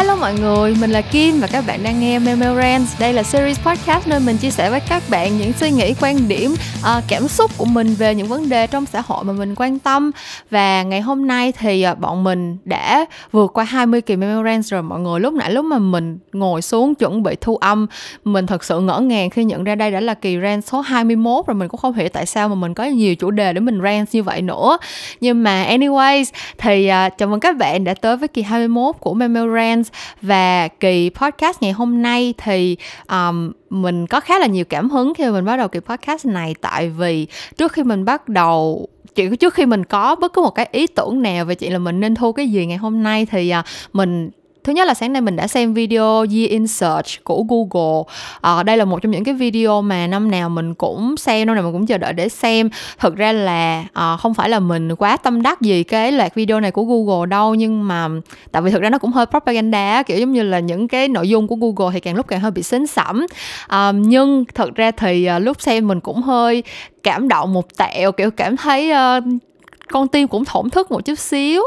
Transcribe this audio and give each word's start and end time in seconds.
Hello 0.00 0.16
mọi 0.16 0.34
người, 0.34 0.74
mình 0.80 0.90
là 0.90 1.00
Kim 1.00 1.40
và 1.40 1.46
các 1.46 1.64
bạn 1.66 1.82
đang 1.82 2.00
nghe 2.00 2.18
Memorance. 2.18 2.86
Đây 3.00 3.12
là 3.12 3.22
series 3.22 3.60
podcast 3.60 4.08
nơi 4.08 4.20
mình 4.20 4.36
chia 4.36 4.50
sẻ 4.50 4.70
với 4.70 4.80
các 4.88 5.02
bạn 5.10 5.38
những 5.38 5.52
suy 5.52 5.70
nghĩ, 5.70 5.94
quan 6.00 6.28
điểm, 6.28 6.54
uh, 6.80 7.04
cảm 7.08 7.28
xúc 7.28 7.50
của 7.58 7.64
mình 7.64 7.94
về 7.94 8.14
những 8.14 8.26
vấn 8.26 8.48
đề 8.48 8.66
trong 8.66 8.86
xã 8.86 9.02
hội 9.06 9.24
mà 9.24 9.32
mình 9.32 9.54
quan 9.56 9.78
tâm. 9.78 10.10
Và 10.50 10.82
ngày 10.82 11.00
hôm 11.00 11.26
nay 11.26 11.52
thì 11.52 11.86
uh, 11.92 11.98
bọn 11.98 12.24
mình 12.24 12.56
đã 12.64 13.04
vượt 13.32 13.50
qua 13.54 13.64
20 13.64 14.00
kỳ 14.00 14.16
Memorance 14.16 14.66
rồi 14.68 14.82
mọi 14.82 15.00
người. 15.00 15.20
Lúc 15.20 15.34
nãy 15.34 15.52
lúc 15.52 15.64
mà 15.64 15.78
mình 15.78 16.18
ngồi 16.32 16.62
xuống 16.62 16.94
chuẩn 16.94 17.22
bị 17.22 17.36
thu 17.40 17.56
âm, 17.56 17.86
mình 18.24 18.46
thật 18.46 18.64
sự 18.64 18.80
ngỡ 18.80 19.00
ngàng 19.00 19.30
khi 19.30 19.44
nhận 19.44 19.64
ra 19.64 19.74
đây 19.74 19.90
đã 19.90 20.00
là 20.00 20.14
kỳ 20.14 20.38
rant 20.42 20.66
số 20.66 20.80
21 20.80 21.46
rồi 21.46 21.54
mình 21.54 21.68
cũng 21.68 21.80
không 21.80 21.94
hiểu 21.94 22.08
tại 22.08 22.26
sao 22.26 22.48
mà 22.48 22.54
mình 22.54 22.74
có 22.74 22.84
nhiều 22.84 23.14
chủ 23.14 23.30
đề 23.30 23.52
để 23.52 23.60
mình 23.60 23.80
rant 23.82 24.08
như 24.12 24.22
vậy 24.22 24.42
nữa. 24.42 24.78
Nhưng 25.20 25.42
mà 25.42 25.66
anyways 25.70 26.24
thì 26.58 26.90
uh, 27.06 27.18
chào 27.18 27.28
mừng 27.28 27.40
các 27.40 27.56
bạn 27.56 27.84
đã 27.84 27.94
tới 27.94 28.16
với 28.16 28.28
kỳ 28.28 28.42
21 28.42 28.96
của 29.00 29.14
Memorance 29.14 29.89
và 30.22 30.68
kỳ 30.68 31.10
podcast 31.14 31.62
ngày 31.62 31.72
hôm 31.72 32.02
nay 32.02 32.34
thì 32.38 32.76
um, 33.08 33.52
mình 33.70 34.06
có 34.06 34.20
khá 34.20 34.38
là 34.38 34.46
nhiều 34.46 34.64
cảm 34.64 34.90
hứng 34.90 35.14
khi 35.14 35.24
mà 35.24 35.30
mình 35.30 35.44
bắt 35.44 35.56
đầu 35.56 35.68
kỳ 35.68 35.80
podcast 35.80 36.26
này. 36.26 36.54
Tại 36.60 36.88
vì 36.88 37.26
trước 37.56 37.72
khi 37.72 37.82
mình 37.82 38.04
bắt 38.04 38.28
đầu 38.28 38.88
chỉ 39.14 39.36
trước 39.36 39.54
khi 39.54 39.66
mình 39.66 39.84
có 39.84 40.14
bất 40.14 40.32
cứ 40.32 40.42
một 40.42 40.50
cái 40.50 40.68
ý 40.72 40.86
tưởng 40.86 41.22
nào 41.22 41.44
về 41.44 41.54
chuyện 41.54 41.72
là 41.72 41.78
mình 41.78 42.00
nên 42.00 42.14
thu 42.14 42.32
cái 42.32 42.48
gì 42.48 42.66
ngày 42.66 42.78
hôm 42.78 43.02
nay 43.02 43.26
thì 43.26 43.52
uh, 43.58 43.64
mình 43.92 44.30
thứ 44.64 44.72
nhất 44.72 44.86
là 44.86 44.94
sáng 44.94 45.12
nay 45.12 45.22
mình 45.22 45.36
đã 45.36 45.46
xem 45.46 45.74
video 45.74 46.18
Year 46.20 46.50
in 46.50 46.66
Search 46.66 47.24
của 47.24 47.44
Google. 47.48 48.12
À, 48.40 48.62
đây 48.62 48.76
là 48.76 48.84
một 48.84 49.02
trong 49.02 49.12
những 49.12 49.24
cái 49.24 49.34
video 49.34 49.82
mà 49.82 50.06
năm 50.06 50.30
nào 50.30 50.48
mình 50.48 50.74
cũng 50.74 51.16
xem 51.16 51.46
năm 51.46 51.56
nào 51.56 51.64
mình 51.64 51.72
cũng 51.72 51.86
chờ 51.86 51.98
đợi 51.98 52.12
để 52.12 52.28
xem. 52.28 52.70
Thực 52.98 53.16
ra 53.16 53.32
là 53.32 53.84
à, 53.92 54.16
không 54.16 54.34
phải 54.34 54.48
là 54.48 54.60
mình 54.60 54.94
quá 54.94 55.16
tâm 55.16 55.42
đắc 55.42 55.60
gì 55.60 55.82
cái 55.82 56.12
loạt 56.12 56.34
video 56.34 56.60
này 56.60 56.70
của 56.70 56.84
Google 56.84 57.26
đâu 57.26 57.54
nhưng 57.54 57.88
mà 57.88 58.08
tại 58.52 58.62
vì 58.62 58.70
thực 58.70 58.82
ra 58.82 58.90
nó 58.90 58.98
cũng 58.98 59.12
hơi 59.12 59.26
propaganda 59.26 60.02
kiểu 60.02 60.18
giống 60.18 60.32
như 60.32 60.42
là 60.42 60.58
những 60.58 60.88
cái 60.88 61.08
nội 61.08 61.28
dung 61.28 61.48
của 61.48 61.56
Google 61.56 61.92
thì 61.92 62.00
càng 62.00 62.16
lúc 62.16 62.28
càng 62.28 62.40
hơi 62.40 62.50
bị 62.50 62.62
xến 62.62 62.86
sẩm 62.86 63.26
à, 63.68 63.86
ờ, 63.86 63.92
nhưng 63.92 64.44
thật 64.54 64.74
ra 64.74 64.90
thì 64.90 65.24
à, 65.24 65.38
lúc 65.38 65.60
xem 65.60 65.88
mình 65.88 66.00
cũng 66.00 66.22
hơi 66.22 66.62
cảm 67.02 67.28
động 67.28 67.52
một 67.52 67.76
tẹo 67.76 68.12
kiểu 68.12 68.30
cảm 68.30 68.56
thấy 68.56 68.90
uh, 69.18 69.24
con 69.90 70.08
tim 70.08 70.28
cũng 70.28 70.44
thổn 70.44 70.70
thức 70.70 70.90
một 70.90 71.04
chút 71.04 71.18
xíu. 71.18 71.62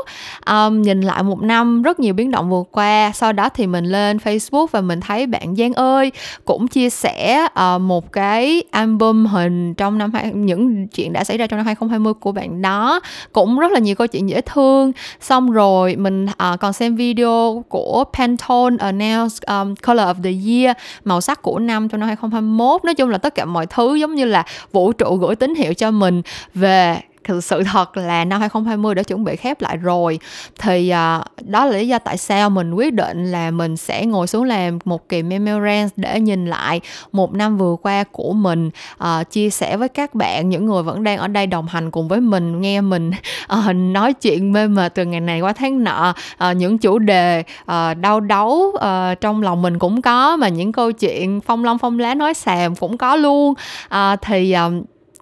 Um, 0.46 0.82
nhìn 0.82 1.02
lại 1.02 1.24
một 1.24 1.42
năm 1.42 1.82
rất 1.82 2.00
nhiều 2.00 2.14
biến 2.14 2.32
động 2.32 2.50
vừa 2.50 2.64
qua. 2.72 3.12
Sau 3.16 3.34
đó 3.34 3.50
thì 3.50 3.68
mình 3.68 3.86
lên 3.86 4.18
facebook 4.18 4.68
và 4.72 4.82
mình 4.82 5.00
thấy 5.02 5.28
bạn 5.28 5.56
giang 5.56 5.74
ơi 5.74 6.12
cũng 6.46 6.68
chia 6.68 6.90
sẻ 6.90 7.48
uh, 7.76 7.82
một 7.82 8.12
cái 8.12 8.64
album 8.72 9.26
hình 9.26 9.74
trong 9.74 9.98
năm 9.98 10.12
những 10.34 10.88
chuyện 10.88 11.14
đã 11.14 11.24
xảy 11.24 11.38
ra 11.38 11.48
trong 11.48 11.58
năm 11.58 11.66
2020 11.66 12.14
của 12.14 12.32
bạn 12.32 12.62
đó. 12.62 13.00
Cũng 13.32 13.60
rất 13.60 13.72
là 13.72 13.80
nhiều 13.80 13.96
câu 13.96 14.08
chuyện 14.08 14.30
dễ 14.30 14.42
thương. 14.42 14.92
Xong 15.22 15.52
rồi 15.52 15.96
mình 15.96 16.26
uh, 16.26 16.60
còn 16.60 16.74
xem 16.74 16.96
video 16.96 17.64
của 17.70 18.04
Pantone 18.14 18.76
announce 18.80 19.36
um, 19.48 19.76
color 19.76 20.08
of 20.08 20.24
the 20.24 20.32
year 20.48 20.78
màu 21.04 21.22
sắc 21.22 21.42
của 21.42 21.60
năm 21.60 21.90
trong 21.90 22.00
năm 22.00 22.08
2021 22.08 22.86
nói 22.86 22.96
chung 22.96 23.10
là 23.10 23.18
tất 23.18 23.36
cả 23.36 23.46
mọi 23.46 23.66
thứ 23.66 23.96
giống 23.96 24.16
như 24.16 24.26
là 24.26 24.46
vũ 24.72 24.92
trụ 24.94 25.16
gửi 25.16 25.36
tín 25.36 25.56
hiệu 25.56 25.74
cho 25.74 25.92
mình 25.92 26.22
về 26.54 27.02
thực 27.24 27.44
sự 27.44 27.64
thật 27.64 27.98
là 27.98 28.26
năm 28.26 28.40
2020 28.40 28.96
đã 28.96 29.04
chuẩn 29.04 29.24
bị 29.24 29.36
khép 29.36 29.62
lại 29.62 29.78
rồi. 29.78 30.20
Thì 30.60 30.90
à, 30.90 31.22
đó 31.42 31.66
là 31.66 31.78
lý 31.78 31.88
do 31.88 32.00
tại 32.00 32.18
sao 32.18 32.50
mình 32.50 32.74
quyết 32.74 32.94
định 32.94 33.32
là 33.32 33.52
mình 33.52 33.78
sẽ 33.78 34.06
ngồi 34.06 34.28
xuống 34.28 34.44
làm 34.44 34.80
một 34.86 35.10
kỳ 35.10 35.24
memorand 35.24 35.92
để 35.96 36.20
nhìn 36.20 36.46
lại 36.46 36.82
một 37.12 37.34
năm 37.34 37.58
vừa 37.58 37.76
qua 37.82 38.04
của 38.12 38.34
mình. 38.34 38.70
À, 38.98 39.24
chia 39.24 39.50
sẻ 39.50 39.78
với 39.78 39.90
các 39.90 40.16
bạn 40.16 40.50
những 40.50 40.66
người 40.66 40.84
vẫn 40.84 41.04
đang 41.04 41.18
ở 41.18 41.28
đây 41.28 41.48
đồng 41.48 41.68
hành 41.68 41.92
cùng 41.92 42.08
với 42.08 42.22
mình 42.22 42.62
nghe 42.62 42.82
mình 42.82 43.12
à, 43.48 43.74
nói 43.74 44.14
chuyện 44.14 44.54
mê 44.54 44.68
mệt 44.68 44.96
từ 44.96 45.06
ngày 45.06 45.20
này 45.20 45.42
qua 45.42 45.54
tháng 45.54 45.84
nọ. 45.84 46.14
À, 46.38 46.54
những 46.54 46.78
chủ 46.78 47.00
đề 47.00 47.44
à, 47.66 47.94
đau 47.94 48.20
đấu 48.20 48.76
à, 48.82 49.16
trong 49.22 49.42
lòng 49.42 49.62
mình 49.62 49.80
cũng 49.80 50.02
có 50.02 50.38
mà 50.38 50.48
những 50.48 50.72
câu 50.72 50.92
chuyện 50.92 51.42
phong 51.42 51.64
long 51.64 51.78
phong 51.78 52.00
lá 52.00 52.16
nói 52.16 52.33
xàm 52.33 52.76
cũng 52.76 52.98
có 52.98 53.16
luôn. 53.16 53.54
À, 53.89 54.16
thì 54.16 54.52
à, 54.52 54.70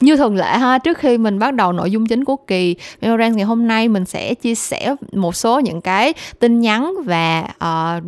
như 0.01 0.17
thường 0.17 0.35
lệ 0.35 0.57
ha 0.57 0.77
trước 0.77 0.97
khi 0.97 1.17
mình 1.17 1.39
bắt 1.39 1.53
đầu 1.53 1.71
nội 1.71 1.91
dung 1.91 2.05
chính 2.05 2.23
của 2.23 2.35
kỳ 2.35 2.75
Memorand 3.01 3.35
ngày 3.35 3.45
hôm 3.45 3.67
nay 3.67 3.87
mình 3.87 4.05
sẽ 4.05 4.33
chia 4.33 4.55
sẻ 4.55 4.95
một 5.13 5.35
số 5.35 5.59
những 5.59 5.81
cái 5.81 6.13
tin 6.39 6.59
nhắn 6.59 6.93
và 7.05 7.47
uh, 7.63 8.03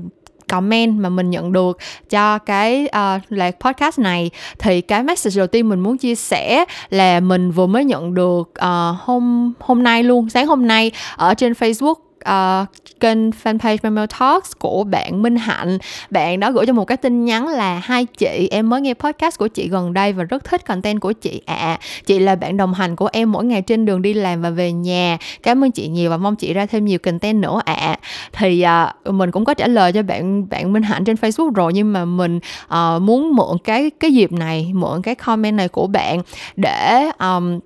comment 0.47 0.99
mà 0.99 1.09
mình 1.09 1.29
nhận 1.29 1.51
được 1.51 1.77
cho 2.09 2.37
cái 2.37 2.87
ờ, 2.87 3.15
uh, 3.15 3.31
là 3.31 3.51
podcast 3.59 3.99
này. 3.99 4.31
Thì 4.59 4.81
cái 4.81 5.03
message 5.03 5.37
đầu 5.37 5.47
tiên 5.47 5.69
mình 5.69 5.79
muốn 5.79 5.97
chia 5.97 6.15
sẻ 6.15 6.65
là 6.89 7.19
mình 7.19 7.51
vừa 7.51 7.65
mới 7.65 7.85
nhận 7.85 8.13
được 8.13 8.41
uh, 8.41 8.99
hôm 8.99 9.53
hôm 9.59 9.83
nay 9.83 10.03
luôn 10.03 10.29
sáng 10.29 10.47
hôm 10.47 10.67
nay 10.67 10.91
ở 11.15 11.33
trên 11.33 11.53
Facebook 11.53 11.95
uh, 12.29 12.67
kênh 12.99 13.29
fanpage 13.29 13.77
Memo 13.83 14.05
Talks 14.19 14.51
của 14.59 14.83
bạn 14.83 15.21
Minh 15.21 15.35
Hạnh. 15.35 15.77
Bạn 16.09 16.39
đó 16.39 16.51
gửi 16.51 16.65
cho 16.65 16.73
một 16.73 16.85
cái 16.85 16.97
tin 16.97 17.25
nhắn 17.25 17.47
là 17.47 17.81
hai 17.83 18.05
chị 18.05 18.47
em 18.51 18.69
mới 18.69 18.81
nghe 18.81 18.93
podcast 18.93 19.39
của 19.39 19.47
chị 19.47 19.69
gần 19.69 19.93
đây 19.93 20.13
và 20.13 20.23
rất 20.23 20.43
thích 20.43 20.65
content 20.65 21.01
của 21.01 21.13
chị 21.13 21.41
ạ. 21.45 21.55
À, 21.55 21.79
chị 22.05 22.19
là 22.19 22.35
bạn 22.35 22.57
đồng 22.57 22.73
hành 22.73 22.95
của 22.95 23.09
em 23.11 23.31
mỗi 23.31 23.45
ngày 23.45 23.61
trên 23.61 23.85
đường 23.85 24.01
đi 24.01 24.13
làm 24.13 24.41
và 24.41 24.49
về 24.49 24.71
nhà. 24.71 25.17
Cảm 25.43 25.63
ơn 25.63 25.71
chị 25.71 25.87
nhiều 25.87 26.09
và 26.09 26.17
mong 26.17 26.35
chị 26.35 26.53
ra 26.53 26.65
thêm 26.65 26.85
nhiều 26.85 26.99
content 26.99 27.41
nữa 27.41 27.61
ạ. 27.65 27.73
À. 27.73 27.97
thì 28.33 28.65
uh, 29.07 29.13
mình 29.13 29.31
cũng 29.31 29.45
có 29.45 29.53
trả 29.53 29.67
lời 29.67 29.91
cho 29.91 30.03
bạn 30.03 30.49
bạn 30.49 30.73
Minh 30.73 30.83
Hạnh 30.83 31.03
trên 31.03 31.15
Facebook 31.15 31.51
rồi 31.51 31.73
nhưng 31.73 31.93
mà 31.93 32.05
mình 32.05 32.39
uh, 32.65 33.01
muốn 33.01 33.35
mượn 33.35 33.57
cái 33.63 33.91
cái 33.99 34.13
dịp 34.13 34.31
này 34.31 34.71
mượn 34.73 35.01
cái 35.01 35.15
comment 35.15 35.57
này 35.57 35.67
của 35.67 35.87
bạn 35.87 36.21
để 36.55 37.11
um, 37.19 37.59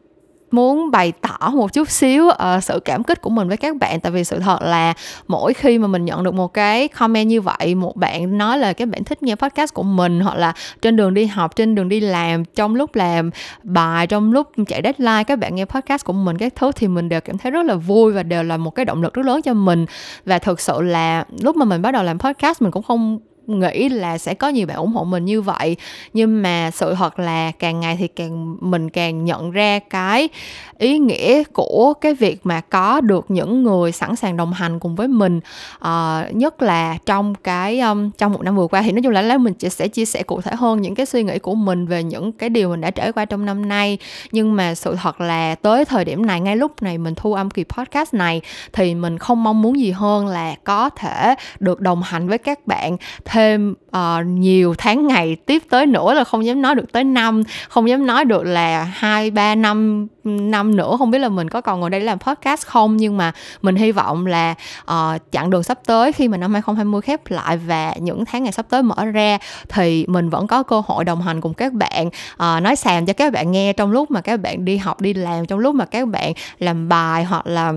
muốn 0.52 0.92
bày 0.92 1.14
tỏ 1.22 1.50
một 1.50 1.74
chút 1.74 1.90
xíu 1.90 2.26
uh, 2.28 2.64
sự 2.64 2.80
cảm 2.86 3.04
kích 3.04 3.22
của 3.22 3.30
mình 3.30 3.48
với 3.48 3.58
các 3.58 3.76
bạn. 3.76 4.00
Tại 4.00 4.12
vì 4.12 4.24
sự 4.24 4.40
thật 4.40 4.62
là 4.62 4.94
mỗi 5.28 5.54
khi 5.54 5.78
mà 5.78 5.88
mình 5.88 6.06
nhận 6.06 6.24
được 6.24 6.34
một 6.34 6.54
cái 6.54 6.88
comment 6.88 7.28
như 7.28 7.42
vậy 7.42 7.76
một 7.76 7.96
bạn 7.96 8.38
nói 8.38 8.58
là 8.58 8.74
các 8.74 8.88
bạn 8.88 9.04
thích 9.04 9.24
nghe 9.24 9.36
podcast 9.36 9.74
của 9.74 9.84
mình 9.84 10.20
hoặc 10.20 10.38
là 10.38 10.54
trên 10.82 10.96
đường 10.96 11.14
đi 11.14 11.26
học 11.26 11.56
trên 11.56 11.76
đường 11.76 11.90
đi 11.90 12.00
làm 12.00 12.46
trong 12.46 12.76
lúc 12.76 12.96
làm 12.96 13.30
bài 13.64 14.08
trong 14.08 14.34
lúc 14.34 14.52
chạy 14.68 14.82
deadline 14.84 15.24
các 15.24 15.40
bạn 15.40 15.56
nghe 15.56 15.66
podcast 15.66 16.06
của 16.06 16.14
mình 16.14 16.38
các 16.38 16.56
thứ 16.56 16.72
thì 16.72 16.88
mình 16.88 17.10
đều 17.10 17.22
cảm 17.22 17.38
thấy 17.38 17.52
rất 17.52 17.66
là 17.66 17.76
vui 17.76 18.14
và 18.14 18.24
đều 18.24 18.44
là 18.44 18.58
một 18.58 18.76
cái 18.76 18.86
động 18.86 19.02
lực 19.02 19.14
rất 19.14 19.26
lớn 19.26 19.42
cho 19.42 19.54
mình. 19.54 19.86
Và 20.26 20.40
thực 20.40 20.60
sự 20.60 20.82
là 20.82 21.26
lúc 21.42 21.56
mà 21.56 21.66
mình 21.66 21.82
bắt 21.82 21.92
đầu 21.92 22.04
làm 22.04 22.20
podcast 22.20 22.62
mình 22.62 22.72
cũng 22.72 22.84
không 22.84 23.20
nghĩ 23.48 23.90
là 23.90 24.18
sẽ 24.18 24.34
có 24.34 24.50
nhiều 24.50 24.68
bạn 24.68 24.78
ủng 24.78 24.94
hộ 24.94 25.04
mình 25.04 25.26
như 25.26 25.42
vậy. 25.42 25.76
Nhưng 26.14 26.42
mà 26.42 26.72
sự 26.72 26.96
thật 26.96 27.20
là 27.20 27.52
càng 27.52 27.80
ngày 27.80 27.96
thì 28.00 28.08
càng 28.08 28.58
mình 28.62 28.90
càng 28.90 29.26
nhận 29.26 29.52
ra 29.52 29.80
cái 29.80 30.30
ý 30.78 31.00
nghĩa 31.00 31.44
của 31.44 31.94
cái 32.02 32.14
việc 32.14 32.40
mà 32.44 32.62
có 32.62 33.02
được 33.02 33.26
những 33.32 33.64
người 33.64 33.92
sẵn 33.92 34.16
sàng 34.16 34.38
đồng 34.38 34.54
hành 34.54 34.80
cùng 34.80 34.96
với 34.96 35.08
mình. 35.08 35.40
Uh, 35.78 36.36
nhất 36.36 36.62
là 36.62 36.98
trong 37.06 37.36
cái 37.36 37.80
um, 37.80 38.12
trong 38.18 38.32
một 38.32 38.42
năm 38.42 38.56
vừa 38.56 38.68
qua 38.68 38.82
thì 38.82 38.92
nói 38.92 39.02
chung 39.02 39.12
là 39.12 39.22
lấy 39.22 39.38
mình 39.38 39.54
sẽ 39.60 39.88
chia 39.88 40.06
sẻ 40.06 40.24
cụ 40.24 40.42
thể 40.42 40.52
hơn 40.56 40.82
những 40.82 40.96
cái 40.96 41.06
suy 41.06 41.24
nghĩ 41.24 41.40
của 41.40 41.56
mình 41.56 41.86
về 41.88 42.04
những 42.04 42.32
cái 42.32 42.50
điều 42.50 42.70
mình 42.70 42.82
đã 42.82 42.92
trải 42.92 43.12
qua 43.12 43.26
trong 43.26 43.46
năm 43.46 43.70
nay. 43.70 43.98
Nhưng 44.32 44.56
mà 44.56 44.76
sự 44.76 44.96
thật 44.96 45.22
là 45.22 45.56
tới 45.56 45.86
thời 45.86 46.06
điểm 46.06 46.26
này 46.26 46.42
ngay 46.42 46.58
lúc 46.58 46.82
này 46.82 46.98
mình 46.98 47.16
thu 47.16 47.34
âm 47.34 47.50
kỳ 47.50 47.64
podcast 47.64 48.14
này 48.14 48.42
thì 48.74 48.96
mình 48.96 49.18
không 49.18 49.44
mong 49.44 49.62
muốn 49.62 49.80
gì 49.80 49.92
hơn 49.92 50.28
là 50.28 50.56
có 50.64 50.90
thể 50.90 51.36
được 51.60 51.82
đồng 51.82 52.02
hành 52.02 52.28
với 52.28 52.38
các 52.38 52.68
bạn 52.68 52.98
thêm 53.38 53.76
uh, 53.98 54.26
nhiều 54.26 54.76
tháng 54.78 55.08
ngày 55.08 55.36
tiếp 55.46 55.64
tới 55.70 55.86
nữa 55.86 56.14
là 56.14 56.24
không 56.24 56.46
dám 56.46 56.62
nói 56.62 56.76
được 56.76 56.92
tới 56.92 57.04
năm 57.04 57.44
không 57.70 57.90
dám 57.90 58.06
nói 58.06 58.26
được 58.26 58.44
là 58.44 58.84
hai 58.84 59.32
ba 59.32 59.56
năm 59.56 60.08
năm 60.28 60.76
nữa. 60.76 60.96
Không 61.00 61.12
biết 61.12 61.20
là 61.20 61.30
mình 61.30 61.50
có 61.50 61.62
còn 61.62 61.80
ngồi 61.80 61.90
đây 61.90 62.02
làm 62.02 62.20
podcast 62.20 62.66
không 62.66 62.98
nhưng 62.98 63.18
mà 63.18 63.32
mình 63.62 63.76
hy 63.76 63.92
vọng 63.92 64.26
là 64.26 64.56
uh, 64.92 65.22
chặng 65.32 65.50
đường 65.50 65.64
sắp 65.64 65.80
tới 65.86 66.12
khi 66.12 66.28
mà 66.28 66.38
năm 66.38 66.54
2020 66.54 67.02
khép 67.02 67.22
lại 67.32 67.58
và 67.58 67.94
những 68.00 68.26
tháng 68.26 68.44
ngày 68.44 68.52
sắp 68.52 68.66
tới 68.70 68.84
mở 68.84 69.06
ra 69.06 69.38
thì 69.70 70.06
mình 70.08 70.30
vẫn 70.30 70.48
có 70.48 70.64
cơ 70.64 70.82
hội 70.86 71.04
đồng 71.04 71.22
hành 71.22 71.42
cùng 71.42 71.54
các 71.54 71.74
bạn 71.74 72.08
uh, 72.08 72.64
nói 72.64 72.76
xàm 72.76 73.06
cho 73.06 73.14
các 73.14 73.34
bạn 73.34 73.52
nghe 73.52 73.74
trong 73.74 73.92
lúc 73.92 74.12
mà 74.12 74.22
các 74.22 74.40
bạn 74.40 74.66
đi 74.66 74.78
học 74.78 75.02
đi 75.02 75.14
làm 75.14 75.46
trong 75.46 75.60
lúc 75.60 75.76
mà 75.76 75.86
các 75.86 76.08
bạn 76.08 76.34
làm 76.60 76.90
bài 76.90 77.24
hoặc 77.24 77.48
là 77.48 77.74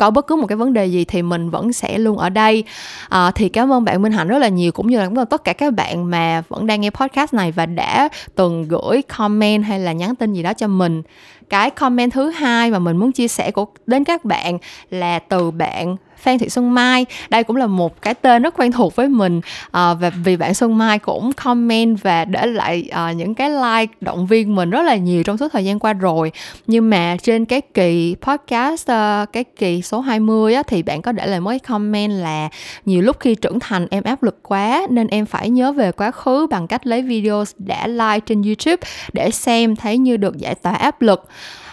có 0.00 0.10
bất 0.10 0.26
cứ 0.26 0.36
một 0.36 0.46
cái 0.46 0.56
vấn 0.56 0.72
đề 0.72 0.86
gì 0.86 1.04
thì 1.04 1.22
mình 1.22 1.50
vẫn 1.50 1.72
sẽ 1.72 1.98
luôn 1.98 2.18
ở 2.18 2.28
đây. 2.28 2.64
À, 3.08 3.30
thì 3.30 3.48
cảm 3.48 3.72
ơn 3.72 3.84
bạn 3.84 4.02
Minh 4.02 4.12
Hạnh 4.12 4.28
rất 4.28 4.38
là 4.38 4.48
nhiều 4.48 4.72
cũng 4.72 4.86
như 4.86 4.98
là 4.98 5.04
cảm 5.04 5.18
ơn 5.18 5.26
tất 5.26 5.44
cả 5.44 5.52
các 5.52 5.74
bạn 5.74 6.10
mà 6.10 6.42
vẫn 6.48 6.66
đang 6.66 6.80
nghe 6.80 6.90
podcast 6.90 7.34
này 7.34 7.52
và 7.52 7.66
đã 7.66 8.08
từng 8.34 8.68
gửi 8.68 9.02
comment 9.02 9.64
hay 9.64 9.80
là 9.80 9.92
nhắn 9.92 10.14
tin 10.14 10.32
gì 10.32 10.42
đó 10.42 10.52
cho 10.52 10.66
mình. 10.66 11.02
Cái 11.50 11.70
comment 11.70 12.12
thứ 12.12 12.30
hai 12.30 12.70
mà 12.70 12.78
mình 12.78 12.96
muốn 12.96 13.12
chia 13.12 13.28
sẻ 13.28 13.50
của 13.50 13.66
đến 13.86 14.04
các 14.04 14.24
bạn 14.24 14.58
là 14.90 15.18
từ 15.18 15.50
bạn 15.50 15.96
Phan 16.20 16.38
Thị 16.38 16.48
Xuân 16.48 16.74
Mai. 16.74 17.06
Đây 17.30 17.44
cũng 17.44 17.56
là 17.56 17.66
một 17.66 18.02
cái 18.02 18.14
tên 18.14 18.42
rất 18.42 18.54
quen 18.58 18.72
thuộc 18.72 18.96
với 18.96 19.08
mình 19.08 19.40
à, 19.70 19.94
và 19.94 20.10
vì 20.10 20.36
bạn 20.36 20.54
Xuân 20.54 20.78
Mai 20.78 20.98
cũng 20.98 21.32
comment 21.32 22.02
và 22.02 22.24
để 22.24 22.46
lại 22.46 22.88
à, 22.90 23.12
những 23.12 23.34
cái 23.34 23.50
like 23.50 23.94
động 24.00 24.26
viên 24.26 24.54
mình 24.54 24.70
rất 24.70 24.82
là 24.82 24.96
nhiều 24.96 25.22
trong 25.22 25.38
suốt 25.38 25.48
thời 25.52 25.64
gian 25.64 25.78
qua 25.78 25.92
rồi. 25.92 26.32
Nhưng 26.66 26.90
mà 26.90 27.16
trên 27.22 27.44
cái 27.44 27.60
kỳ 27.60 28.16
podcast 28.20 28.90
à, 28.90 29.26
cái 29.32 29.44
kỳ 29.44 29.82
số 29.82 30.00
20 30.00 30.54
á, 30.54 30.62
thì 30.62 30.82
bạn 30.82 31.02
có 31.02 31.12
để 31.12 31.26
lại 31.26 31.40
mới 31.40 31.58
comment 31.58 32.12
là 32.12 32.48
nhiều 32.84 33.02
lúc 33.02 33.16
khi 33.20 33.34
trưởng 33.34 33.60
thành 33.60 33.86
em 33.90 34.04
áp 34.04 34.22
lực 34.22 34.38
quá 34.42 34.86
nên 34.90 35.06
em 35.06 35.26
phải 35.26 35.50
nhớ 35.50 35.72
về 35.72 35.92
quá 35.92 36.10
khứ 36.10 36.46
bằng 36.50 36.66
cách 36.66 36.86
lấy 36.86 37.02
video 37.02 37.44
đã 37.58 37.86
like 37.86 38.20
trên 38.26 38.42
YouTube 38.42 38.88
để 39.12 39.30
xem 39.30 39.76
thấy 39.76 39.98
như 39.98 40.16
được 40.16 40.38
giải 40.38 40.54
tỏa 40.54 40.72
áp 40.72 41.02
lực 41.02 41.28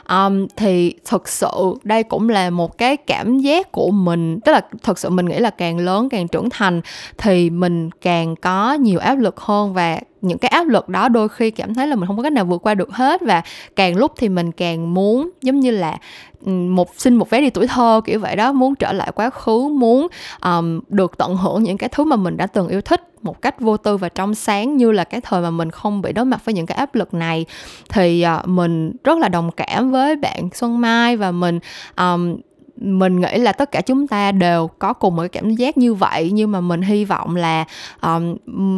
um, 0.10 0.48
thì 0.56 0.94
thực 1.06 1.28
sự 1.28 1.74
đây 1.84 2.04
cũng 2.04 2.30
là 2.30 2.50
một 2.50 2.78
cái 2.78 2.98
cảm 2.98 3.40
giác 3.40 3.72
của 3.72 3.92
mình 3.92 4.40
tức 4.40 4.52
là 4.52 4.62
thực 4.84 5.00
sự 5.00 5.10
mình 5.10 5.26
nghĩ 5.26 5.40
là 5.40 5.50
càng 5.50 5.78
lớn 5.78 6.10
càng 6.10 6.28
trưởng 6.28 6.50
thành 6.50 6.82
thì 7.18 7.50
mình 7.50 7.90
càng 8.02 8.36
có 8.36 8.74
nhiều 8.74 9.00
áp 9.00 9.16
lực 9.16 9.40
hơn 9.40 9.74
và 9.74 10.00
những 10.22 10.38
cái 10.38 10.50
áp 10.50 10.68
lực 10.68 10.90
đó 10.90 11.10
đôi 11.10 11.30
khi 11.30 11.52
cảm 11.52 11.74
thấy 11.74 11.88
là 11.88 11.96
mình 11.96 12.08
không 12.08 12.18
có 12.18 12.24
cách 12.24 12.34
nào 12.34 12.46
vượt 12.46 12.62
qua 12.62 12.76
được 12.76 12.92
hết 12.92 13.22
và 13.22 13.42
càng 13.76 13.96
lúc 13.96 14.12
thì 14.18 14.30
mình 14.30 14.52
càng 14.52 14.94
muốn 14.94 15.30
giống 15.42 15.60
như 15.60 15.72
là 15.72 15.98
một 16.46 16.90
xin 16.98 17.16
một 17.16 17.30
vé 17.30 17.42
đi 17.42 17.50
tuổi 17.50 17.68
thơ 17.68 18.02
kiểu 18.06 18.20
vậy 18.20 18.36
đó 18.36 18.52
muốn 18.52 18.76
trở 18.76 18.94
lại 18.94 19.12
quá 19.16 19.30
khứ 19.30 19.68
muốn 19.68 20.08
um, 20.44 20.80
được 20.90 21.18
tận 21.18 21.38
hưởng 21.38 21.64
những 21.64 21.78
cái 21.78 21.90
thứ 21.90 22.04
mà 22.04 22.16
mình 22.16 22.38
đã 22.38 22.48
từng 22.48 22.68
yêu 22.68 22.82
thích 22.82 23.02
một 23.22 23.42
cách 23.42 23.60
vô 23.60 23.78
tư 23.78 23.98
và 23.98 24.10
trong 24.10 24.36
sáng 24.36 24.78
như 24.78 24.92
là 24.92 25.04
cái 25.04 25.22
thời 25.22 25.42
mà 25.42 25.50
mình 25.50 25.72
không 25.72 26.02
bị 26.02 26.12
đối 26.12 26.26
mặt 26.26 26.46
với 26.46 26.54
những 26.54 26.66
cái 26.66 26.78
áp 26.78 26.96
lực 26.96 27.14
này. 27.14 27.46
Thì 27.90 28.26
uh, 28.40 28.48
mình 28.48 28.92
rất 29.04 29.18
là 29.18 29.30
đồng 29.30 29.52
cảm 29.52 29.92
với 29.92 30.16
bạn 30.16 30.50
Xuân 30.54 30.82
Mai 30.82 31.18
và 31.18 31.32
mình 31.32 31.60
um, 31.98 32.38
mình 32.78 33.22
nghĩ 33.22 33.38
là 33.38 33.52
tất 33.52 33.72
cả 33.72 33.82
chúng 33.82 34.08
ta 34.08 34.32
đều 34.32 34.68
có 34.80 34.94
cùng 34.94 35.16
một 35.16 35.22
cái 35.22 35.30
cảm 35.30 35.56
giác 35.56 35.78
như 35.78 35.94
vậy 35.94 36.32
nhưng 36.34 36.52
mà 36.52 36.62
mình 36.62 36.82
hy 36.82 37.06
vọng 37.06 37.36
là 37.36 37.66
um, 38.02 38.36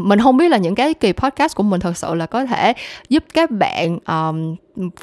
mình 0.07 0.19
không 0.19 0.37
biết 0.37 0.49
là 0.49 0.57
những 0.57 0.75
cái 0.75 0.93
kỳ 0.93 1.11
podcast 1.11 1.55
của 1.55 1.63
mình 1.63 1.79
thật 1.79 1.97
sự 1.97 2.13
là 2.13 2.25
có 2.25 2.45
thể 2.45 2.73
giúp 3.09 3.23
các 3.33 3.51
bạn 3.51 3.99
um, 4.07 4.55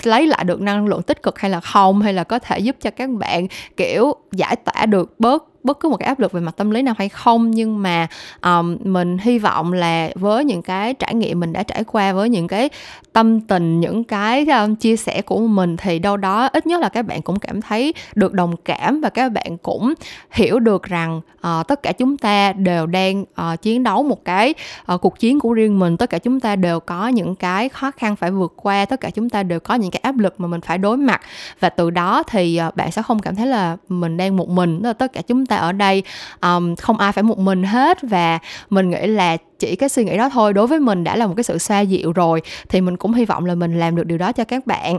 lấy 0.02 0.26
lại 0.26 0.44
được 0.44 0.60
năng 0.60 0.86
lượng 0.86 1.02
tích 1.02 1.22
cực 1.22 1.38
hay 1.38 1.50
là 1.50 1.60
không 1.60 2.02
hay 2.02 2.12
là 2.12 2.24
có 2.24 2.38
thể 2.38 2.58
giúp 2.58 2.76
cho 2.80 2.90
các 2.90 3.10
bạn 3.10 3.46
kiểu 3.76 4.14
giải 4.32 4.56
tỏa 4.56 4.86
được 4.86 5.20
bớt 5.20 5.55
bất 5.66 5.80
cứ 5.80 5.88
một 5.88 5.96
cái 5.96 6.06
áp 6.06 6.20
lực 6.20 6.32
về 6.32 6.40
mặt 6.40 6.56
tâm 6.56 6.70
lý 6.70 6.82
nào 6.82 6.94
hay 6.98 7.08
không 7.08 7.50
nhưng 7.50 7.82
mà 7.82 8.06
um, 8.42 8.76
mình 8.84 9.18
hy 9.18 9.38
vọng 9.38 9.72
là 9.72 10.10
với 10.14 10.44
những 10.44 10.62
cái 10.62 10.94
trải 10.94 11.14
nghiệm 11.14 11.40
mình 11.40 11.52
đã 11.52 11.62
trải 11.62 11.84
qua 11.84 12.12
với 12.12 12.28
những 12.28 12.48
cái 12.48 12.70
tâm 13.12 13.40
tình 13.40 13.80
những 13.80 14.04
cái 14.04 14.46
um, 14.46 14.74
chia 14.74 14.96
sẻ 14.96 15.22
của 15.22 15.40
mình 15.40 15.76
thì 15.76 15.98
đâu 15.98 16.16
đó 16.16 16.48
ít 16.52 16.66
nhất 16.66 16.80
là 16.80 16.88
các 16.88 17.02
bạn 17.02 17.22
cũng 17.22 17.38
cảm 17.38 17.62
thấy 17.62 17.94
được 18.14 18.32
đồng 18.32 18.56
cảm 18.64 19.00
và 19.00 19.08
các 19.08 19.32
bạn 19.32 19.58
cũng 19.58 19.94
hiểu 20.30 20.58
được 20.58 20.82
rằng 20.82 21.20
uh, 21.46 21.68
tất 21.68 21.82
cả 21.82 21.92
chúng 21.92 22.16
ta 22.16 22.52
đều 22.52 22.86
đang 22.86 23.22
uh, 23.22 23.62
chiến 23.62 23.82
đấu 23.82 24.02
một 24.02 24.24
cái 24.24 24.54
uh, 24.92 25.00
cuộc 25.00 25.18
chiến 25.18 25.40
của 25.40 25.52
riêng 25.52 25.78
mình. 25.78 25.96
Tất 25.96 26.10
cả 26.10 26.18
chúng 26.18 26.40
ta 26.40 26.56
đều 26.56 26.80
có 26.80 27.08
những 27.08 27.34
cái 27.34 27.68
khó 27.68 27.90
khăn 27.90 28.16
phải 28.16 28.30
vượt 28.30 28.52
qua 28.56 28.84
tất 28.84 29.00
cả 29.00 29.10
chúng 29.10 29.30
ta 29.30 29.42
đều 29.42 29.60
có 29.60 29.74
những 29.74 29.90
cái 29.90 30.00
áp 30.02 30.18
lực 30.18 30.40
mà 30.40 30.48
mình 30.48 30.60
phải 30.60 30.78
đối 30.78 30.96
mặt. 30.96 31.20
Và 31.60 31.68
từ 31.68 31.90
đó 31.90 32.22
thì 32.22 32.60
uh, 32.68 32.76
bạn 32.76 32.90
sẽ 32.90 33.02
không 33.02 33.18
cảm 33.18 33.36
thấy 33.36 33.46
là 33.46 33.76
mình 33.88 34.16
đang 34.16 34.36
một 34.36 34.48
mình 34.48 34.82
tất 34.98 35.12
cả 35.12 35.22
chúng 35.22 35.46
ta 35.46 35.55
ở 35.56 35.72
đây 35.72 36.02
um, 36.42 36.74
không 36.76 36.98
ai 36.98 37.12
phải 37.12 37.22
một 37.22 37.38
mình 37.38 37.62
hết. 37.62 37.98
Và 38.02 38.38
mình 38.70 38.90
nghĩ 38.90 39.06
là 39.06 39.36
chỉ 39.58 39.76
cái 39.76 39.88
suy 39.88 40.04
nghĩ 40.04 40.16
đó 40.16 40.28
thôi 40.28 40.52
đối 40.52 40.66
với 40.66 40.80
mình 40.80 41.04
đã 41.04 41.16
là 41.16 41.26
một 41.26 41.34
cái 41.36 41.44
sự 41.44 41.58
xoa 41.58 41.80
dịu 41.80 42.12
rồi 42.12 42.42
thì 42.68 42.80
mình 42.80 42.96
cũng 42.96 43.14
hy 43.14 43.24
vọng 43.24 43.46
là 43.46 43.54
mình 43.54 43.78
làm 43.78 43.96
được 43.96 44.06
điều 44.06 44.18
đó 44.18 44.32
cho 44.32 44.44
các 44.44 44.66
bạn 44.66 44.98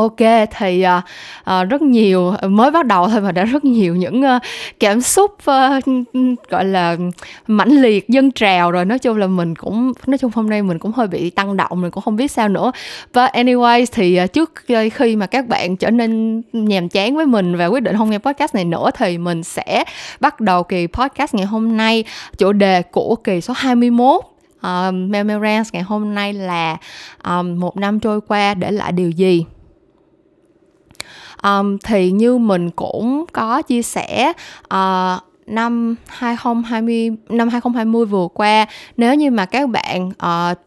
ok 0.00 0.48
thì 0.58 0.84
uh, 0.98 1.04
uh, 1.50 1.68
rất 1.70 1.82
nhiều 1.82 2.34
mới 2.48 2.70
bắt 2.70 2.86
đầu 2.86 3.08
thôi 3.08 3.20
mà 3.20 3.32
đã 3.32 3.44
rất 3.44 3.64
nhiều 3.64 3.96
những 3.96 4.20
uh, 4.20 4.42
cảm 4.80 5.00
xúc 5.00 5.36
uh, 5.50 6.06
gọi 6.48 6.64
là 6.64 6.96
mãnh 7.46 7.82
liệt 7.82 8.08
dân 8.08 8.30
trào 8.30 8.70
rồi. 8.70 8.84
Nói 8.84 8.98
chung 8.98 9.16
là 9.16 9.26
mình 9.26 9.54
cũng 9.54 9.92
nói 10.06 10.18
chung 10.18 10.30
hôm 10.34 10.50
nay 10.50 10.62
mình 10.62 10.78
cũng 10.78 10.92
hơi 10.92 11.06
bị 11.06 11.30
tăng 11.30 11.56
động 11.56 11.80
mình 11.80 11.90
cũng 11.90 12.02
không 12.02 12.16
biết 12.16 12.30
sao 12.30 12.48
nữa. 12.48 12.72
Và 13.12 13.26
anyway 13.26 13.86
thì 13.92 14.20
uh, 14.24 14.32
trước 14.32 14.52
khi 14.92 15.16
mà 15.16 15.26
các 15.26 15.46
bạn 15.46 15.76
trở 15.76 15.90
nên 15.90 16.42
nhàm 16.52 16.88
chán 16.88 17.16
với 17.16 17.26
mình 17.26 17.56
và 17.56 17.66
quyết 17.66 17.82
định 17.82 17.96
không 17.96 18.10
nghe 18.10 18.18
podcast 18.18 18.54
này 18.54 18.64
nữa 18.64 18.90
thì 18.98 19.18
mình 19.18 19.42
sẽ 19.42 19.84
bắt 20.20 20.40
đầu 20.40 20.62
kỳ 20.62 20.86
podcast 20.86 21.34
ngày 21.34 21.46
hôm 21.46 21.76
nay. 21.76 22.04
Chủ 22.38 22.52
đề 22.52 22.82
của 22.82 23.16
kỳ 23.16 23.40
số 23.40 23.54
21 23.56 24.20
Uh, 24.66 24.94
Memorance 24.94 25.70
ngày 25.72 25.82
hôm 25.82 26.14
nay 26.14 26.32
là 26.32 26.76
um, 27.24 27.60
một 27.60 27.76
năm 27.76 28.00
trôi 28.00 28.20
qua 28.20 28.54
để 28.54 28.70
lại 28.70 28.92
điều 28.92 29.10
gì? 29.10 29.44
Um, 31.42 31.78
thì 31.78 32.10
như 32.10 32.38
mình 32.38 32.70
cũng 32.70 33.24
có 33.32 33.62
chia 33.62 33.82
sẻ 33.82 34.32
uh, 34.74 35.22
năm 35.46 35.94
2020 36.06 37.10
năm 37.28 37.48
2020 37.48 38.04
vừa 38.04 38.28
qua 38.34 38.66
nếu 38.96 39.14
như 39.14 39.30
mà 39.30 39.46
các 39.46 39.68
bạn 39.68 40.08
uh, 40.08 40.58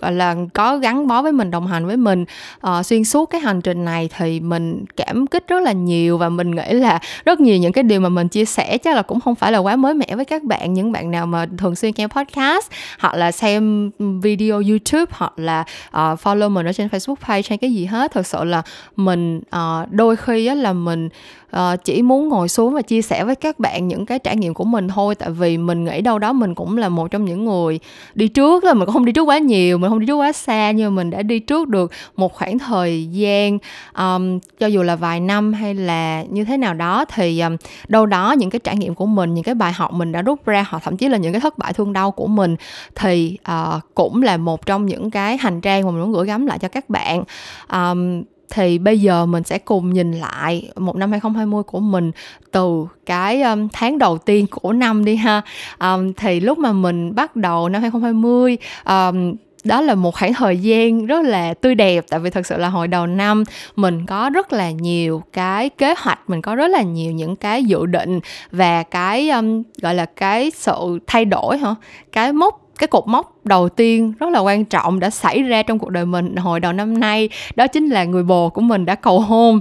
gọi 0.00 0.12
là 0.12 0.36
có 0.54 0.76
gắn 0.76 1.06
bó 1.06 1.22
với 1.22 1.32
mình 1.32 1.50
đồng 1.50 1.66
hành 1.66 1.86
với 1.86 1.96
mình. 1.96 2.24
Uh, 2.66 2.86
xuyên 2.86 3.04
suốt 3.04 3.26
cái 3.26 3.40
hành 3.40 3.60
trình 3.60 3.84
này 3.84 4.08
thì 4.18 4.40
mình 4.40 4.84
cảm 4.96 5.26
kích 5.26 5.48
rất 5.48 5.62
là 5.62 5.72
nhiều 5.72 6.18
và 6.18 6.28
mình 6.28 6.50
nghĩ 6.50 6.72
là 6.72 6.98
rất 7.24 7.40
nhiều 7.40 7.56
những 7.56 7.72
cái 7.72 7.84
điều 7.84 8.00
mà 8.00 8.08
mình 8.08 8.28
chia 8.28 8.44
sẻ 8.44 8.78
chắc 8.78 8.96
là 8.96 9.02
cũng 9.02 9.20
không 9.20 9.34
phải 9.34 9.52
là 9.52 9.58
quá 9.58 9.76
mới 9.76 9.94
mẻ 9.94 10.16
với 10.16 10.24
các 10.24 10.42
bạn 10.42 10.74
những 10.74 10.92
bạn 10.92 11.10
nào 11.10 11.26
mà 11.26 11.46
thường 11.58 11.76
xuyên 11.76 11.92
nghe 11.96 12.06
podcast 12.06 12.70
hoặc 12.98 13.14
là 13.14 13.32
xem 13.32 13.90
video 13.98 14.62
youtube 14.68 15.12
hoặc 15.12 15.32
là 15.36 15.60
uh, 15.88 15.94
follow 15.96 16.50
mình 16.50 16.66
ở 16.66 16.72
trên 16.72 16.88
facebook 16.88 17.14
page 17.14 17.42
hay 17.48 17.58
cái 17.58 17.72
gì 17.72 17.84
hết. 17.84 18.12
Thật 18.12 18.26
sự 18.26 18.44
là 18.44 18.62
mình 18.96 19.38
uh, 19.38 19.92
đôi 19.92 20.16
khi 20.16 20.46
á, 20.46 20.54
là 20.54 20.72
mình 20.72 21.08
uh, 21.56 21.84
chỉ 21.84 22.02
muốn 22.02 22.28
ngồi 22.28 22.48
xuống 22.48 22.74
và 22.74 22.82
chia 22.82 23.02
sẻ 23.02 23.24
với 23.24 23.34
các 23.34 23.58
bạn 23.58 23.88
những 23.88 24.06
cái 24.06 24.18
trải 24.18 24.36
nghiệm 24.36 24.54
của 24.54 24.64
mình 24.64 24.88
thôi 24.88 25.14
tại 25.14 25.30
vì 25.30 25.58
mình 25.58 25.84
nghĩ 25.84 26.00
đâu 26.00 26.18
đó 26.18 26.32
mình 26.32 26.54
cũng 26.54 26.78
là 26.78 26.88
một 26.88 27.10
trong 27.10 27.24
những 27.24 27.44
người 27.44 27.80
đi 28.14 28.28
trước 28.28 28.64
là 28.64 28.74
mình 28.74 28.86
cũng 28.86 28.92
không 28.92 29.04
đi 29.04 29.12
trước 29.12 29.22
quá 29.22 29.38
nhiều 29.38 29.78
mình 29.78 29.90
không 29.90 30.00
đi 30.00 30.06
trước 30.06 30.16
quá 30.16 30.32
xa 30.32 30.70
nhưng 30.70 30.94
mà 30.94 31.02
mình 31.02 31.10
đã 31.10 31.22
đi 31.22 31.38
trước 31.38 31.68
được 31.68 31.92
một 32.16 32.34
khoảng 32.34 32.58
thời 32.58 33.06
gian 33.06 33.58
um, 33.98 34.38
cho 34.58 34.66
dù 34.66 34.82
là 34.82 34.96
vài 34.96 35.20
năm 35.20 35.52
hay 35.52 35.74
là 35.74 36.22
như 36.22 36.44
thế 36.44 36.56
nào 36.56 36.74
đó 36.74 37.04
thì 37.14 37.40
um, 37.40 37.56
đâu 37.88 38.06
đó 38.06 38.32
những 38.32 38.50
cái 38.50 38.60
trải 38.64 38.76
nghiệm 38.76 38.94
của 38.94 39.06
mình 39.06 39.34
những 39.34 39.44
cái 39.44 39.54
bài 39.54 39.72
học 39.72 39.92
mình 39.92 40.12
đã 40.12 40.22
rút 40.22 40.46
ra 40.46 40.64
hoặc 40.68 40.82
thậm 40.84 40.96
chí 40.96 41.08
là 41.08 41.16
những 41.16 41.32
cái 41.32 41.40
thất 41.40 41.58
bại 41.58 41.72
thương 41.72 41.92
đau 41.92 42.10
của 42.10 42.26
mình 42.26 42.56
thì 42.94 43.38
uh, 43.52 43.82
cũng 43.94 44.22
là 44.22 44.36
một 44.36 44.66
trong 44.66 44.86
những 44.86 45.10
cái 45.10 45.36
hành 45.36 45.60
trang 45.60 45.84
mà 45.84 45.90
mình 45.90 46.00
muốn 46.00 46.12
gửi 46.12 46.26
gắm 46.26 46.46
lại 46.46 46.58
cho 46.58 46.68
các 46.68 46.90
bạn. 46.90 47.24
Um, 47.72 48.22
thì 48.50 48.78
bây 48.78 49.00
giờ 49.00 49.26
mình 49.26 49.44
sẽ 49.44 49.58
cùng 49.58 49.92
nhìn 49.92 50.12
lại 50.12 50.70
một 50.76 50.96
năm 50.96 51.10
2020 51.10 51.62
của 51.62 51.80
mình 51.80 52.10
từ 52.50 52.86
cái 53.06 53.42
um, 53.42 53.68
tháng 53.72 53.98
đầu 53.98 54.18
tiên 54.18 54.46
của 54.50 54.72
năm 54.72 55.04
đi 55.04 55.16
ha. 55.16 55.42
Um, 55.80 56.12
thì 56.12 56.40
lúc 56.40 56.58
mà 56.58 56.72
mình 56.72 57.14
bắt 57.14 57.36
đầu 57.36 57.68
năm 57.68 57.82
2020 57.82 58.58
um, 58.84 59.34
đó 59.64 59.80
là 59.80 59.94
một 59.94 60.14
khoảng 60.14 60.34
thời 60.34 60.58
gian 60.58 61.06
rất 61.06 61.24
là 61.24 61.54
tươi 61.54 61.74
đẹp 61.74 62.04
tại 62.08 62.20
vì 62.20 62.30
thật 62.30 62.46
sự 62.46 62.56
là 62.56 62.68
hồi 62.68 62.88
đầu 62.88 63.06
năm 63.06 63.44
mình 63.76 64.06
có 64.06 64.30
rất 64.34 64.52
là 64.52 64.70
nhiều 64.70 65.22
cái 65.32 65.68
kế 65.68 65.94
hoạch 65.98 66.30
mình 66.30 66.42
có 66.42 66.54
rất 66.54 66.68
là 66.68 66.82
nhiều 66.82 67.12
những 67.12 67.36
cái 67.36 67.64
dự 67.64 67.86
định 67.86 68.20
và 68.50 68.82
cái 68.82 69.30
um, 69.30 69.62
gọi 69.82 69.94
là 69.94 70.04
cái 70.04 70.50
sự 70.50 70.98
thay 71.06 71.24
đổi 71.24 71.58
hả? 71.58 71.74
Cái 72.12 72.32
mốc 72.32 72.69
cái 72.80 72.88
cột 72.88 73.08
mốc 73.08 73.46
đầu 73.46 73.68
tiên 73.68 74.12
rất 74.18 74.30
là 74.30 74.40
quan 74.40 74.64
trọng 74.64 75.00
đã 75.00 75.10
xảy 75.10 75.42
ra 75.42 75.62
trong 75.62 75.78
cuộc 75.78 75.90
đời 75.90 76.04
mình 76.06 76.36
hồi 76.36 76.60
đầu 76.60 76.72
năm 76.72 77.00
nay, 77.00 77.28
đó 77.56 77.66
chính 77.66 77.88
là 77.88 78.04
người 78.04 78.22
bồ 78.22 78.50
của 78.50 78.60
mình 78.60 78.84
đã 78.84 78.94
cầu 78.94 79.20
hôn 79.20 79.60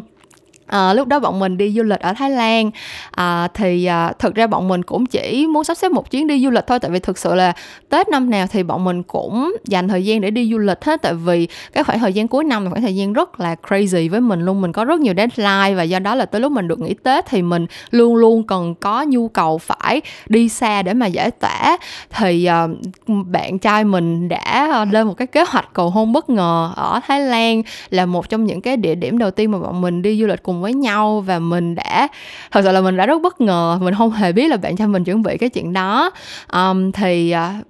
à, 0.70 0.94
lúc 0.94 1.08
đó 1.08 1.20
bọn 1.20 1.40
mình 1.40 1.58
đi 1.58 1.74
du 1.78 1.84
lịch 1.84 2.00
ở 2.00 2.14
Thái 2.14 2.30
Lan. 2.30 2.72
À, 3.12 3.48
thì 3.54 3.86
ờ, 3.86 4.08
à, 4.08 4.14
thực 4.20 4.36
ra 4.36 4.48
bọn 4.48 4.68
mình 4.68 4.84
cũng 4.84 5.06
chỉ 5.06 5.48
muốn 5.48 5.64
sắp 5.64 5.78
xếp 5.78 5.92
một 5.92 6.12
chuyến 6.12 6.28
đi 6.28 6.44
du 6.44 6.50
lịch 6.50 6.68
thôi 6.68 6.80
tại 6.80 6.92
vì 6.92 7.00
thực 7.00 7.18
sự 7.18 7.36
là 7.36 7.54
Tết 7.90 8.10
năm 8.10 8.30
nào 8.30 8.48
thì 8.52 8.64
bọn 8.64 8.84
mình 8.84 9.04
cũng 9.04 9.56
dành 9.66 9.88
thời 9.88 10.06
gian 10.06 10.22
để 10.22 10.32
đi 10.32 10.52
du 10.52 10.58
lịch 10.58 10.86
hết 10.86 11.02
tại 11.02 11.14
vì 11.14 11.48
cái 11.74 11.84
khoảng 11.84 12.00
thời 12.00 12.14
gian 12.14 12.28
cuối 12.28 12.44
năm 12.44 12.64
là 12.64 12.70
khoảng 12.70 12.82
thời 12.82 12.96
gian 12.96 13.14
rất 13.14 13.40
là 13.40 13.56
crazy 13.68 14.10
với 14.10 14.22
mình 14.22 14.42
luôn. 14.42 14.62
Mình 14.62 14.72
có 14.72 14.86
rất 14.86 15.00
nhiều 15.00 15.14
deadline 15.18 15.76
và 15.76 15.84
do 15.84 16.00
đó 16.00 16.16
là 16.16 16.26
tới 16.26 16.42
lúc 16.42 16.52
mình 16.52 16.68
được 16.68 16.80
nghỉ 16.80 16.94
Tết 16.94 17.26
thì 17.26 17.42
mình 17.42 17.66
luôn 17.92 18.16
luôn 18.16 18.44
cần 18.44 18.76
có 18.76 19.04
nhu 19.04 19.28
cầu 19.28 19.58
phải 19.58 20.02
đi 20.28 20.50
xa 20.50 20.82
để 20.82 20.94
mà 20.94 21.08
giải 21.08 21.32
tỏa. 21.32 21.78
Thì 22.10 22.46
à, 22.46 22.68
bạn 23.08 23.60
trai 23.60 23.84
mình 23.84 24.30
đã 24.30 24.86
lên 24.92 25.08
một 25.08 25.14
cái 25.14 25.28
kế 25.28 25.44
hoạch 25.48 25.74
cầu 25.74 25.90
hôn 25.90 26.14
bất 26.14 26.30
ngờ 26.30 26.72
ở 26.76 27.00
Thái 27.08 27.22
Lan 27.22 27.62
là 27.90 28.06
một 28.06 28.30
trong 28.30 28.46
những 28.46 28.62
cái 28.62 28.78
địa 28.78 28.96
điểm 28.96 29.18
đầu 29.18 29.32
tiên 29.32 29.52
mà 29.52 29.60
bọn 29.60 29.82
mình 29.82 30.02
đi 30.02 30.22
du 30.22 30.28
lịch 30.28 30.44
cùng 30.44 30.59
với 30.62 30.74
nhau 30.74 31.24
và 31.26 31.40
mình 31.40 31.76
đã 31.76 32.08
thật 32.52 32.62
sự 32.64 32.72
là 32.72 32.82
mình 32.82 32.98
đã 32.98 33.06
rất 33.06 33.22
bất 33.22 33.42
ngờ. 33.42 33.80
Mình 33.82 33.94
không 33.94 34.12
hề 34.12 34.32
biết 34.32 34.48
là 34.48 34.58
bạn 34.58 34.76
trai 34.76 34.88
mình 34.88 35.04
chuẩn 35.04 35.24
bị 35.24 35.38
cái 35.38 35.50
chuyện 35.50 35.74
đó. 35.74 36.12
Um, 36.54 36.92
thì 36.92 37.36
uh, 37.36 37.66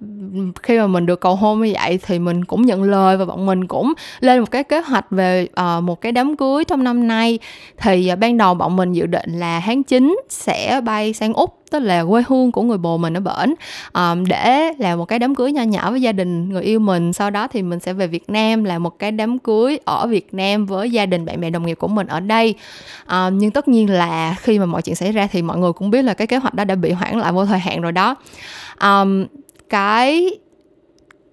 khi 0.62 0.78
mà 0.78 0.86
mình 0.86 1.06
được 1.06 1.20
cầu 1.20 1.36
hôn 1.36 1.62
như 1.62 1.72
vậy 1.74 1.98
thì 2.06 2.18
mình 2.18 2.44
cũng 2.44 2.66
nhận 2.66 2.82
lời 2.82 3.16
và 3.16 3.24
bọn 3.24 3.46
mình 3.46 3.66
cũng 3.66 3.92
lên 4.20 4.40
một 4.40 4.50
cái 4.50 4.64
kế 4.64 4.80
hoạch 4.80 5.06
về 5.10 5.48
uh, 5.60 5.82
một 5.82 6.00
cái 6.00 6.12
đám 6.12 6.36
cưới 6.36 6.64
trong 6.64 6.84
năm 6.84 7.08
nay. 7.08 7.38
Thì 7.76 8.10
uh, 8.12 8.18
ban 8.18 8.36
đầu 8.36 8.54
bọn 8.54 8.76
mình 8.76 8.92
dự 8.92 9.06
định 9.06 9.38
là 9.38 9.62
tháng 9.66 9.82
9 9.82 10.16
sẽ 10.28 10.80
bay 10.84 11.12
sang 11.12 11.32
úc 11.32 11.59
tức 11.70 11.78
là 11.78 12.04
quê 12.04 12.22
hương 12.28 12.52
của 12.52 12.62
người 12.62 12.78
bồ 12.78 12.98
mình 12.98 13.16
ở 13.16 13.20
bển. 13.20 13.54
Um, 13.92 14.24
để 14.24 14.72
làm 14.78 14.98
một 14.98 15.04
cái 15.04 15.18
đám 15.18 15.34
cưới 15.34 15.52
nho 15.52 15.62
nhỏ 15.62 15.90
với 15.90 16.02
gia 16.02 16.12
đình 16.12 16.48
người 16.48 16.62
yêu 16.62 16.80
mình 16.80 17.12
sau 17.12 17.30
đó 17.30 17.48
thì 17.48 17.62
mình 17.62 17.80
sẽ 17.80 17.92
về 17.92 18.06
Việt 18.06 18.30
Nam 18.30 18.64
làm 18.64 18.82
một 18.82 18.98
cái 18.98 19.12
đám 19.12 19.38
cưới 19.38 19.78
ở 19.84 20.06
Việt 20.06 20.34
Nam 20.34 20.66
với 20.66 20.90
gia 20.90 21.06
đình 21.06 21.24
bạn 21.24 21.40
bè 21.40 21.50
đồng 21.50 21.66
nghiệp 21.66 21.74
của 21.74 21.88
mình 21.88 22.06
ở 22.06 22.20
đây. 22.20 22.54
Um, 23.10 23.38
nhưng 23.38 23.50
tất 23.50 23.68
nhiên 23.68 23.90
là 23.90 24.34
khi 24.40 24.58
mà 24.58 24.66
mọi 24.66 24.82
chuyện 24.82 24.96
xảy 24.96 25.12
ra 25.12 25.28
thì 25.32 25.42
mọi 25.42 25.58
người 25.58 25.72
cũng 25.72 25.90
biết 25.90 26.02
là 26.02 26.14
cái 26.14 26.26
kế 26.26 26.36
hoạch 26.36 26.54
đó 26.54 26.64
đã 26.64 26.74
bị 26.74 26.92
hoãn 26.92 27.18
lại 27.18 27.32
vô 27.32 27.46
thời 27.46 27.58
hạn 27.58 27.80
rồi 27.80 27.92
đó. 27.92 28.14
Um, 28.82 29.26
cái 29.68 30.30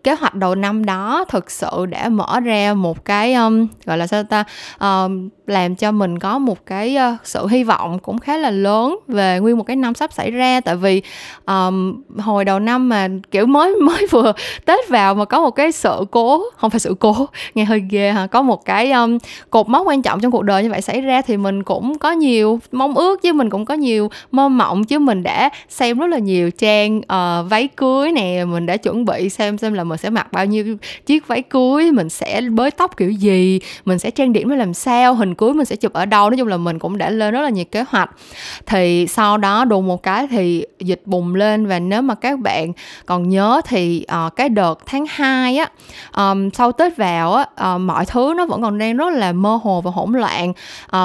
kế 0.04 0.14
hoạch 0.14 0.34
đầu 0.34 0.56
năm 0.56 0.86
đó 0.86 1.26
thực 1.30 1.52
sự 1.52 1.86
đã 1.90 2.10
mở 2.10 2.40
ra 2.40 2.74
một 2.74 3.06
cái 3.06 3.34
um, 3.34 3.68
gọi 3.86 3.98
là 3.98 4.08
sao 4.08 4.24
ta 4.24 4.44
um, 4.80 5.30
làm 5.48 5.76
cho 5.76 5.92
mình 5.92 6.20
có 6.20 6.40
một 6.40 6.66
cái 6.66 6.98
uh, 7.14 7.20
sự 7.24 7.48
hy 7.48 7.64
vọng 7.64 8.00
cũng 8.00 8.18
khá 8.20 8.38
là 8.38 8.52
lớn 8.52 9.00
về 9.08 9.40
nguyên 9.40 9.58
một 9.58 9.64
cái 9.64 9.76
năm 9.76 9.94
sắp 9.94 10.14
xảy 10.14 10.32
ra. 10.32 10.62
Tại 10.62 10.76
vì 10.76 11.02
um, 11.46 12.04
hồi 12.18 12.46
đầu 12.46 12.60
năm 12.60 12.90
mà 12.90 13.08
kiểu 13.32 13.46
mới 13.46 13.76
mới 13.82 14.08
vừa 14.12 14.34
tết 14.66 14.90
vào 14.90 15.16
mà 15.16 15.26
có 15.26 15.42
một 15.42 15.52
cái 15.52 15.72
sự 15.72 16.06
cố 16.12 16.44
không 16.58 16.70
phải 16.70 16.80
sự 16.80 16.96
cố 17.00 17.16
nghe 17.56 17.66
hơi 17.66 17.84
ghê 17.90 18.12
hả 18.12 18.28
có 18.28 18.42
một 18.42 18.66
cái 18.66 18.92
um, 18.92 19.18
cột 19.50 19.70
mốc 19.70 19.88
quan 19.88 20.02
trọng 20.02 20.20
trong 20.20 20.32
cuộc 20.32 20.44
đời 20.44 20.64
như 20.64 20.70
vậy 20.70 20.82
xảy 20.82 21.02
ra 21.02 21.22
thì 21.22 21.38
mình 21.38 21.64
cũng 21.64 21.98
có 21.98 22.12
nhiều 22.12 22.60
mong 22.72 22.96
ước 22.96 23.22
chứ 23.22 23.34
mình 23.34 23.50
cũng 23.50 23.66
có 23.66 23.74
nhiều 23.74 24.10
mơ 24.32 24.50
mộng 24.50 24.84
chứ 24.84 25.00
mình 25.00 25.24
đã 25.24 25.50
xem 25.70 26.00
rất 26.00 26.08
là 26.08 26.18
nhiều 26.18 26.52
trang 26.52 26.98
uh, 26.98 27.50
váy 27.50 27.68
cưới 27.68 28.12
nè 28.12 28.46
mình 28.46 28.66
đã 28.66 28.78
chuẩn 28.78 29.06
bị 29.06 29.30
xem 29.30 29.58
xem 29.58 29.74
là 29.74 29.84
mình 29.90 29.98
sẽ 29.98 30.10
mặc 30.10 30.32
bao 30.32 30.46
nhiêu 30.46 30.78
chiếc 31.06 31.28
váy 31.28 31.42
cưới 31.42 31.92
mình 31.92 32.10
sẽ 32.10 32.42
bới 32.42 32.72
tóc 32.72 32.98
kiểu 32.98 33.12
gì 33.12 33.60
mình 33.86 34.00
sẽ 34.00 34.12
trang 34.12 34.34
điểm 34.34 34.50
nó 34.50 34.56
làm 34.56 34.74
sao 34.74 35.16
hình 35.16 35.36
cưới 35.36 35.54
mình 35.54 35.66
sẽ 35.66 35.76
chụp 35.76 35.94
ở 35.94 36.06
đâu. 36.06 36.30
Nói 36.30 36.38
chung 36.38 36.48
là 36.48 36.58
mình 36.58 36.80
cũng 36.80 36.98
đã 36.98 37.10
lên 37.10 37.34
rất 37.34 37.42
là 37.42 37.50
nhiều 37.50 37.66
kế 37.72 37.84
hoạch. 37.90 38.10
Thì 38.66 39.08
sau 39.08 39.38
đó 39.38 39.66
đùng 39.66 39.88
một 39.88 40.04
cái 40.04 40.28
thì 40.28 40.66
dịch 40.80 41.02
bùng 41.06 41.36
lên 41.36 41.66
và 41.66 41.80
nếu 41.80 42.02
mà 42.02 42.16
các 42.16 42.40
bạn 42.40 42.74
còn 43.06 43.30
nhớ 43.30 43.62
thì 43.66 44.06
uh, 44.26 44.36
cái 44.36 44.50
đợt 44.50 44.80
tháng 44.86 45.06
2 45.10 45.58
á 45.58 45.70
um, 46.16 46.50
sau 46.50 46.72
tết 46.72 46.98
vào 46.98 47.34
á 47.34 47.76
uh, 47.76 47.82
mọi 47.82 48.06
thứ 48.06 48.34
nó 48.38 48.46
vẫn 48.46 48.62
còn 48.62 48.78
đang 48.78 48.98
rất 48.98 49.14
là 49.14 49.32
mơ 49.32 49.60
hồ 49.64 49.82
và 49.82 49.92
hỗn 49.92 50.14
loạn. 50.14 50.54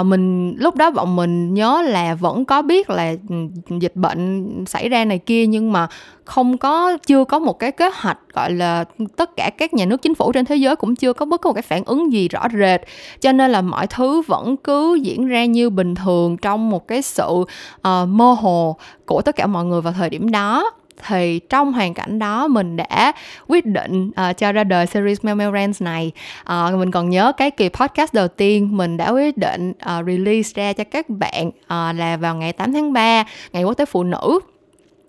Uh, 0.01 0.07
mình 0.07 0.55
lúc 0.59 0.77
đó 0.77 0.91
bọn 0.91 1.17
mình 1.17 1.55
nhớ 1.55 1.83
là 1.83 2.15
vẫn 2.15 2.45
có 2.45 2.63
biết 2.63 2.91
là 2.91 3.15
ừ, 3.29 3.37
dịch 3.81 3.97
bệnh 3.97 4.65
xảy 4.67 4.89
ra 4.89 5.05
này 5.05 5.19
kia 5.19 5.47
nhưng 5.47 5.73
mà 5.73 5.89
không 6.25 6.59
có 6.59 6.99
chưa 7.07 7.25
có 7.25 7.39
một 7.39 7.59
cái 7.59 7.73
kế 7.73 7.91
hoạch 7.95 8.19
gọi 8.35 8.51
là 8.51 8.72
tất 9.17 9.37
cả 9.37 9.51
các 9.59 9.75
nhà 9.75 9.85
nước 9.85 10.03
chính 10.03 10.15
phủ 10.15 10.33
trên 10.33 10.45
thế 10.45 10.57
giới 10.57 10.77
cũng 10.77 10.97
chưa 10.97 11.13
có 11.13 11.27
bất 11.27 11.41
cứ 11.41 11.49
một 11.49 11.55
cái 11.55 11.63
phản 11.63 11.85
ứng 11.85 12.13
gì 12.13 12.29
rõ 12.29 12.47
rệt. 12.59 12.81
Cho 13.21 13.33
nên 13.33 13.51
là 13.51 13.63
mọi 13.63 13.87
thứ 13.87 14.23
vẫn 14.27 14.57
cứ 14.57 14.95
diễn 14.95 15.27
ra 15.27 15.45
như 15.45 15.71
bình 15.71 15.95
thường 15.95 16.37
trong 16.37 16.71
một 16.71 16.89
cái 16.89 17.03
sự 17.03 17.29
uh, 17.29 18.09
mơ 18.09 18.37
hồ 18.41 18.77
của 19.07 19.23
tất 19.23 19.37
cả 19.37 19.47
mọi 19.47 19.65
người 19.65 19.81
vào 19.81 19.93
thời 19.93 20.11
điểm 20.11 20.31
đó. 20.31 20.71
Thì 21.07 21.41
trong 21.49 21.73
hoàn 21.73 21.95
cảnh 21.95 22.19
đó 22.19 22.49
mình 22.49 22.77
đã 22.77 23.13
quyết 23.49 23.67
định 23.67 24.09
uh, 24.09 24.37
cho 24.37 24.53
ra 24.53 24.65
đời 24.65 24.87
series 24.87 25.19
Memorands 25.23 25.83
này. 25.83 26.13
Uh, 26.43 26.75
mình 26.79 26.91
còn 26.91 27.11
nhớ 27.11 27.33
cái 27.37 27.51
kỳ 27.51 27.69
podcast 27.69 28.15
đầu 28.15 28.29
tiên 28.29 28.77
mình 28.77 28.97
đã 28.97 29.11
quyết 29.11 29.37
định 29.37 29.71
uh, 29.71 30.07
release 30.07 30.51
ra 30.55 30.73
cho 30.73 30.85
các 30.85 31.09
bạn 31.09 31.49
uh, 31.49 31.99
là 31.99 32.17
vào 32.21 32.37
ngày 32.37 32.53
8 32.53 32.73
tháng 32.73 32.93
3 32.93 33.25
ngày 33.53 33.65
quốc 33.65 33.75
tế 33.75 33.85
phụ 33.85 34.03
nữ 34.03 34.41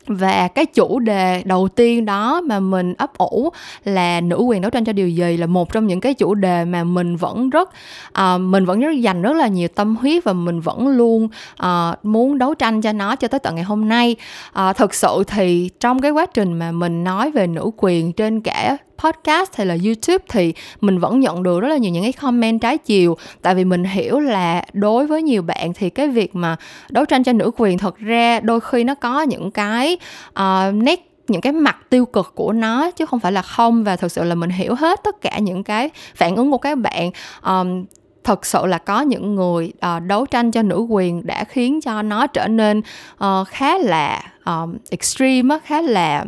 và 0.07 0.47
cái 0.47 0.65
chủ 0.65 0.99
đề 0.99 1.43
đầu 1.45 1.67
tiên 1.67 2.05
đó 2.05 2.41
mà 2.41 2.59
mình 2.59 2.93
ấp 2.97 3.17
ủ 3.17 3.49
là 3.85 4.21
nữ 4.21 4.37
quyền 4.37 4.61
đấu 4.61 4.71
tranh 4.71 4.85
cho 4.85 4.93
điều 4.93 5.09
gì 5.09 5.37
là 5.37 5.47
một 5.47 5.73
trong 5.73 5.87
những 5.87 5.99
cái 5.99 6.13
chủ 6.13 6.33
đề 6.35 6.65
mà 6.65 6.83
mình 6.83 7.15
vẫn 7.15 7.49
rất 7.49 7.69
uh, 8.09 8.41
mình 8.41 8.65
vẫn 8.65 8.79
rất 8.79 8.91
dành 8.91 9.21
rất 9.21 9.33
là 9.33 9.47
nhiều 9.47 9.67
tâm 9.67 9.95
huyết 9.95 10.23
và 10.23 10.33
mình 10.33 10.59
vẫn 10.59 10.87
luôn 10.87 11.27
uh, 11.63 12.05
muốn 12.05 12.37
đấu 12.37 12.53
tranh 12.53 12.81
cho 12.81 12.93
nó 12.93 13.15
cho 13.15 13.27
tới 13.27 13.39
tận 13.39 13.55
ngày 13.55 13.63
hôm 13.63 13.89
nay. 13.89 14.15
À, 14.53 14.69
uh, 14.69 14.77
thực 14.77 14.93
sự 14.93 15.23
thì 15.27 15.69
trong 15.79 16.01
cái 16.01 16.11
quá 16.11 16.25
trình 16.25 16.53
mà 16.53 16.71
mình 16.71 17.03
nói 17.03 17.31
về 17.31 17.47
nữ 17.47 17.71
quyền 17.77 18.13
trên 18.13 18.41
cả 18.41 18.77
podcast 18.97 19.55
hay 19.55 19.67
là 19.67 19.77
youtube 19.85 20.25
thì 20.29 20.53
mình 20.81 20.99
vẫn 20.99 21.19
nhận 21.19 21.43
được 21.43 21.59
rất 21.59 21.67
là 21.67 21.77
nhiều 21.77 21.91
những 21.91 22.03
cái 22.03 22.13
comment 22.13 22.61
trái 22.61 22.77
chiều. 22.77 23.17
Tại 23.41 23.55
vì 23.55 23.65
mình 23.65 23.83
hiểu 23.83 24.19
là 24.19 24.65
đối 24.73 25.07
với 25.07 25.23
nhiều 25.23 25.41
bạn 25.41 25.73
thì 25.73 25.89
cái 25.89 26.07
việc 26.07 26.35
mà 26.35 26.55
đấu 26.89 27.05
tranh 27.05 27.23
cho 27.23 27.33
nữ 27.33 27.51
quyền 27.57 27.77
thật 27.77 27.97
ra 27.97 28.39
đôi 28.39 28.59
khi 28.59 28.83
nó 28.83 28.95
có 28.95 29.21
những 29.21 29.51
cái 29.51 29.97
uh, 30.29 30.73
nét 30.73 31.09
những 31.27 31.41
cái 31.41 31.53
mặt 31.53 31.77
tiêu 31.89 32.05
cực 32.05 32.35
của 32.35 32.53
nó 32.53 32.91
chứ 32.91 33.05
không 33.05 33.19
phải 33.19 33.31
là 33.31 33.41
không. 33.41 33.83
Và 33.83 33.95
thực 33.95 34.11
sự 34.11 34.23
là 34.23 34.35
mình 34.35 34.49
hiểu 34.49 34.75
hết 34.75 35.03
tất 35.03 35.21
cả 35.21 35.39
những 35.39 35.63
cái 35.63 35.89
phản 36.15 36.35
ứng 36.35 36.51
của 36.51 36.57
các 36.57 36.77
bạn. 36.77 37.11
Um, 37.45 37.85
thật 38.23 38.45
sự 38.45 38.65
là 38.65 38.77
có 38.77 39.01
những 39.01 39.35
người 39.35 39.73
uh, 39.95 40.03
đấu 40.03 40.25
tranh 40.25 40.51
cho 40.51 40.61
nữ 40.61 40.85
quyền 40.89 41.27
đã 41.27 41.43
khiến 41.43 41.81
cho 41.81 42.01
nó 42.01 42.27
trở 42.27 42.47
nên 42.47 42.81
uh, 43.13 43.47
khá 43.47 43.77
là 43.77 44.21
um, 44.45 44.77
extreme 44.89 45.57
khá 45.65 45.81
là 45.81 46.25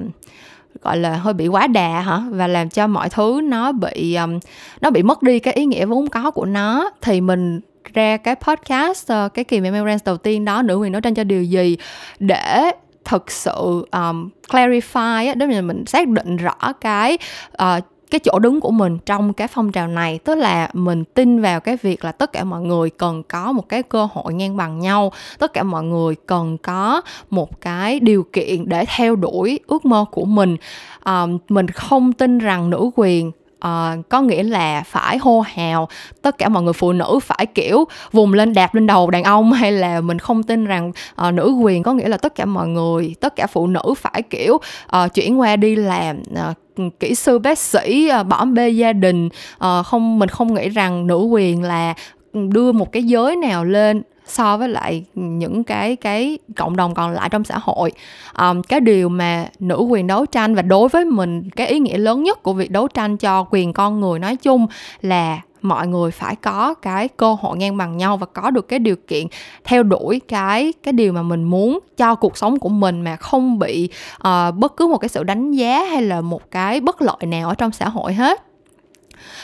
gọi 0.86 0.98
là 0.98 1.15
hơi 1.15 1.34
bị 1.34 1.48
quá 1.48 1.68
đà 1.68 2.01
hả? 2.01 2.22
Và 2.30 2.48
làm 2.48 2.70
cho 2.70 2.88
mọi 2.88 3.10
thứ 3.10 3.42
nó 3.44 3.72
bị 3.72 4.15
um, 4.15 4.39
nó 4.82 4.89
bị 4.89 5.04
mất 5.04 5.24
đi 5.24 5.39
cái 5.39 5.54
ý 5.54 5.65
nghĩa 5.65 5.86
vốn 5.86 6.08
có 6.08 6.32
của 6.32 6.46
nó. 6.46 6.89
Thì 7.01 7.22
mình 7.22 7.60
ra 7.94 8.18
cái 8.18 8.36
podcast 8.36 9.13
uh, 9.13 9.34
cái 9.34 9.46
kỳ 9.46 9.62
Memorance 9.62 10.04
đầu 10.06 10.18
tiên 10.18 10.46
đó 10.46 10.62
nữ 10.62 10.77
quyền 10.77 10.92
đấu 10.92 11.01
tranh 11.01 11.13
cho 11.13 11.24
điều 11.24 11.44
gì 11.44 11.77
để 12.20 12.72
thực 13.06 13.32
sự 13.32 13.86
um, 13.92 14.30
clarify 14.48 15.27
á, 15.27 15.34
đó 15.34 15.46
là 15.46 15.62
mình 15.62 15.86
xác 15.86 16.08
định 16.08 16.38
rõ 16.38 16.74
cái 16.82 17.18
uh, 17.63 17.84
cái 18.12 18.19
chỗ 18.19 18.39
đứng 18.39 18.62
của 18.62 18.71
mình 18.71 18.97
trong 19.05 19.33
cái 19.33 19.47
phong 19.47 19.71
trào 19.71 19.88
này 19.88 20.19
tức 20.24 20.35
là 20.35 20.69
mình 20.74 21.03
tin 21.03 21.41
vào 21.41 21.59
cái 21.59 21.77
việc 21.77 22.05
là 22.05 22.12
tất 22.12 22.33
cả 22.33 22.43
mọi 22.43 22.62
người 22.62 22.89
cần 22.89 23.24
có 23.24 23.51
một 23.51 23.69
cái 23.69 23.83
cơ 23.83 24.07
hội 24.13 24.33
ngang 24.33 24.57
bằng 24.57 24.79
nhau 24.79 25.12
tất 25.39 25.53
cả 25.53 25.63
mọi 25.63 25.83
người 25.83 26.15
cần 26.25 26.57
có 26.57 27.01
một 27.29 27.62
cái 27.62 28.00
điều 28.00 28.24
kiện 28.33 28.69
để 28.69 28.85
theo 28.95 29.15
đuổi 29.15 29.59
ước 29.67 29.85
mơ 29.85 30.05
của 30.12 30.25
mình. 30.25 30.57
À, 31.03 31.25
mình 31.50 31.67
không 31.67 32.13
tin 32.13 32.38
rằng 32.38 32.69
nữ 32.69 32.89
quyền 32.95 33.31
à, 33.59 33.95
có 34.09 34.21
nghĩa 34.21 34.43
là 34.43 34.83
phải 34.85 35.17
hô 35.17 35.41
hào 35.41 35.88
tất 36.21 36.38
cả 36.38 36.50
mọi 36.50 36.63
người 36.63 36.74
phụ 36.74 36.91
nữ 36.91 37.19
phải 37.24 37.45
kiểu 37.45 37.85
vùng 38.12 38.33
lên 38.33 38.53
đạp 38.53 38.75
lên 38.75 38.88
đầu 38.88 39.09
đàn 39.12 39.24
ông 39.24 39.53
hay 39.53 39.71
là 39.71 40.01
mình 40.01 40.19
không 40.19 40.43
tin 40.43 40.65
rằng 40.65 40.91
à, 41.15 41.31
nữ 41.31 41.59
quyền 41.62 41.83
có 41.83 41.93
nghĩa 41.93 42.07
là 42.07 42.17
tất 42.17 42.35
cả 42.35 42.45
mọi 42.45 42.67
người 42.67 43.15
tất 43.19 43.35
cả 43.35 43.47
phụ 43.47 43.67
nữ 43.67 43.93
phải 43.97 44.21
kiểu 44.21 44.57
à, 44.88 45.07
chuyển 45.07 45.39
qua 45.39 45.55
đi 45.55 45.75
làm 45.75 46.24
à, 46.35 46.53
kỹ 47.00 47.15
sư 47.15 47.39
bác 47.39 47.60
sĩ 47.60 48.08
à, 48.08 48.24
bỏ 48.24 48.46
bê 48.46 48.70
gia 48.70 48.94
đình 48.94 49.29
ờ, 49.58 49.84
không 49.84 50.20
mình 50.20 50.29
không 50.29 50.53
nghĩ 50.53 50.70
rằng 50.70 51.08
nữ 51.08 51.17
quyền 51.17 51.63
là 51.63 51.94
ừ, 52.34 52.39
đưa 52.53 52.72
một 52.72 52.91
cái 52.91 53.03
giới 53.03 53.36
nào 53.36 53.65
lên 53.65 54.01
so 54.27 54.58
với 54.58 54.70
lại 54.70 55.03
những 55.15 55.63
cái 55.63 55.96
cái 55.96 56.38
cộng 56.55 56.75
đồng 56.75 56.94
còn 56.94 57.12
lại 57.12 57.29
trong 57.29 57.44
xã 57.44 57.58
hội. 57.62 57.91
Um, 58.39 58.62
cái 58.62 58.79
điều 58.79 59.10
mà 59.10 59.50
nữ 59.60 59.77
quyền 59.89 60.08
đấu 60.08 60.25
tranh 60.25 60.55
và 60.55 60.62
đối 60.62 60.89
với 60.89 61.05
mình 61.05 61.50
cái 61.50 61.67
ý 61.67 61.79
nghĩa 61.79 61.98
lớn 61.98 62.24
nhất 62.24 62.44
của 62.44 62.53
việc 62.53 62.72
đấu 62.72 62.88
tranh 62.88 63.17
cho 63.17 63.46
quyền 63.50 63.74
con 63.74 64.00
người 64.00 64.20
nói 64.20 64.36
chung 64.36 64.67
là 65.01 65.41
mọi 65.65 65.88
người 65.88 66.12
phải 66.12 66.36
có 66.36 66.74
cái 66.74 67.07
cơ 67.07 67.34
hội 67.34 67.57
ngang 67.57 67.77
bằng 67.77 67.98
nhau 67.98 68.17
và 68.17 68.25
có 68.25 68.51
được 68.51 68.67
cái 68.67 68.79
điều 68.79 68.95
kiện 69.07 69.27
theo 69.63 69.84
đuổi 69.84 70.22
cái 70.27 70.74
cái 70.84 70.93
điều 70.93 71.13
mà 71.13 71.22
mình 71.22 71.43
muốn 71.43 71.79
cho 71.98 72.15
cuộc 72.15 72.38
sống 72.38 72.60
của 72.60 72.69
mình 72.69 73.01
mà 73.01 73.15
không 73.15 73.60
bị 73.60 73.89
uh, 74.27 74.55
bất 74.55 74.77
cứ 74.77 74.88
một 74.88 74.98
cái 74.98 75.10
sự 75.10 75.24
đánh 75.24 75.51
giá 75.51 75.84
hay 75.84 76.01
là 76.01 76.22
một 76.22 76.51
cái 76.51 76.79
bất 76.79 77.01
lợi 77.01 77.25
nào 77.27 77.50
ở 77.50 77.55
trong 77.55 77.72
xã 77.72 77.89
hội 77.89 78.13
hết. 78.13 78.41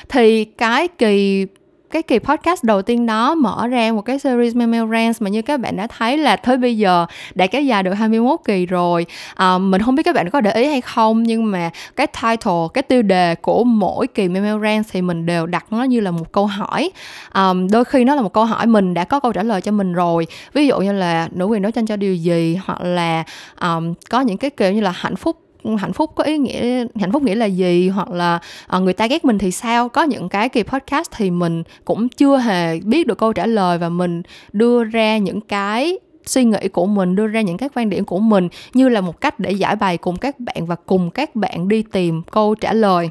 Thì 0.10 0.46
cái 0.46 0.88
kỳ 0.88 1.46
cái 1.92 2.02
kỳ 2.02 2.20
podcast 2.20 2.64
đầu 2.64 2.82
tiên 2.82 3.06
đó 3.06 3.36
mở 3.36 3.68
ra 3.68 3.92
một 3.92 4.02
cái 4.02 4.20
series 4.20 4.56
Memorance 4.56 5.18
mà 5.20 5.30
như 5.30 5.42
các 5.42 5.60
bạn 5.60 5.76
đã 5.76 5.88
thấy 5.88 6.18
là 6.18 6.36
tới 6.36 6.58
bây 6.58 6.78
giờ 6.78 7.06
đã 7.36 7.48
kéo 7.48 7.62
dài 7.62 7.84
được 7.84 7.94
21 7.94 8.40
kỳ 8.46 8.66
rồi. 8.66 9.06
À, 9.36 9.58
mình 9.58 9.82
không 9.82 9.96
biết 9.96 10.04
các 10.04 10.16
bạn 10.16 10.30
có 10.30 10.42
để 10.42 10.52
ý 10.52 10.68
hay 10.68 10.82
không 10.82 11.24
nhưng 11.24 11.52
mà 11.52 11.70
cái 11.96 12.08
title 12.08 12.68
cái 12.74 12.82
tiêu 12.82 13.02
đề 13.02 13.36
của 13.36 13.64
mỗi 13.64 14.08
kỳ 14.08 14.28
Memorance 14.28 14.90
thì 14.92 15.02
mình 15.02 15.26
đều 15.26 15.46
đặt 15.46 15.66
nó 15.70 15.84
như 15.84 16.00
là 16.00 16.12
một 16.12 16.32
câu 16.32 16.46
hỏi. 16.46 16.92
À, 17.32 17.54
đôi 17.72 17.86
khi 17.86 18.04
nó 18.04 18.16
là 18.16 18.22
một 18.22 18.34
câu 18.34 18.46
hỏi 18.46 18.66
mình 18.66 18.94
đã 18.94 19.04
có 19.04 19.20
câu 19.20 19.34
trả 19.34 19.44
lời 19.44 19.62
cho 19.62 19.72
mình 19.72 19.94
rồi. 19.94 20.28
Ví 20.54 20.68
dụ 20.68 20.80
như 20.80 20.94
là 20.94 21.28
nữ 21.32 21.46
quyền 21.46 21.62
đấu 21.62 21.72
tranh 21.72 21.86
cho 21.86 21.96
điều 21.96 22.16
gì 22.16 22.60
hoặc 22.66 22.82
là 22.82 23.24
um, 23.62 23.94
có 24.10 24.22
những 24.22 24.38
cái 24.38 24.50
kiểu 24.50 24.72
như 24.74 24.82
là 24.82 24.92
hạnh 24.96 25.16
phúc 25.16 25.38
hạnh 25.80 25.94
phúc 25.94 26.12
có 26.16 26.24
ý 26.24 26.38
nghĩa 26.38 26.86
hạnh 26.96 27.12
phúc 27.12 27.24
nghĩa 27.24 27.36
là 27.36 27.46
gì 27.46 27.90
hoặc 27.90 28.10
là 28.10 28.40
uh, 28.76 28.82
người 28.82 28.94
ta 28.94 29.08
ghét 29.08 29.26
mình 29.26 29.38
thì 29.38 29.52
sao? 29.52 29.90
Có 29.90 30.04
những 30.04 30.30
cái 30.30 30.50
kỳ 30.50 30.64
podcast 30.64 31.12
thì 31.16 31.32
mình 31.32 31.64
cũng 31.86 32.10
chưa 32.10 32.38
hề 32.38 32.80
biết 32.80 33.08
được 33.08 33.18
câu 33.18 33.34
trả 33.34 33.46
lời 33.46 33.78
và 33.78 33.90
mình 33.90 34.22
đưa 34.54 34.84
ra 34.84 35.18
những 35.18 35.42
cái 35.42 36.00
suy 36.26 36.44
nghĩ 36.44 36.68
của 36.74 36.86
mình 36.86 37.16
đưa 37.16 37.28
ra 37.28 37.42
những 37.42 37.58
cái 37.58 37.70
quan 37.76 37.90
điểm 37.90 38.06
của 38.06 38.20
mình 38.20 38.50
như 38.74 38.90
là 38.90 39.02
một 39.02 39.22
cách 39.22 39.40
để 39.40 39.52
giải 39.52 39.76
bày 39.76 39.98
cùng 39.98 40.18
các 40.18 40.40
bạn 40.40 40.66
và 40.66 40.76
cùng 40.76 41.10
các 41.10 41.36
bạn 41.36 41.68
đi 41.68 41.84
tìm 41.92 42.22
câu 42.32 42.56
trả 42.56 42.74
lời. 42.74 43.10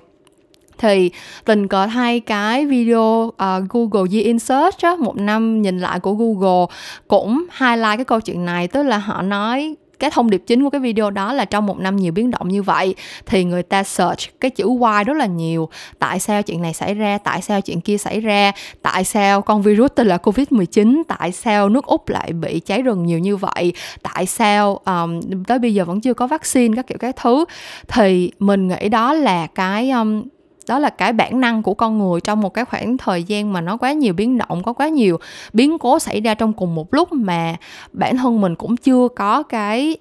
Thì 0.79 1.11
tình 1.45 1.69
cờ 1.69 1.87
thay 1.87 2.21
cái 2.21 2.67
video 2.67 3.01
uh, 3.27 3.35
Google 3.69 4.11
Year 4.13 4.27
in 4.27 4.39
Search 4.39 4.79
á, 4.83 4.97
một 4.99 5.17
năm 5.17 5.63
nhìn 5.63 5.79
lại 5.79 6.01
của 6.01 6.13
Google 6.13 6.67
cũng 7.09 7.45
highlight 7.61 7.97
cái 7.97 8.05
câu 8.05 8.21
chuyện 8.21 8.45
này 8.45 8.69
tức 8.69 8.83
là 8.83 8.99
họ 8.99 9.23
nói 9.23 9.75
cái 10.01 10.11
thông 10.11 10.31
điệp 10.31 10.43
chính 10.47 10.65
của 10.65 10.71
cái 10.71 10.81
video 10.81 11.11
đó 11.11 11.33
là 11.33 11.45
trong 11.45 11.67
một 11.67 11.79
năm 11.79 11.97
nhiều 11.97 12.13
biến 12.13 12.31
động 12.31 12.49
như 12.49 12.63
vậy 12.63 12.95
thì 13.27 13.45
người 13.45 13.63
ta 13.63 13.83
search 13.83 14.41
cái 14.41 14.51
chữ 14.51 14.67
why 14.67 15.05
rất 15.05 15.17
là 15.17 15.27
nhiều. 15.27 15.69
Tại 15.99 16.21
sao 16.21 16.43
chuyện 16.43 16.63
này 16.63 16.75
xảy 16.75 16.95
ra? 16.95 17.19
Tại 17.19 17.43
sao 17.43 17.61
chuyện 17.61 17.81
kia 17.81 17.99
xảy 17.99 18.21
ra? 18.21 18.53
Tại 18.83 19.05
sao 19.05 19.43
con 19.43 19.63
virus 19.63 19.91
tên 19.95 20.07
là 20.07 20.17
covid 20.17 20.47
19 20.51 21.03
tại 21.09 21.33
sao 21.33 21.69
nước 21.69 21.87
úc 21.87 22.09
lại 22.09 22.33
bị 22.33 22.61
cháy 22.61 22.83
rừng 22.83 23.07
nhiều 23.07 23.19
như 23.19 23.37
vậy? 23.37 23.73
Tại 24.03 24.27
sao 24.27 24.81
um, 24.85 25.21
tới 25.47 25.59
bây 25.59 25.75
giờ 25.75 25.85
vẫn 25.85 26.01
chưa 26.01 26.15
có 26.15 26.27
vaccine 26.27 26.77
các 26.77 26.87
kiểu 26.87 26.99
các 26.99 27.17
thứ? 27.17 27.45
Thì 27.89 28.33
mình 28.39 28.69
nghĩ 28.69 28.89
đó 28.89 29.15
là 29.15 29.47
cái 29.47 29.91
um, 29.91 30.23
đó 30.69 30.79
là 30.79 30.91
cái 30.91 31.13
bản 31.13 31.41
năng 31.41 31.63
của 31.63 31.75
con 31.75 31.99
người 31.99 32.21
trong 32.21 32.41
một 32.41 32.55
cái 32.55 32.65
khoảng 32.65 32.97
thời 32.97 33.23
gian 33.23 33.53
mà 33.53 33.61
nó 33.61 33.77
quá 33.77 33.93
nhiều 33.93 34.15
biến 34.15 34.39
động 34.39 34.63
có 34.63 34.73
quá 34.73 34.89
nhiều 34.89 35.19
biến 35.53 35.79
cố 35.79 35.99
xảy 35.99 36.21
ra 36.21 36.35
trong 36.35 36.53
cùng 36.53 36.75
một 36.75 36.95
lúc 36.95 37.13
mà 37.13 37.57
bản 37.93 38.17
thân 38.17 38.41
mình 38.41 38.55
cũng 38.55 38.77
chưa 38.77 39.09
có 39.17 39.43
cái 39.43 39.97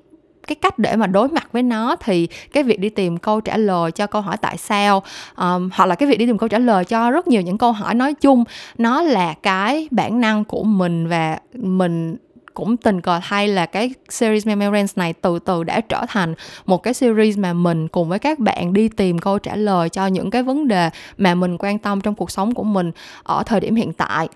cái 0.48 0.56
cách 0.56 0.80
để 0.80 0.96
mà 0.96 1.08
đối 1.08 1.28
mặt 1.28 1.50
với 1.52 1.64
nó 1.64 1.96
thì 1.96 2.28
cái 2.54 2.64
việc 2.64 2.80
đi 2.80 2.90
tìm 2.90 3.18
câu 3.18 3.42
trả 3.42 3.58
lời 3.58 3.92
cho 3.92 4.08
câu 4.08 4.22
hỏi 4.22 4.38
tại 4.38 4.58
sao 4.58 5.04
um, 5.38 5.70
hoặc 5.74 5.86
là 5.86 5.96
cái 5.96 6.10
việc 6.10 6.18
đi 6.18 6.26
tìm 6.26 6.38
câu 6.38 6.50
trả 6.50 6.60
lời 6.60 6.86
cho 6.86 7.12
rất 7.12 7.28
nhiều 7.28 7.42
những 7.42 7.58
câu 7.58 7.72
hỏi 7.72 7.96
nói 7.96 8.14
chung 8.14 8.44
nó 8.78 9.02
là 9.02 9.34
cái 9.34 9.88
bản 9.92 10.22
năng 10.22 10.44
của 10.44 10.64
mình 10.64 11.08
và 11.08 11.40
mình 11.54 12.18
cũng 12.60 12.78
tình 12.78 13.02
cờ 13.02 13.20
hay 13.24 13.48
là 13.48 13.66
cái 13.66 13.94
series 14.10 14.48
Memorance 14.48 14.94
này 14.96 15.14
từ 15.14 15.40
từ 15.40 15.64
đã 15.64 15.82
trở 15.82 16.06
thành 16.10 16.34
một 16.66 16.84
cái 16.84 16.94
series 16.94 17.38
mà 17.38 17.54
mình 17.54 17.88
cùng 17.88 18.10
với 18.10 18.20
các 18.20 18.40
bạn 18.40 18.74
đi 18.74 18.90
tìm 18.90 19.20
câu 19.20 19.40
trả 19.40 19.56
lời 19.56 19.90
cho 19.90 20.08
những 20.08 20.30
cái 20.30 20.44
vấn 20.44 20.68
đề 20.68 20.90
mà 21.18 21.36
mình 21.36 21.58
quan 21.60 21.80
tâm 21.80 22.02
trong 22.02 22.16
cuộc 22.16 22.32
sống 22.32 22.54
của 22.54 22.64
mình 22.64 22.92
ở 23.24 23.44
thời 23.46 23.60
điểm 23.60 23.76
hiện 23.76 23.94
tại. 23.94 24.30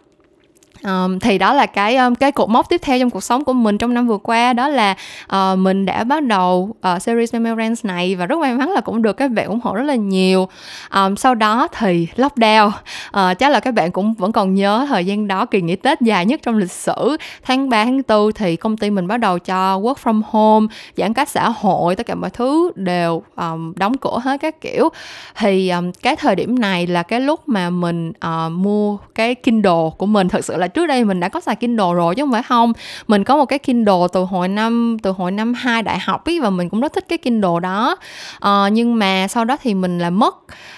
Um, 0.86 1.20
thì 1.20 1.38
đó 1.38 1.54
là 1.54 1.66
cái 1.66 1.96
um, 1.96 2.16
cái 2.16 2.32
cột 2.32 2.50
mốc 2.50 2.70
tiếp 2.70 2.82
theo 2.84 3.00
trong 3.00 3.10
cuộc 3.10 3.24
sống 3.24 3.44
của 3.44 3.54
mình 3.54 3.78
trong 3.78 3.94
năm 3.94 4.08
vừa 4.08 4.18
qua. 4.18 4.54
Đó 4.54 4.68
là 4.68 4.96
uh, 5.36 5.60
mình 5.60 5.86
đã 5.86 6.04
bắt 6.04 6.24
đầu 6.24 6.76
uh, 6.96 7.02
series 7.02 7.34
Memorance 7.34 7.82
này 7.84 8.16
và 8.16 8.26
rất 8.26 8.40
may 8.40 8.54
mắn 8.54 8.72
là 8.72 8.82
cũng 8.82 9.02
được 9.02 9.14
các 9.14 9.32
bạn 9.32 9.48
ủng 9.48 9.60
hộ 9.64 9.76
rất 9.76 9.84
là 9.84 9.96
nhiều. 9.96 10.48
Um, 10.96 11.16
sau 11.16 11.36
đó 11.36 11.68
thì 11.80 12.08
lockdown. 12.16 12.68
Uh, 12.68 13.40
chắc 13.40 13.52
là 13.52 13.60
các 13.60 13.74
bạn 13.74 13.92
cũng 13.92 14.14
vẫn 14.14 14.32
còn 14.32 14.54
nhớ 14.54 14.86
thời 14.90 15.06
gian 15.06 15.28
đó 15.28 15.46
kỳ 15.46 15.62
nghỉ 15.62 15.76
Tết 15.76 16.02
dài 16.02 16.26
nhất 16.26 16.40
trong 16.44 16.58
lịch 16.58 16.72
sử. 16.72 17.18
Tháng 17.44 17.70
3 17.70 17.84
tháng 17.84 18.02
4 18.08 18.32
thì 18.32 18.56
công 18.56 18.78
ty 18.78 18.90
mình 18.90 19.08
bắt 19.08 19.18
đầu 19.18 19.40
cho 19.40 19.80
work 19.80 19.96
from 20.04 20.22
home 20.26 20.68
giãn 20.96 21.14
cách 21.14 21.30
xã 21.30 21.50
hội 21.50 21.96
tất 21.96 22.06
cả 22.06 22.16
mọi 22.16 22.30
thứ 22.30 22.72
đều 22.76 23.24
um, 23.36 23.74
đóng 23.76 23.98
cửa 23.98 24.20
hết 24.24 24.38
các 24.42 24.62
kiểu. 24.62 24.90
Thì 25.36 25.70
um, 25.70 25.92
cái 25.92 26.16
thời 26.16 26.36
điểm 26.36 26.60
này 26.60 26.88
là 26.88 27.04
cái 27.04 27.20
lúc 27.20 27.50
mà 27.50 27.70
mình 27.70 28.10
uh, 28.10 28.52
mua 28.52 28.98
cái 29.16 29.36
Kindle 29.36 29.90
của 29.98 30.06
mình 30.06 30.30
thật 30.30 30.46
sự 30.46 30.58
là 30.58 30.68
trước 30.74 30.88
đây 30.88 31.04
mình 31.04 31.20
đã 31.20 31.30
có 31.30 31.40
xài 31.40 31.56
Kindle 31.56 31.94
rồi 31.96 32.16
chứ 32.16 32.24
không 32.24 32.32
phải 32.32 32.44
không. 32.44 32.74
Mình 33.08 33.24
có 33.24 33.38
một 33.38 33.46
cái 33.46 33.60
Kindle 33.60 34.08
từ 34.14 34.24
hồi 34.24 34.48
năm 34.48 34.98
từ 35.04 35.12
hồi 35.12 35.32
năm 35.32 35.54
2 35.54 35.84
đại 35.84 36.00
học 36.00 36.26
ý 36.26 36.40
và 36.40 36.50
mình 36.50 36.70
cũng 36.70 36.80
rất 36.80 36.94
thích 36.94 37.06
cái 37.08 37.18
Kindle 37.18 37.60
đó. 37.62 37.96
À, 38.40 38.70
nhưng 38.72 39.00
mà 39.00 39.28
sau 39.28 39.46
đó 39.46 39.58
thì 39.62 39.74
mình 39.74 40.00
là 40.00 40.10
mất. 40.10 40.36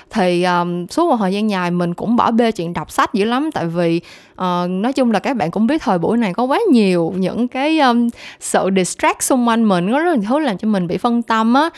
Thì 0.09 0.43
um, 0.43 0.87
suốt 0.87 1.09
một 1.09 1.17
thời 1.19 1.33
gian 1.33 1.49
dài 1.49 1.71
mình 1.71 1.93
cũng 1.93 2.15
bỏ 2.15 2.31
bê 2.31 2.51
chuyện 2.51 2.73
đọc 2.73 2.91
sách 2.91 3.13
dữ 3.13 3.25
lắm 3.25 3.49
tại 3.53 3.65
vì 3.65 4.01
uh, 4.41 4.69
nói 4.69 4.93
chung 4.93 5.11
là 5.11 5.19
các 5.19 5.37
bạn 5.37 5.51
cũng 5.51 5.67
biết 5.67 5.81
thời 5.81 5.97
buổi 5.97 6.17
này 6.17 6.33
có 6.33 6.43
quá 6.43 6.59
nhiều 6.71 7.13
những 7.15 7.47
cái 7.47 7.79
um, 7.79 8.09
sự 8.39 8.69
distract 8.75 9.23
xung 9.23 9.47
quanh 9.47 9.67
mình 9.67 9.91
có 9.91 9.99
rất 9.99 10.15
là 10.15 10.23
thứ 10.29 10.39
làm 10.39 10.57
cho 10.57 10.67
mình 10.67 10.87
bị 10.87 10.97
phân 10.97 11.21
tâm 11.21 11.53
á. 11.53 11.69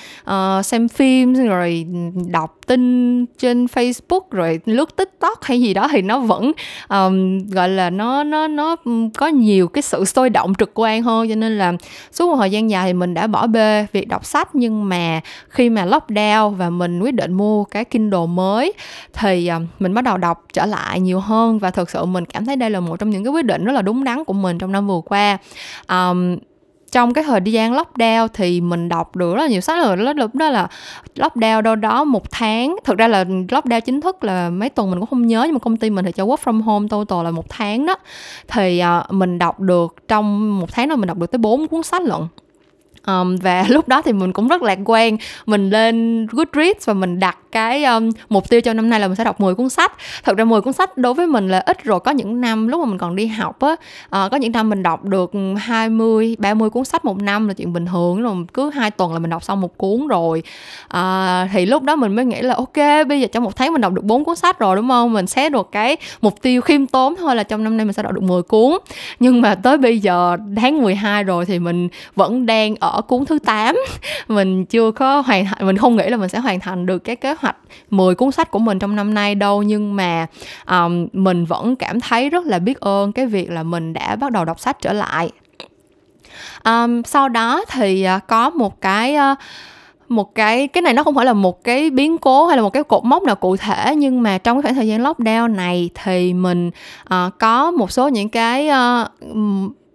Uh, 0.58 0.66
xem 0.66 0.88
phim 0.88 1.34
rồi 1.34 1.86
đọc 2.32 2.58
tin 2.68 3.26
trên 3.26 3.66
Facebook 3.66 4.22
rồi 4.32 4.60
lướt 4.66 4.96
TikTok 4.96 5.44
hay 5.44 5.62
gì 5.62 5.74
đó 5.74 5.88
thì 5.92 6.02
nó 6.02 6.20
vẫn 6.20 6.52
um, 6.90 7.40
gọi 7.50 7.70
là 7.70 7.90
nó 7.90 8.24
nó 8.24 8.48
nó 8.48 8.76
có 9.18 9.28
nhiều 9.28 9.68
cái 9.68 9.82
sự 9.82 10.06
sôi 10.06 10.30
động 10.30 10.54
trực 10.60 10.72
quan 10.74 11.04
hơn. 11.04 11.30
Cho 11.30 11.36
nên 11.36 11.58
là 11.58 11.74
suốt 12.12 12.28
một 12.28 12.36
thời 12.38 12.52
gian 12.52 12.70
dài 12.70 12.88
thì 12.88 12.94
mình 12.94 13.14
đã 13.14 13.28
bỏ 13.28 13.48
bê 13.48 13.86
việc 13.92 14.08
đọc 14.08 14.26
sách. 14.26 14.56
Nhưng 14.56 14.90
mà 14.90 15.22
khi 15.50 15.70
mà 15.70 15.86
lockdown 15.86 16.50
và 16.50 16.70
mình 16.70 17.00
quyết 17.00 17.14
định 17.14 17.34
mua 17.34 17.64
cái 17.64 17.86
Kindle 17.86 18.26
mới 18.30 18.74
thì 19.14 19.48
um, 19.48 19.68
mình 19.80 19.94
bắt 19.94 20.04
đầu 20.04 20.18
đọc 20.18 20.46
trở 20.54 20.66
lại 20.66 21.00
nhiều 21.00 21.20
hơn. 21.20 21.60
Và 21.60 21.72
thực 21.72 21.90
sự 21.90 22.06
mình 22.06 22.26
cảm 22.26 22.46
thấy 22.48 22.56
đây 22.56 22.70
là 22.70 22.80
một 22.80 23.00
trong 23.00 23.10
những 23.10 23.24
cái 23.24 23.34
quyết 23.34 23.46
định 23.46 23.66
rất 23.66 23.74
là 23.74 23.82
đúng 23.82 24.04
đắn 24.04 24.24
của 24.24 24.34
mình 24.34 24.58
trong 24.58 24.72
năm 24.72 24.88
vừa 24.88 25.02
qua. 25.06 25.38
Um, 25.90 26.38
trong 26.92 27.14
cái 27.14 27.24
thời 27.24 27.42
gian 27.42 27.74
lockdown 27.74 28.28
thì 28.34 28.62
mình 28.62 28.90
đọc 28.90 29.16
được 29.16 29.36
rất 29.36 29.42
là 29.42 29.48
nhiều 29.48 29.62
sách 29.62 29.86
rồi 29.86 29.98
lúc 29.98 30.36
đó 30.36 30.50
là 30.50 30.68
lockdown 31.16 31.62
đâu 31.62 31.76
đó 31.76 32.04
một 32.04 32.32
tháng. 32.32 32.76
Thực 32.84 32.98
ra 32.98 33.08
là 33.08 33.24
lockdown 33.24 33.82
chính 33.82 34.02
thức 34.02 34.24
là 34.24 34.50
mấy 34.50 34.70
tuần 34.70 34.90
mình 34.90 35.00
cũng 35.00 35.10
không 35.10 35.28
nhớ 35.28 35.44
nhưng 35.44 35.54
mà 35.54 35.60
công 35.60 35.78
ty 35.78 35.90
mình 35.90 36.06
thì 36.06 36.12
cho 36.12 36.26
work 36.26 36.38
from 36.44 36.62
home 36.62 36.88
total 36.90 37.24
là 37.24 37.32
một 37.32 37.46
tháng 37.50 37.86
đó. 37.86 37.96
Thì 38.48 38.82
uh, 39.00 39.14
mình 39.14 39.40
đọc 39.40 39.60
được 39.60 39.96
trong 40.08 40.60
một 40.60 40.72
tháng 40.72 40.90
đó 40.90 40.96
mình 40.96 41.08
đọc 41.08 41.18
được 41.18 41.32
tới 41.32 41.40
bốn 41.40 41.68
cuốn 41.68 41.84
sách 41.84 42.02
lận 42.02 42.22
um, 43.08 43.36
và 43.36 43.66
lúc 43.70 43.88
đó 43.88 44.02
thì 44.02 44.14
mình 44.14 44.34
cũng 44.34 44.48
rất 44.48 44.62
lạc 44.62 44.80
quan 44.86 45.18
mình 45.46 45.70
lên 45.70 46.28
Goodreads 46.32 46.88
và 46.88 46.94
mình 46.94 47.20
đặt 47.20 47.38
cái 47.52 47.84
um, 47.84 48.10
mục 48.30 48.50
tiêu 48.50 48.62
cho 48.62 48.74
năm 48.74 48.90
nay 48.90 49.00
là 49.00 49.08
mình 49.08 49.16
sẽ 49.16 49.24
đọc 49.24 49.42
10 49.42 49.56
cuốn 49.56 49.70
sách. 49.70 49.94
Thật 50.24 50.38
ra 50.38 50.46
10 50.46 50.62
cuốn 50.62 50.74
sách 50.74 50.98
đối 50.98 51.14
với 51.14 51.28
mình 51.28 51.48
là 51.48 51.60
ít 51.60 51.84
rồi. 51.84 52.00
Có 52.00 52.12
những 52.12 52.42
năm 52.42 52.68
lúc 52.68 52.80
mà 52.80 52.86
mình 52.86 52.98
còn 52.98 53.16
đi 53.16 53.28
học 53.28 53.60
á 53.60 53.72
uh, 53.72 54.32
có 54.32 54.38
những 54.38 54.52
năm 54.52 54.70
mình 54.70 54.84
đọc 54.84 55.04
được 55.04 55.32
20 55.58 56.36
30 56.40 56.70
cuốn 56.70 56.86
sách 56.86 57.06
một 57.06 57.22
năm 57.22 57.48
là 57.48 57.54
chuyện 57.54 57.74
bình 57.74 57.86
thường. 57.86 58.22
Rồi 58.22 58.36
cứ 58.54 58.70
hai 58.70 58.92
tuần 58.92 59.14
là 59.14 59.20
mình 59.20 59.30
đọc 59.30 59.44
xong 59.44 59.62
một 59.62 59.78
cuốn 59.78 60.08
rồi. 60.08 60.44
Uh, 60.86 61.50
thì 61.54 61.66
lúc 61.66 61.84
đó 61.84 61.96
mình 61.96 62.16
mới 62.16 62.26
nghĩ 62.26 62.42
là 62.42 62.56
ok 62.56 63.08
bây 63.08 63.22
giờ 63.22 63.28
trong 63.32 63.44
một 63.44 63.56
tháng 63.56 63.72
mình 63.72 63.82
đọc 63.82 63.94
được 63.94 64.04
bốn 64.04 64.24
cuốn 64.24 64.36
sách 64.36 64.60
rồi 64.60 64.76
đúng 64.76 64.90
không? 64.90 65.14
Mình 65.14 65.28
sẽ 65.28 65.50
được 65.50 65.70
cái 65.72 65.98
mục 66.22 66.42
tiêu 66.42 66.62
khiêm 66.62 66.88
tốn 66.88 67.16
thôi 67.16 67.36
là 67.36 67.44
trong 67.44 67.64
năm 67.64 67.78
nay 67.78 67.86
mình 67.86 67.94
sẽ 67.94 68.04
đọc 68.04 68.14
được 68.14 68.24
10 68.24 68.44
cuốn. 68.44 68.78
Nhưng 69.20 69.42
mà 69.42 69.56
tới 69.56 69.78
bây 69.78 70.00
giờ 70.00 70.38
tháng 70.56 70.82
12 70.82 71.24
rồi 71.24 71.46
thì 71.46 71.60
mình 71.60 71.90
vẫn 72.16 72.46
đang 72.46 72.76
ở 72.76 72.97
cuốn 73.02 73.26
thứ 73.26 73.40
8 73.40 73.76
mình 74.28 74.66
chưa 74.66 74.92
có 74.92 75.20
hoàn 75.20 75.46
thành 75.46 75.66
mình 75.66 75.78
không 75.78 75.96
nghĩ 75.96 76.10
là 76.10 76.18
mình 76.18 76.30
sẽ 76.30 76.40
hoàn 76.40 76.60
thành 76.60 76.86
được 76.86 77.00
cái 77.00 77.16
kế 77.16 77.36
hoạch 77.40 77.56
10 77.90 78.16
cuốn 78.16 78.32
sách 78.32 78.52
của 78.52 78.60
mình 78.60 78.80
trong 78.80 78.96
năm 78.96 79.14
nay 79.14 79.36
đâu 79.36 79.64
nhưng 79.64 79.96
mà 79.96 80.28
um, 80.70 81.08
mình 81.14 81.46
vẫn 81.46 81.76
cảm 81.76 82.00
thấy 82.00 82.30
rất 82.30 82.46
là 82.46 82.60
biết 82.60 82.80
ơn 82.80 83.12
cái 83.12 83.26
việc 83.26 83.52
là 83.52 83.64
mình 83.64 83.94
đã 83.94 84.16
bắt 84.16 84.32
đầu 84.32 84.46
đọc 84.46 84.60
sách 84.60 84.78
trở 84.82 84.94
lại. 84.94 85.32
Um, 86.66 87.04
sau 87.04 87.30
đó 87.30 87.64
thì 87.72 88.08
uh, 88.18 88.28
có 88.28 88.50
một 88.50 88.82
cái 88.82 89.16
uh, 89.32 89.38
một 90.10 90.36
cái 90.36 90.68
cái 90.68 90.82
này 90.82 90.94
nó 90.94 91.04
không 91.04 91.16
phải 91.16 91.26
là 91.26 91.34
một 91.34 91.64
cái 91.64 91.90
biến 91.90 92.18
cố 92.18 92.46
hay 92.48 92.58
là 92.58 92.64
một 92.64 92.70
cái 92.70 92.84
cột 92.84 93.06
mốc 93.06 93.24
nào 93.24 93.36
cụ 93.36 93.58
thể 93.58 93.96
nhưng 93.96 94.24
mà 94.24 94.38
trong 94.38 94.58
cái 94.58 94.62
khoảng 94.62 94.76
thời 94.76 94.88
gian 94.88 95.04
lockdown 95.04 95.56
này 95.56 95.90
thì 96.04 96.34
mình 96.34 96.72
uh, 97.04 97.40
có 97.40 97.72
một 97.72 97.92
số 97.92 98.08
những 98.08 98.30
cái 98.30 98.70
uh, 98.70 99.08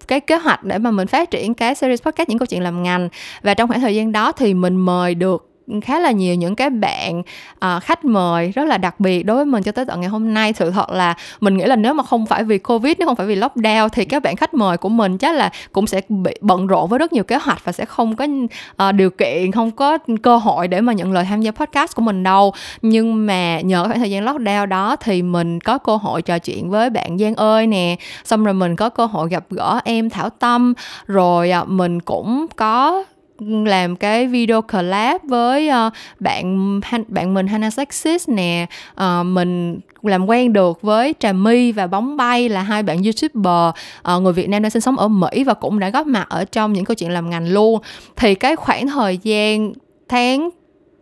cái 0.09 0.21
kế 0.21 0.37
hoạch 0.37 0.65
để 0.65 0.79
mà 0.79 0.91
mình 0.91 1.07
phát 1.07 1.31
triển 1.31 1.55
cái 1.55 1.75
series 1.75 2.03
podcast, 2.03 2.29
những 2.29 2.39
câu 2.39 2.47
chuyện 2.47 2.63
làm 2.63 2.83
ngành. 2.83 3.09
Và 3.43 3.55
trong 3.55 3.69
khoảng 3.69 3.81
thời 3.81 3.95
gian 3.95 4.13
đó 4.13 4.33
thì 4.33 4.55
mình 4.55 4.77
mời 4.77 5.15
được 5.15 5.52
khá 5.83 5.99
là 5.99 6.11
nhiều 6.11 6.35
những 6.35 6.57
cái 6.57 6.71
bạn 6.71 7.23
uh, 7.65 7.83
khách 7.83 8.05
mời 8.05 8.51
rất 8.51 8.65
là 8.65 8.79
đặc 8.79 9.01
biệt 9.01 9.23
đối 9.23 9.37
với 9.37 9.45
mình 9.45 9.63
cho 9.63 9.73
tới 9.73 9.85
tận 9.85 10.01
ngày 10.01 10.11
hôm 10.11 10.35
nay. 10.35 10.53
Sự 10.53 10.71
thật 10.71 10.91
là 10.91 11.15
mình 11.41 11.57
nghĩ 11.57 11.65
là 11.65 11.77
nếu 11.77 11.95
mà 11.95 12.03
không 12.03 12.27
phải 12.27 12.45
vì 12.45 12.59
covid 12.59 12.95
nếu 12.99 13.09
không 13.09 13.17
phải 13.17 13.27
vì 13.27 13.37
lockdown 13.37 13.89
thì 13.89 14.05
các 14.05 14.23
bạn 14.23 14.37
khách 14.37 14.55
mời 14.55 14.77
của 14.77 14.89
mình 14.89 15.19
chắc 15.19 15.35
là 15.35 15.51
cũng 15.73 15.87
sẽ 15.87 16.01
bị 16.09 16.35
bận 16.41 16.67
rộn 16.67 16.89
với 16.89 16.99
rất 16.99 17.13
nhiều 17.13 17.25
kế 17.25 17.37
hoạch 17.37 17.65
và 17.65 17.73
sẽ 17.73 17.85
không 17.85 18.17
có 18.17 18.27
uh, 18.89 18.95
điều 18.95 19.11
kiện 19.11 19.53
không 19.53 19.71
có 19.71 19.99
cơ 20.23 20.37
hội 20.37 20.69
để 20.69 20.81
mà 20.81 20.93
nhận 20.93 21.13
lời 21.13 21.25
tham 21.29 21.41
gia 21.41 21.51
podcast 21.51 21.97
của 21.97 22.03
mình 22.03 22.23
đâu. 22.23 22.53
Nhưng 22.83 23.27
mà 23.27 23.61
nhờ 23.61 23.85
khoảng 23.87 23.99
thời 23.99 24.11
gian 24.11 24.25
lockdown 24.25 24.67
đó 24.67 24.97
thì 24.97 25.23
mình 25.23 25.61
có 25.61 25.79
cơ 25.79 25.97
hội 25.97 26.23
trò 26.23 26.39
chuyện 26.39 26.71
với 26.71 26.91
bạn 26.91 27.19
Giang 27.19 27.35
ơi 27.35 27.67
nè 27.67 27.97
xong 28.25 28.45
rồi 28.45 28.55
mình 28.55 28.77
có 28.77 28.89
cơ 28.89 29.07
hội 29.07 29.29
gặp 29.29 29.45
gỡ 29.51 29.81
em 29.85 30.11
Thảo 30.11 30.31
Tâm 30.31 30.75
rồi 31.07 31.53
uh, 31.63 31.69
mình 31.69 32.01
cũng 32.01 32.47
có 32.57 33.05
làm 33.67 33.97
cái 33.97 34.27
video 34.27 34.63
collab 34.63 35.23
với 35.29 35.69
uh, 35.69 35.93
bạn 36.21 36.81
bạn 37.09 37.35
mình 37.35 37.47
Hannah 37.47 37.73
Sexis 37.73 38.29
nè. 38.29 38.67
Uh, 38.93 39.27
mình 39.27 39.81
làm 40.03 40.27
quen 40.27 40.53
được 40.53 40.83
với 40.83 41.15
Trà 41.19 41.33
My 41.33 41.73
và 41.73 41.87
Bóng 41.87 42.17
Bay 42.17 42.49
là 42.49 42.63
hai 42.63 42.83
bạn 42.83 43.03
youtuber 43.03 43.75
uh, 44.17 44.23
người 44.23 44.33
Việt 44.33 44.49
Nam 44.49 44.63
đang 44.63 44.71
sinh 44.71 44.83
sống 44.83 44.97
ở 44.97 45.09
Mỹ 45.09 45.45
và 45.45 45.55
cũng 45.55 45.79
đã 45.79 45.91
góp 45.91 46.07
mặt 46.07 46.27
ở 46.29 46.45
trong 46.45 46.73
những 46.73 46.85
câu 46.85 46.95
chuyện 46.95 47.11
làm 47.11 47.31
ngành 47.31 47.49
luôn. 47.49 47.81
Thì 48.17 48.35
cái 48.35 48.57
khoảng 48.57 48.87
thời 48.87 49.19
gian 49.23 49.73
tháng 50.09 50.51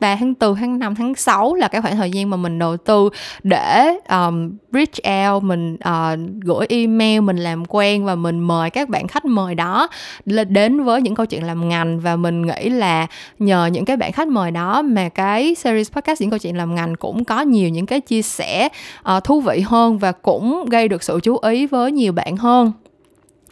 3 0.01 0.17
tháng 0.17 0.35
4 0.41 0.55
tháng 0.55 0.79
5 0.79 0.95
tháng 0.95 1.15
6 1.15 1.55
là 1.55 1.69
cái 1.69 1.81
khoảng 1.81 1.97
thời 1.97 2.11
gian 2.11 2.31
mà 2.31 2.37
mình 2.37 2.59
đầu 2.59 2.77
tư 2.77 3.09
để 3.43 3.99
um, 4.09 4.53
reach 4.73 5.29
out 5.33 5.43
mình 5.43 5.75
uh, 5.75 6.19
gửi 6.45 6.67
email 6.69 7.21
mình 7.21 7.37
làm 7.37 7.65
quen 7.69 8.05
và 8.05 8.15
mình 8.15 8.41
mời 8.41 8.71
các 8.71 8.89
bạn 8.89 9.09
khách 9.09 9.25
mời 9.25 9.55
đó 9.55 9.89
lên 10.25 10.53
đến 10.53 10.85
với 10.85 11.03
những 11.03 11.15
câu 11.15 11.27
chuyện 11.27 11.47
làm 11.47 11.69
ngành. 11.69 12.01
Và 12.01 12.17
mình 12.17 12.47
nghĩ 12.47 12.69
là 12.69 13.07
nhờ 13.39 13.67
những 13.67 13.85
cái 13.85 13.97
bạn 13.97 14.13
khách 14.13 14.29
mời 14.29 14.51
đó 14.51 14.83
mà 14.83 15.09
cái 15.09 15.55
series 15.55 15.93
podcast 15.93 16.21
những 16.21 16.31
câu 16.31 16.39
chuyện 16.39 16.57
làm 16.57 16.75
ngành 16.75 16.97
cũng 16.97 17.25
có 17.25 17.41
nhiều 17.41 17.69
những 17.69 17.87
cái 17.87 18.01
chia 18.01 18.23
sẻ 18.23 18.69
uh, 19.17 19.25
thú 19.25 19.41
vị 19.41 19.63
hơn 19.67 19.99
và 19.99 20.13
cũng 20.13 20.65
gây 20.71 20.89
được 20.89 21.03
sự 21.03 21.21
chú 21.23 21.37
ý 21.37 21.67
với 21.67 21.93
nhiều 21.93 22.13
bạn 22.13 22.37
hơn 22.37 22.73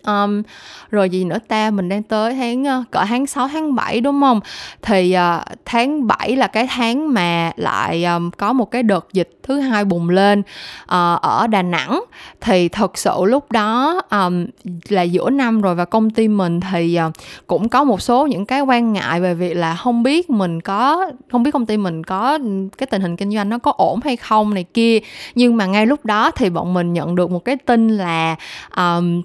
um, 0.06 0.42
rồi 0.90 1.10
gì 1.10 1.24
nữa 1.24 1.38
ta? 1.48 1.70
Mình 1.70 1.88
đang 1.88 2.02
tới 2.02 2.34
tháng 2.34 2.62
uh, 2.62 2.90
cỡ 2.90 3.04
tháng 3.08 3.26
6 3.26 3.48
tháng 3.48 3.74
7 3.74 4.00
đúng 4.00 4.20
không? 4.20 4.40
Thì 4.82 5.16
uh, 5.16 5.42
tháng 5.64 6.06
7 6.06 6.36
là 6.36 6.46
cái 6.46 6.66
tháng 6.70 7.14
mà 7.14 7.52
lại 7.56 8.04
um, 8.04 8.30
có 8.30 8.52
một 8.52 8.70
cái 8.70 8.82
đợt 8.82 9.06
dịch 9.12 9.30
thứ 9.42 9.60
hai 9.60 9.84
bùng 9.84 10.10
lên 10.10 10.40
uh, 10.40 11.20
ở 11.22 11.46
Đà 11.46 11.62
Nẵng. 11.62 12.04
Thì 12.40 12.68
thật 12.68 12.98
sự 12.98 13.24
lúc 13.24 13.52
đó 13.52 14.02
um, 14.10 14.46
là 14.88 15.02
giữa 15.02 15.30
năm 15.30 15.60
rồi 15.60 15.74
và 15.74 15.84
công 15.84 16.10
ty 16.10 16.28
mình 16.28 16.60
thì 16.60 16.98
uh, 17.06 17.12
cũng 17.46 17.68
có 17.68 17.84
một 17.84 18.02
số 18.02 18.26
những 18.26 18.46
cái 18.46 18.60
quan 18.60 18.92
ngại 18.92 19.20
về 19.20 19.34
việc 19.34 19.54
là 19.54 19.74
không 19.74 20.02
biết 20.02 20.30
mình 20.30 20.60
có 20.60 21.10
không 21.30 21.42
biết 21.42 21.50
công 21.50 21.66
ty 21.66 21.76
mình 21.76 22.04
có 22.04 22.38
cái 22.78 22.86
tình 22.86 23.02
hình 23.02 23.16
kinh 23.16 23.30
doanh 23.30 23.48
nó 23.48 23.58
có 23.58 23.72
ổn 23.76 24.00
hay 24.04 24.16
không 24.16 24.54
này 24.54 24.64
kia. 24.74 24.98
Nhưng 25.34 25.56
mà 25.56 25.66
ngay 25.66 25.86
lúc 25.86 26.04
đó 26.04 26.30
thì 26.30 26.50
bọn 26.50 26.74
mình 26.74 26.92
nhận 26.92 27.14
được 27.14 27.30
một 27.30 27.44
cái 27.44 27.56
tin 27.56 27.88
là 27.88 28.36
um, 28.76 29.22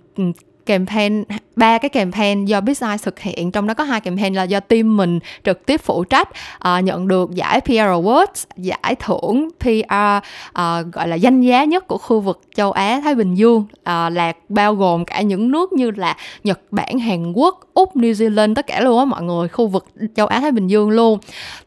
campaign 0.65 1.26
ba 1.56 1.78
cái 1.78 1.89
campaign 1.89 2.46
do 2.46 2.60
Bizeye 2.60 2.98
thực 2.98 3.20
hiện. 3.20 3.52
Trong 3.52 3.68
đó 3.68 3.74
có 3.74 3.84
hai 3.84 4.02
campaign 4.02 4.34
là 4.34 4.44
do 4.44 4.60
team 4.60 4.98
mình 4.98 5.20
trực 5.44 5.66
tiếp 5.66 5.82
phụ 5.82 6.04
trách 6.04 6.30
uh, 6.30 6.84
nhận 6.84 7.08
được 7.08 7.32
giải 7.32 7.62
PR 7.62 7.72
Awards 7.72 8.46
giải 8.58 8.96
thưởng 9.00 9.50
PR 9.60 9.68
uh, 9.68 10.24
ờ, 10.54 10.86
gọi 10.94 11.08
là 11.08 11.16
danh 11.16 11.42
giá 11.42 11.63
nhất 11.63 11.88
của 11.88 11.98
khu 11.98 12.20
vực 12.20 12.42
châu 12.56 12.72
Á 12.72 13.02
Thái 13.04 13.16
Bình 13.16 13.36
Dương. 13.36 13.66
Uh, 13.80 14.13
là 14.13 14.34
bao 14.50 14.76
gồm 14.76 15.06
cả 15.06 15.22
những 15.22 15.52
nước 15.52 15.74
như 15.74 15.92
là 15.92 16.16
Nhật 16.44 16.60
Bản 16.72 17.00
Hàn 17.00 17.34
Quốc 17.34 17.60
Úc 17.74 17.96
New 17.96 18.12
Zealand 18.12 18.56
tất 18.56 18.68
cả 18.68 18.82
luôn 18.82 19.00
á 19.00 19.06
mọi 19.06 19.24
người 19.24 19.48
khu 19.48 19.68
vực 19.68 19.86
châu 20.16 20.28
Á 20.28 20.39
Thái 20.39 20.52
Bình 20.52 20.68
Dương 20.68 20.89
luôn. 20.89 21.20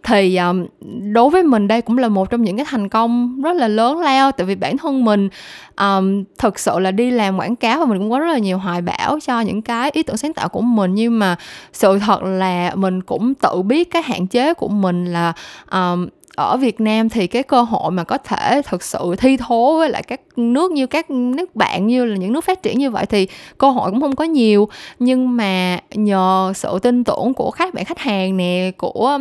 Thì 0.03 0.37
um, 0.37 0.67
đối 1.13 1.31
với 1.31 1.43
mình 1.43 1.69
đây 1.69 1.83
cũng 1.83 1.99
là 1.99 2.09
một 2.09 2.31
trong 2.31 2.43
những 2.43 2.57
cái 2.57 2.67
thành 2.69 2.89
công 2.89 3.43
rất 3.43 3.57
là 3.57 3.69
lớn 3.69 3.99
lao 3.99 4.33
tại 4.33 4.47
vì 4.47 4.55
bản 4.55 4.79
thân 4.79 5.05
mình 5.05 5.29
um, 5.77 6.25
thực 6.39 6.59
sự 6.59 6.79
là 6.79 6.91
đi 6.91 7.11
làm 7.11 7.39
quảng 7.39 7.57
cáo 7.57 7.81
và 7.81 7.87
mình 7.87 7.99
cũng 7.99 8.11
có 8.11 8.19
rất 8.19 8.33
là 8.33 8.39
nhiều 8.39 8.59
hoài 8.59 8.83
bão 8.83 9.19
cho 9.21 9.41
những 9.41 9.63
cái 9.63 9.76
ý 9.93 10.03
tưởng 10.03 10.17
sáng 10.17 10.33
tạo 10.33 10.49
của 10.49 10.61
mình. 10.61 10.95
Nhưng 10.95 11.19
mà 11.19 11.37
sự 11.73 11.99
thật 11.99 12.23
là 12.23 12.73
mình 12.75 13.03
cũng 13.03 13.35
tự 13.35 13.63
biết 13.63 13.91
cái 13.91 14.03
hạn 14.03 14.27
chế 14.27 14.55
của 14.55 14.69
mình 14.69 15.05
là 15.05 15.33
um, 15.71 16.09
ở 16.37 16.57
Việt 16.57 16.81
Nam 16.81 17.09
thì 17.09 17.27
cái 17.27 17.43
cơ 17.43 17.63
hội 17.63 17.91
mà 17.91 18.05
có 18.05 18.19
thể 18.19 18.63
thực 18.65 18.83
sự 18.83 19.15
thi 19.19 19.37
thố 19.37 19.79
với 19.79 19.91
lại 19.91 20.03
các 20.03 20.21
nước 20.37 20.73
như 20.73 20.87
các 20.87 21.11
nước 21.11 21.57
bạn 21.57 21.87
như 21.87 22.05
là 22.05 22.17
những 22.17 22.33
nước 22.33 22.45
phát 22.45 22.63
triển 22.63 22.79
như 22.79 22.91
vậy 22.91 23.07
thì 23.07 23.29
cơ 23.59 23.71
hội 23.71 23.91
cũng 23.91 24.01
không 24.01 24.17
có 24.17 24.25
nhiều. 24.25 24.69
Nhưng 24.99 25.37
mà 25.37 25.79
nhờ 25.95 26.53
sự 26.55 26.79
tin 26.79 27.05
tưởng 27.05 27.35
của 27.35 27.51
các 27.51 27.75
bạn 27.75 27.85
khách 27.85 27.99
hàng 27.99 28.37
nè 28.37 28.71
của 28.77 29.19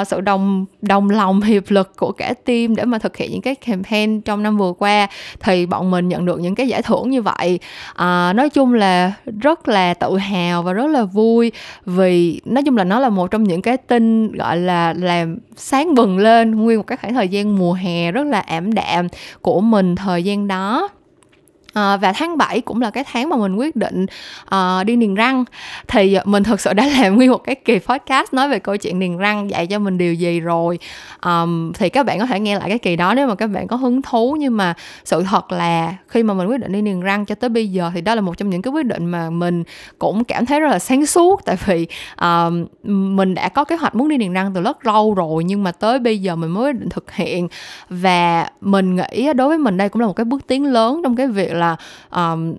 uh, 0.00 0.06
sự 0.06 0.20
đồng 0.20 0.64
đồng 0.82 1.10
lòng 1.10 1.40
hiệp 1.42 1.70
lực 1.70 1.96
của 1.96 2.12
cả 2.12 2.34
team 2.44 2.76
để 2.76 2.84
mà 2.84 2.98
thực 2.98 3.16
hiện 3.16 3.30
những 3.32 3.42
cái 3.42 3.54
campaign 3.54 4.20
trong 4.20 4.42
năm 4.42 4.58
vừa 4.58 4.72
qua 4.72 5.08
thì 5.40 5.66
bọn 5.66 5.90
mình 5.90 6.08
nhận 6.08 6.24
được 6.24 6.40
những 6.40 6.54
cái 6.54 6.68
giải 6.68 6.82
thưởng 6.82 7.10
như 7.10 7.22
vậy. 7.22 7.58
Uh, 7.90 8.36
nói 8.36 8.48
chung 8.52 8.74
là 8.74 9.12
rất 9.40 9.68
là 9.68 9.94
tự 9.94 10.16
hào 10.16 10.62
và 10.62 10.72
rất 10.72 10.86
là 10.86 11.04
vui 11.04 11.52
vì 11.86 12.40
nói 12.44 12.62
chung 12.62 12.76
là 12.76 12.84
nó 12.84 12.98
là 13.00 13.08
một 13.08 13.30
trong 13.30 13.44
những 13.44 13.62
cái 13.62 13.76
tin 13.76 14.32
gọi 14.32 14.56
là 14.56 14.94
làm 14.98 15.38
sáng 15.56 15.94
bừng 15.94 16.18
lên 16.18 16.43
nguyên 16.50 16.78
một 16.78 16.86
cái 16.86 16.98
khoảng 16.98 17.14
thời 17.14 17.28
gian 17.28 17.58
mùa 17.58 17.72
hè 17.72 18.12
rất 18.12 18.26
là 18.26 18.40
ảm 18.40 18.74
đạm 18.74 19.08
của 19.42 19.60
mình 19.60 19.96
thời 19.96 20.22
gian 20.22 20.48
đó. 20.48 20.88
À, 21.74 21.96
và 21.96 22.12
tháng 22.12 22.38
7 22.38 22.60
cũng 22.60 22.82
là 22.82 22.90
cái 22.90 23.04
tháng 23.12 23.28
mà 23.28 23.36
mình 23.36 23.56
quyết 23.56 23.76
định 23.76 24.06
uh, 24.54 24.86
đi 24.86 24.96
niềng 24.96 25.14
răng. 25.14 25.44
Thì 25.88 26.18
mình 26.24 26.42
thực 26.42 26.60
sự 26.60 26.72
đã 26.72 26.86
làm 27.00 27.16
nguyên 27.16 27.30
một 27.30 27.44
cái 27.44 27.54
kỳ 27.54 27.78
podcast 27.78 28.34
nói 28.34 28.48
về 28.48 28.58
câu 28.58 28.76
chuyện 28.76 28.98
niềng 28.98 29.18
răng 29.18 29.50
dạy 29.50 29.66
cho 29.66 29.78
mình 29.78 29.98
điều 29.98 30.14
gì 30.14 30.40
rồi. 30.40 30.78
Um, 31.24 31.72
thì 31.72 31.88
các 31.88 32.06
bạn 32.06 32.18
có 32.18 32.26
thể 32.26 32.40
nghe 32.40 32.58
lại 32.58 32.68
cái 32.68 32.78
kỳ 32.78 32.96
đó 32.96 33.14
nếu 33.14 33.28
mà 33.28 33.34
các 33.34 33.46
bạn 33.46 33.66
có 33.66 33.76
hứng 33.76 34.02
thú. 34.02 34.36
Nhưng 34.40 34.56
mà 34.56 34.74
sự 35.04 35.22
thật 35.22 35.52
là 35.52 35.94
khi 36.08 36.22
mà 36.22 36.34
mình 36.34 36.48
quyết 36.48 36.60
định 36.60 36.72
đi 36.72 36.82
niềng 36.82 37.00
răng 37.00 37.24
cho 37.24 37.34
tới 37.34 37.50
bây 37.50 37.68
giờ 37.68 37.90
thì 37.94 38.00
đó 38.00 38.14
là 38.14 38.20
một 38.20 38.36
trong 38.38 38.50
những 38.50 38.62
cái 38.62 38.72
quyết 38.72 38.86
định 38.86 39.06
mà 39.06 39.30
mình 39.30 39.62
cũng 39.98 40.24
cảm 40.24 40.46
thấy 40.46 40.60
rất 40.60 40.68
là 40.68 40.78
sáng 40.78 41.06
suốt. 41.06 41.44
Tại 41.44 41.56
vì 41.64 41.86
um, 42.20 42.66
mình 43.16 43.34
đã 43.34 43.48
có 43.48 43.64
kế 43.64 43.76
hoạch 43.76 43.94
muốn 43.94 44.08
đi 44.08 44.16
niềng 44.16 44.32
răng 44.32 44.52
từ 44.54 44.60
rất 44.62 44.86
lâu 44.86 45.14
rồi 45.14 45.44
nhưng 45.44 45.62
mà 45.62 45.72
tới 45.72 45.98
bây 45.98 46.18
giờ 46.18 46.36
mình 46.36 46.50
mới 46.50 46.64
quyết 46.64 46.80
định 46.80 46.88
thực 46.88 47.12
hiện. 47.12 47.48
Và 47.88 48.48
mình 48.60 48.96
nghĩ 48.96 49.32
đối 49.32 49.48
với 49.48 49.58
mình 49.58 49.76
đây 49.76 49.88
cũng 49.88 50.00
là 50.00 50.06
một 50.06 50.16
cái 50.16 50.24
bước 50.24 50.46
tiến 50.46 50.64
lớn 50.64 51.00
trong 51.04 51.16
cái 51.16 51.26
việc 51.26 51.52
là 51.52 51.63
là 51.64 51.76
um, 52.32 52.54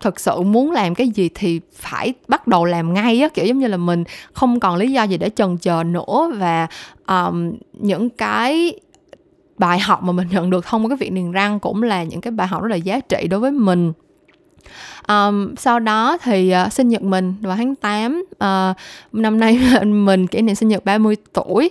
thực 0.00 0.20
sự 0.20 0.42
muốn 0.42 0.70
làm 0.70 0.94
cái 0.94 1.08
gì 1.08 1.30
thì 1.34 1.60
phải 1.72 2.14
bắt 2.28 2.46
đầu 2.46 2.64
làm 2.64 2.94
ngay 2.94 3.20
á. 3.20 3.28
Kiểu 3.28 3.44
giống 3.46 3.58
như 3.58 3.66
là 3.66 3.76
mình 3.76 4.04
không 4.32 4.60
còn 4.60 4.76
lý 4.76 4.92
do 4.92 5.02
gì 5.02 5.16
để 5.16 5.30
chần 5.36 5.56
chờ 5.56 5.82
nữa 5.84 6.32
và 6.36 6.66
um, 7.08 7.52
những 7.72 8.10
cái 8.10 8.80
bài 9.58 9.78
học 9.78 10.02
mà 10.02 10.12
mình 10.12 10.28
nhận 10.30 10.50
được 10.50 10.66
thông 10.66 10.84
qua 10.84 10.88
cái 10.88 10.96
việc 10.96 11.12
niềng 11.12 11.32
răng 11.32 11.60
cũng 11.60 11.82
là 11.82 12.02
những 12.02 12.20
cái 12.20 12.30
bài 12.30 12.46
học 12.46 12.62
rất 12.62 12.68
là 12.68 12.76
giá 12.76 13.00
trị 13.00 13.28
đối 13.28 13.40
với 13.40 13.50
mình 13.50 13.92
um, 15.08 15.54
sau 15.54 15.80
đó 15.80 16.18
thì 16.22 16.54
uh, 16.66 16.72
sinh 16.72 16.88
nhật 16.88 17.02
mình 17.02 17.34
vào 17.40 17.56
tháng 17.56 17.74
8 17.74 18.20
uh, 18.20 18.38
ờ, 18.38 18.74
năm 19.12 19.40
nay 19.40 19.60
mình 19.84 20.26
kỷ 20.26 20.42
niệm 20.42 20.54
sinh 20.54 20.68
nhật 20.68 20.84
30 20.84 21.16
tuổi. 21.32 21.70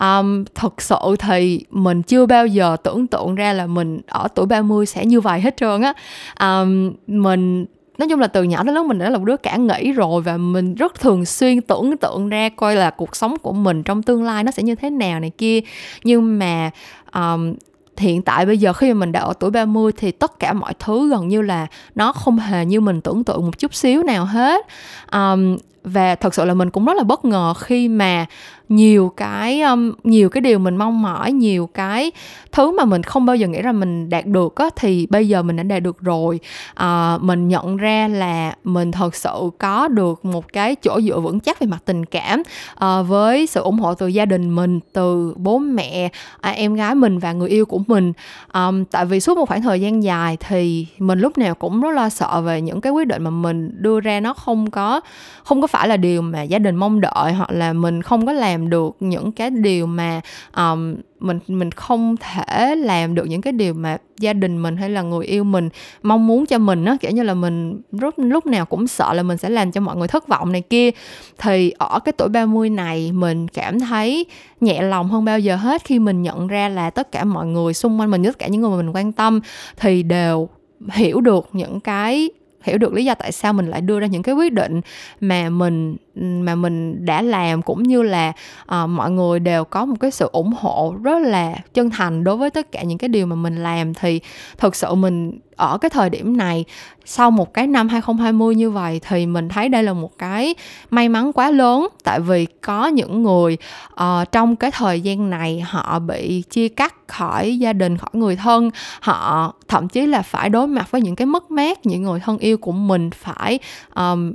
Um, 0.00 0.44
thật 0.54 0.82
sự 0.82 1.16
thì 1.18 1.64
mình 1.70 2.02
chưa 2.02 2.26
bao 2.26 2.46
giờ 2.46 2.76
tưởng 2.82 3.06
tượng 3.06 3.34
ra 3.34 3.52
là 3.52 3.66
mình 3.66 4.00
ở 4.06 4.28
tuổi 4.34 4.46
30 4.46 4.86
sẽ 4.86 5.06
như 5.06 5.20
vậy 5.20 5.40
hết 5.40 5.56
trơn 5.56 5.82
á. 5.82 5.92
Um, 6.40 6.92
mình 7.06 7.66
nói 7.98 8.08
chung 8.08 8.20
là 8.20 8.26
từ 8.26 8.42
nhỏ 8.42 8.62
đến 8.62 8.74
lớn 8.74 8.88
mình 8.88 8.98
đã 8.98 9.10
là 9.10 9.18
một 9.18 9.24
đứa 9.24 9.36
cả 9.36 9.56
nghĩ 9.56 9.92
rồi 9.92 10.22
và 10.22 10.36
mình 10.36 10.74
rất 10.74 11.00
thường 11.00 11.24
xuyên 11.24 11.60
tưởng 11.60 11.96
tượng 11.96 12.28
ra 12.28 12.48
coi 12.48 12.76
là 12.76 12.90
cuộc 12.90 13.16
sống 13.16 13.38
của 13.38 13.52
mình 13.52 13.82
trong 13.82 14.02
tương 14.02 14.22
lai 14.22 14.44
nó 14.44 14.50
sẽ 14.50 14.62
như 14.62 14.74
thế 14.74 14.90
nào 14.90 15.20
này 15.20 15.30
kia. 15.38 15.60
Nhưng 16.04 16.38
mà 16.38 16.70
um, 17.14 17.54
hiện 17.98 18.22
tại. 18.22 18.46
Bây 18.46 18.58
giờ 18.58 18.72
khi 18.72 18.92
mà 18.92 19.00
mình 19.00 19.12
đã 19.12 19.20
ở 19.20 19.32
tuổi 19.40 19.50
30 19.50 19.92
thì 19.96 20.10
tất 20.10 20.38
cả 20.38 20.52
mọi 20.52 20.74
thứ 20.78 21.08
gần 21.10 21.28
như 21.28 21.42
là 21.42 21.66
nó 21.94 22.12
không 22.12 22.38
hề 22.38 22.64
như 22.64 22.80
mình 22.80 23.00
tưởng 23.00 23.24
tượng 23.24 23.44
một 23.44 23.58
chút 23.58 23.74
xíu 23.74 24.02
nào 24.02 24.24
hết. 24.24 24.66
Um, 25.12 25.56
và 25.84 26.14
thật 26.14 26.34
sự 26.34 26.44
là 26.44 26.54
mình 26.54 26.70
cũng 26.70 26.84
rất 26.84 26.96
là 26.96 27.02
bất 27.02 27.24
ngờ 27.24 27.54
khi 27.54 27.88
mà 27.88 28.26
nhiều 28.68 29.12
cái 29.16 29.60
um, 29.60 29.92
nhiều 30.04 30.28
cái 30.28 30.40
điều 30.40 30.58
mình 30.58 30.76
mong 30.76 31.02
mỏi 31.02 31.32
nhiều 31.32 31.66
cái 31.66 32.12
thứ 32.52 32.76
mà 32.76 32.84
mình 32.84 33.02
không 33.02 33.26
bao 33.26 33.36
giờ 33.36 33.48
nghĩ 33.48 33.62
là 33.62 33.72
mình 33.72 34.10
đạt 34.10 34.26
được 34.26 34.56
á 34.56 34.70
thì 34.76 35.06
bây 35.10 35.28
giờ 35.28 35.42
mình 35.42 35.56
đã 35.56 35.62
đạt 35.62 35.82
được 35.82 36.00
rồi. 36.00 36.40
À, 36.74 37.18
mình 37.20 37.48
nhận 37.48 37.76
ra 37.76 38.08
là 38.08 38.54
mình 38.64 38.92
thật 38.92 39.14
sự 39.14 39.50
có 39.58 39.88
được 39.88 40.24
một 40.24 40.52
cái 40.52 40.74
chỗ 40.74 41.00
dựa 41.00 41.20
vững 41.20 41.40
chắc 41.40 41.60
về 41.60 41.66
mặt 41.66 41.78
tình 41.84 42.04
cảm 42.04 42.42
à, 42.74 43.02
với 43.02 43.46
sự 43.46 43.60
ủng 43.60 43.78
hộ 43.78 43.94
từ 43.94 44.06
gia 44.06 44.24
đình 44.24 44.54
mình 44.54 44.80
từ 44.92 45.34
bố 45.36 45.58
mẹ 45.58 46.08
à, 46.40 46.50
em 46.50 46.74
gái 46.74 46.94
mình 46.94 47.18
và 47.18 47.32
người 47.32 47.48
yêu 47.48 47.66
của 47.66 47.80
mình. 47.86 48.12
À, 48.52 48.70
tại 48.90 49.04
vì 49.04 49.20
suốt 49.20 49.38
một 49.38 49.48
khoảng 49.48 49.62
thời 49.62 49.80
gian 49.80 50.02
dài 50.02 50.36
thì 50.48 50.86
mình 50.98 51.18
lúc 51.18 51.38
nào 51.38 51.54
cũng 51.54 51.80
rất 51.80 51.90
lo 51.90 52.08
sợ 52.08 52.40
về 52.40 52.60
những 52.60 52.80
cái 52.80 52.92
quyết 52.92 53.06
định 53.06 53.24
mà 53.24 53.30
mình 53.30 53.70
đưa 53.82 54.00
ra 54.00 54.20
nó 54.20 54.34
không 54.34 54.70
có 54.70 55.00
không 55.44 55.60
có 55.60 55.66
phải 55.66 55.88
là 55.88 55.96
điều 55.96 56.22
mà 56.22 56.42
gia 56.42 56.58
đình 56.58 56.76
mong 56.76 57.00
đợi 57.00 57.32
hoặc 57.32 57.50
là 57.50 57.72
mình 57.72 58.02
không 58.02 58.26
có 58.26 58.32
làm 58.32 58.57
làm 58.58 58.70
được 58.70 58.96
những 59.00 59.32
cái 59.32 59.50
điều 59.50 59.86
mà 59.86 60.20
um, 60.56 60.96
mình 61.20 61.38
mình 61.48 61.70
không 61.70 62.16
thể 62.16 62.74
làm 62.76 63.14
được 63.14 63.24
những 63.24 63.40
cái 63.40 63.52
điều 63.52 63.74
mà 63.74 63.96
gia 64.18 64.32
đình 64.32 64.62
mình 64.62 64.76
hay 64.76 64.90
là 64.90 65.02
người 65.02 65.26
yêu 65.26 65.44
mình 65.44 65.68
mong 66.02 66.26
muốn 66.26 66.46
cho 66.46 66.58
mình 66.58 66.84
á. 66.84 66.96
Kiểu 67.00 67.10
như 67.10 67.22
là 67.22 67.34
mình 67.34 67.80
lúc 67.90 68.14
lúc 68.16 68.46
nào 68.46 68.66
cũng 68.66 68.86
sợ 68.86 69.12
là 69.12 69.22
mình 69.22 69.38
sẽ 69.38 69.48
làm 69.48 69.72
cho 69.72 69.80
mọi 69.80 69.96
người 69.96 70.08
thất 70.08 70.28
vọng 70.28 70.52
này 70.52 70.60
kia. 70.60 70.90
Thì 71.38 71.70
ở 71.78 72.00
cái 72.00 72.12
tuổi 72.12 72.28
30 72.28 72.70
này 72.70 73.12
mình 73.12 73.48
cảm 73.48 73.80
thấy 73.80 74.26
nhẹ 74.60 74.82
lòng 74.82 75.08
hơn 75.08 75.24
bao 75.24 75.38
giờ 75.38 75.56
hết 75.56 75.84
khi 75.84 75.98
mình 75.98 76.22
nhận 76.22 76.46
ra 76.46 76.68
là 76.68 76.90
tất 76.90 77.12
cả 77.12 77.24
mọi 77.24 77.46
người 77.46 77.74
xung 77.74 78.00
quanh 78.00 78.10
mình 78.10 78.24
tất 78.24 78.38
cả 78.38 78.46
những 78.46 78.60
người 78.60 78.70
mà 78.70 78.76
mình 78.76 78.94
quan 78.94 79.12
tâm 79.12 79.40
thì 79.76 80.02
đều 80.02 80.48
hiểu 80.92 81.20
được 81.20 81.48
những 81.52 81.80
cái 81.80 82.30
hiểu 82.68 82.78
được 82.78 82.92
lý 82.92 83.04
do 83.04 83.14
tại 83.14 83.32
sao 83.32 83.52
mình 83.52 83.66
lại 83.66 83.80
đưa 83.80 84.00
ra 84.00 84.06
những 84.06 84.22
cái 84.22 84.34
quyết 84.34 84.52
định 84.52 84.80
mà 85.20 85.48
mình 85.48 85.96
mà 86.16 86.54
mình 86.54 87.04
đã 87.04 87.22
làm 87.22 87.62
cũng 87.62 87.82
như 87.82 88.02
là 88.02 88.32
uh, 88.62 88.88
mọi 88.88 89.10
người 89.10 89.40
đều 89.40 89.64
có 89.64 89.84
một 89.84 89.96
cái 90.00 90.10
sự 90.10 90.28
ủng 90.32 90.52
hộ 90.58 90.94
rất 91.02 91.18
là 91.18 91.54
chân 91.74 91.90
thành 91.90 92.24
đối 92.24 92.36
với 92.36 92.50
tất 92.50 92.72
cả 92.72 92.82
những 92.82 92.98
cái 92.98 93.08
điều 93.08 93.26
mà 93.26 93.36
mình 93.36 93.56
làm 93.62 93.94
thì 93.94 94.20
thực 94.58 94.76
sự 94.76 94.94
mình 94.94 95.38
ở 95.58 95.78
cái 95.78 95.90
thời 95.90 96.10
điểm 96.10 96.36
này 96.36 96.64
sau 97.04 97.30
một 97.30 97.54
cái 97.54 97.66
năm 97.66 97.88
2020 97.88 98.54
như 98.54 98.70
vậy 98.70 99.00
thì 99.08 99.26
mình 99.26 99.48
thấy 99.48 99.68
đây 99.68 99.82
là 99.82 99.92
một 99.92 100.18
cái 100.18 100.54
may 100.90 101.08
mắn 101.08 101.32
quá 101.32 101.50
lớn. 101.50 101.88
Tại 102.04 102.20
vì 102.20 102.46
có 102.46 102.86
những 102.86 103.22
người 103.22 103.56
uh, 103.92 104.32
trong 104.32 104.56
cái 104.56 104.70
thời 104.70 105.00
gian 105.00 105.30
này 105.30 105.60
họ 105.60 105.98
bị 105.98 106.42
chia 106.50 106.68
cắt 106.68 106.94
khỏi 107.08 107.58
gia 107.58 107.72
đình 107.72 107.96
khỏi 107.96 108.10
người 108.12 108.36
thân. 108.36 108.70
Họ 109.00 109.54
thậm 109.68 109.88
chí 109.88 110.06
là 110.06 110.22
phải 110.22 110.50
đối 110.50 110.66
mặt 110.66 110.90
với 110.90 111.00
những 111.00 111.16
cái 111.16 111.26
mất 111.26 111.50
mát 111.50 111.86
những 111.86 112.02
người 112.02 112.20
thân 112.20 112.38
yêu 112.38 112.58
của 112.58 112.72
mình 112.72 113.10
phải 113.10 113.58
um, 113.94 114.32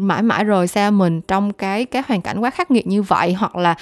mãi 0.00 0.22
mãi 0.22 0.44
rời 0.44 0.66
xa 0.66 0.90
mình 0.90 1.20
trong 1.20 1.52
cái 1.52 1.84
cái 1.84 2.02
hoàn 2.08 2.22
cảnh 2.22 2.40
quá 2.40 2.50
khắc 2.50 2.70
nghiệt 2.70 2.86
như 2.86 3.02
vậy 3.02 3.32
hoặc 3.32 3.56
là 3.56 3.74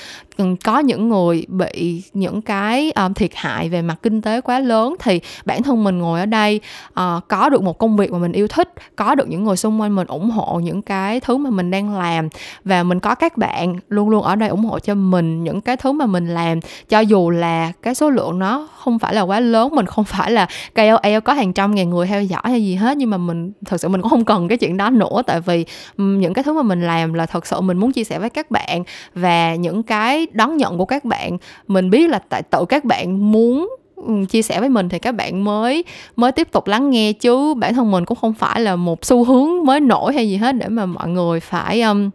có 0.65 0.79
những 0.79 1.09
người 1.09 1.47
bị 1.49 2.03
những 2.13 2.43
cái 2.43 2.93
um, 2.97 3.15
thiệt 3.15 3.31
hại 3.35 3.69
về 3.69 3.83
mặt 3.83 3.97
kinh 4.03 4.23
tế 4.23 4.41
quá 4.41 4.59
lớn 4.59 4.95
thì 4.99 5.21
bản 5.45 5.63
thân 5.63 5.85
mình 5.85 5.99
ngồi 5.99 6.21
ở 6.21 6.27
đây 6.27 6.61
uh, 6.91 7.29
có 7.29 7.49
được 7.49 7.63
một 7.63 7.79
công 7.79 7.97
việc 7.97 8.13
mà 8.13 8.19
mình 8.19 8.33
yêu 8.33 8.49
thích 8.49 8.75
có 8.97 9.15
được 9.15 9.29
những 9.29 9.45
người 9.45 9.57
xung 9.57 9.81
quanh 9.81 9.95
mình 9.95 10.07
ủng 10.07 10.31
hộ 10.31 10.61
những 10.61 10.83
cái 10.83 11.21
thứ 11.21 11.37
mà 11.37 11.51
mình 11.51 11.71
đang 11.71 11.99
làm 11.99 12.29
và 12.65 12.83
mình 12.83 13.01
có 13.01 13.15
các 13.15 13.37
bạn 13.37 13.77
luôn 13.89 14.09
luôn 14.09 14.23
ở 14.23 14.37
đây 14.37 14.49
ủng 14.49 14.65
hộ 14.65 14.79
cho 14.79 14.95
mình 14.95 15.45
những 15.45 15.61
cái 15.61 15.77
thứ 15.77 15.93
mà 15.93 16.07
mình 16.07 16.35
làm. 16.35 16.61
Cho 16.89 17.01
dù 17.01 17.31
là 17.31 17.73
cái 17.83 17.95
số 17.95 18.11
lượng 18.11 18.39
nó 18.39 18.69
không 18.79 18.99
phải 18.99 19.15
là 19.15 19.23
quá 19.23 19.41
lớn 19.41 19.75
mình 19.75 19.87
không 19.87 20.05
phải 20.05 20.31
là 20.31 20.47
KOL 20.75 21.19
có 21.25 21.33
hàng 21.33 21.53
trăm 21.53 21.75
ngàn 21.75 21.91
người 21.91 22.07
theo 22.07 22.23
dõi 22.23 22.43
hay 22.45 22.65
gì 22.65 22.75
hết 22.75 22.97
nhưng 22.97 23.11
mà 23.11 23.17
mình 23.17 23.53
thật 23.65 23.81
sự 23.81 23.89
mình 23.89 24.03
cũng 24.03 24.11
không 24.11 24.25
cần 24.25 24.49
cái 24.49 24.59
chuyện 24.59 24.77
đó 24.77 24.91
nữa 24.91 25.23
tại 25.27 25.41
vì 25.41 25.65
những 25.97 26.35
cái 26.35 26.45
thứ 26.45 26.53
mà 26.53 26.63
mình 26.63 26.83
làm 26.83 27.15
là 27.15 27.27
thật 27.27 27.47
sự 27.47 27.61
mình 27.61 27.79
muốn 27.79 27.93
chia 27.93 28.05
sẻ 28.05 28.19
với 28.19 28.31
các 28.31 28.51
bạn 28.51 28.85
và 29.15 29.55
những 29.55 29.83
cái 29.83 30.27
đón 30.33 30.57
nhận 30.57 30.79
của 30.79 30.85
các 30.85 31.05
bạn. 31.05 31.39
Mình 31.69 31.91
biết 31.91 32.11
là 32.11 32.19
tại 32.29 32.43
tự 32.43 32.65
các 32.69 32.85
bạn 32.85 33.33
muốn 33.33 33.69
ừ, 33.97 34.13
chia 34.31 34.43
sẻ 34.43 34.61
với 34.61 34.69
mình 34.69 34.89
thì 34.89 34.99
các 34.99 35.13
bạn 35.13 35.45
mới 35.45 35.85
mới 36.17 36.33
tiếp 36.33 36.49
tục 36.53 36.67
lắng 36.67 36.91
nghe 36.91 37.13
chứ 37.13 37.55
bản 37.55 37.75
thân 37.75 37.91
mình 37.91 38.05
cũng 38.05 38.19
không 38.21 38.35
phải 38.35 38.61
là 38.61 38.77
một 38.77 39.05
xu 39.05 39.25
hướng 39.25 39.65
mới 39.65 39.81
nổi 39.81 40.15
hay 40.15 40.29
gì 40.29 40.37
hết 40.37 40.53
để 40.53 40.69
mà 40.69 40.87
mọi 40.87 41.09
người 41.09 41.41
phải 41.41 41.83
um, 41.83 42.11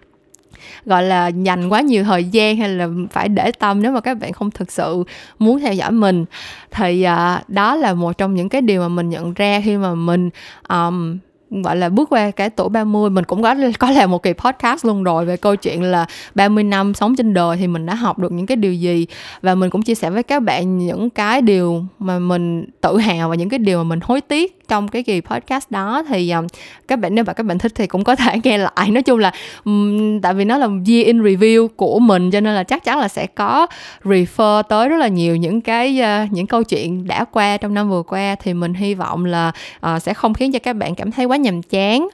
gọi 0.85 1.03
là 1.03 1.27
dành 1.27 1.69
quá 1.69 1.81
nhiều 1.81 2.03
thời 2.03 2.23
gian 2.23 2.57
hay 2.57 2.69
là 2.69 2.87
phải 3.11 3.29
để 3.29 3.51
tâm 3.51 3.81
nếu 3.81 3.91
mà 3.91 4.01
các 4.01 4.19
bạn 4.19 4.33
không 4.33 4.51
thực 4.51 4.71
sự 4.71 5.03
muốn 5.39 5.59
theo 5.59 5.73
dõi 5.73 5.91
mình. 5.91 6.25
Thì 6.71 7.05
uh, 7.05 7.49
đó 7.49 7.75
là 7.75 7.93
một 7.93 8.17
trong 8.17 8.35
những 8.35 8.49
cái 8.49 8.61
điều 8.61 8.81
mà 8.81 8.87
mình 8.87 9.09
nhận 9.09 9.33
ra 9.33 9.61
khi 9.65 9.77
mà 9.77 9.95
mình 9.95 10.29
um, 10.69 11.17
gọi 11.51 11.75
là 11.75 11.89
bước 11.89 12.09
qua 12.09 12.31
cái 12.31 12.49
tuổi 12.49 12.69
30 12.69 13.09
mình 13.09 13.25
cũng 13.25 13.43
có 13.43 13.55
có 13.79 13.91
làm 13.91 14.11
một 14.11 14.23
kỳ 14.23 14.33
podcast 14.33 14.85
luôn 14.85 15.03
rồi 15.03 15.25
về 15.25 15.37
câu 15.37 15.55
chuyện 15.55 15.83
là 15.83 16.05
30 16.35 16.63
năm 16.63 16.93
sống 16.93 17.15
trên 17.15 17.33
đời 17.33 17.57
thì 17.57 17.67
mình 17.67 17.85
đã 17.85 17.95
học 17.95 18.19
được 18.19 18.31
những 18.31 18.45
cái 18.45 18.55
điều 18.55 18.73
gì. 18.73 19.05
Và 19.41 19.55
mình 19.55 19.69
cũng 19.69 19.81
chia 19.81 19.95
sẻ 19.95 20.09
với 20.09 20.23
các 20.23 20.39
bạn 20.39 20.77
những 20.77 21.09
cái 21.09 21.41
điều 21.41 21.83
mà 21.99 22.19
mình 22.19 22.65
tự 22.81 22.97
hào 22.97 23.29
và 23.29 23.35
những 23.35 23.49
cái 23.49 23.59
điều 23.59 23.77
mà 23.77 23.83
mình 23.83 23.99
hối 24.03 24.21
tiếc 24.21 24.67
trong 24.67 24.87
cái 24.87 25.03
kỳ 25.03 25.21
podcast 25.21 25.71
đó. 25.71 26.03
Thì 26.09 26.31
um, 26.31 26.47
các 26.87 26.99
bạn 26.99 27.15
nếu 27.15 27.23
mà 27.23 27.33
các 27.33 27.45
bạn 27.45 27.57
thích 27.57 27.71
thì 27.75 27.87
cũng 27.87 28.03
có 28.03 28.15
thể 28.15 28.39
nghe 28.43 28.57
lại. 28.57 28.91
Nói 28.91 29.03
chung 29.03 29.19
là 29.19 29.31
um, 29.63 30.21
tại 30.21 30.33
vì 30.33 30.45
nó 30.45 30.57
là 30.57 30.67
year 30.67 31.05
in 31.05 31.23
review 31.23 31.67
của 31.67 31.99
mình 31.99 32.31
cho 32.31 32.39
nên 32.39 32.55
là 32.55 32.63
chắc 32.63 32.83
chắn 32.83 32.99
là 32.99 33.07
sẽ 33.07 33.27
có 33.27 33.67
refer 34.03 34.63
tới 34.63 34.89
rất 34.89 34.97
là 34.97 35.07
nhiều 35.07 35.35
những 35.35 35.61
cái 35.61 36.01
uh, 36.01 36.31
những 36.31 36.47
câu 36.47 36.63
chuyện 36.63 37.07
đã 37.07 37.23
qua 37.23 37.57
trong 37.57 37.73
năm 37.73 37.89
vừa 37.89 38.03
qua. 38.03 38.35
Thì 38.43 38.53
mình 38.53 38.73
hy 38.73 38.93
vọng 38.93 39.25
là 39.25 39.51
uh, 39.95 40.01
sẽ 40.01 40.13
không 40.13 40.33
khiến 40.33 40.51
cho 40.51 40.59
các 40.59 40.73
bạn 40.73 40.95
cảm 40.95 41.11
thấy 41.11 41.25
quá 41.25 41.38
nhàm 41.41 41.61
chán. 41.61 42.07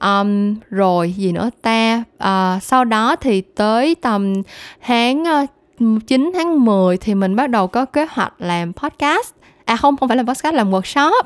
Um, 0.00 0.54
rồi 0.70 1.12
gì 1.12 1.32
nữa 1.32 1.50
ta? 1.62 2.04
Uh, 2.24 2.62
sau 2.62 2.84
đó 2.84 3.16
thì 3.16 3.40
tới 3.40 3.94
tầm 3.94 4.42
tháng 4.82 5.24
ờ, 5.24 5.46
uh, 5.84 6.06
9 6.06 6.30
tháng 6.34 6.64
10 6.64 6.96
thì 6.96 7.14
mình 7.14 7.36
bắt 7.36 7.50
đầu 7.50 7.66
có 7.66 7.84
kế 7.84 8.06
hoạch 8.10 8.32
làm 8.38 8.72
podcast. 8.72 9.34
À 9.64 9.76
không 9.76 9.96
không 9.96 10.08
phải 10.08 10.16
làm 10.16 10.26
podcast 10.26 10.54
làm 10.54 10.70
workshop. 10.70 11.22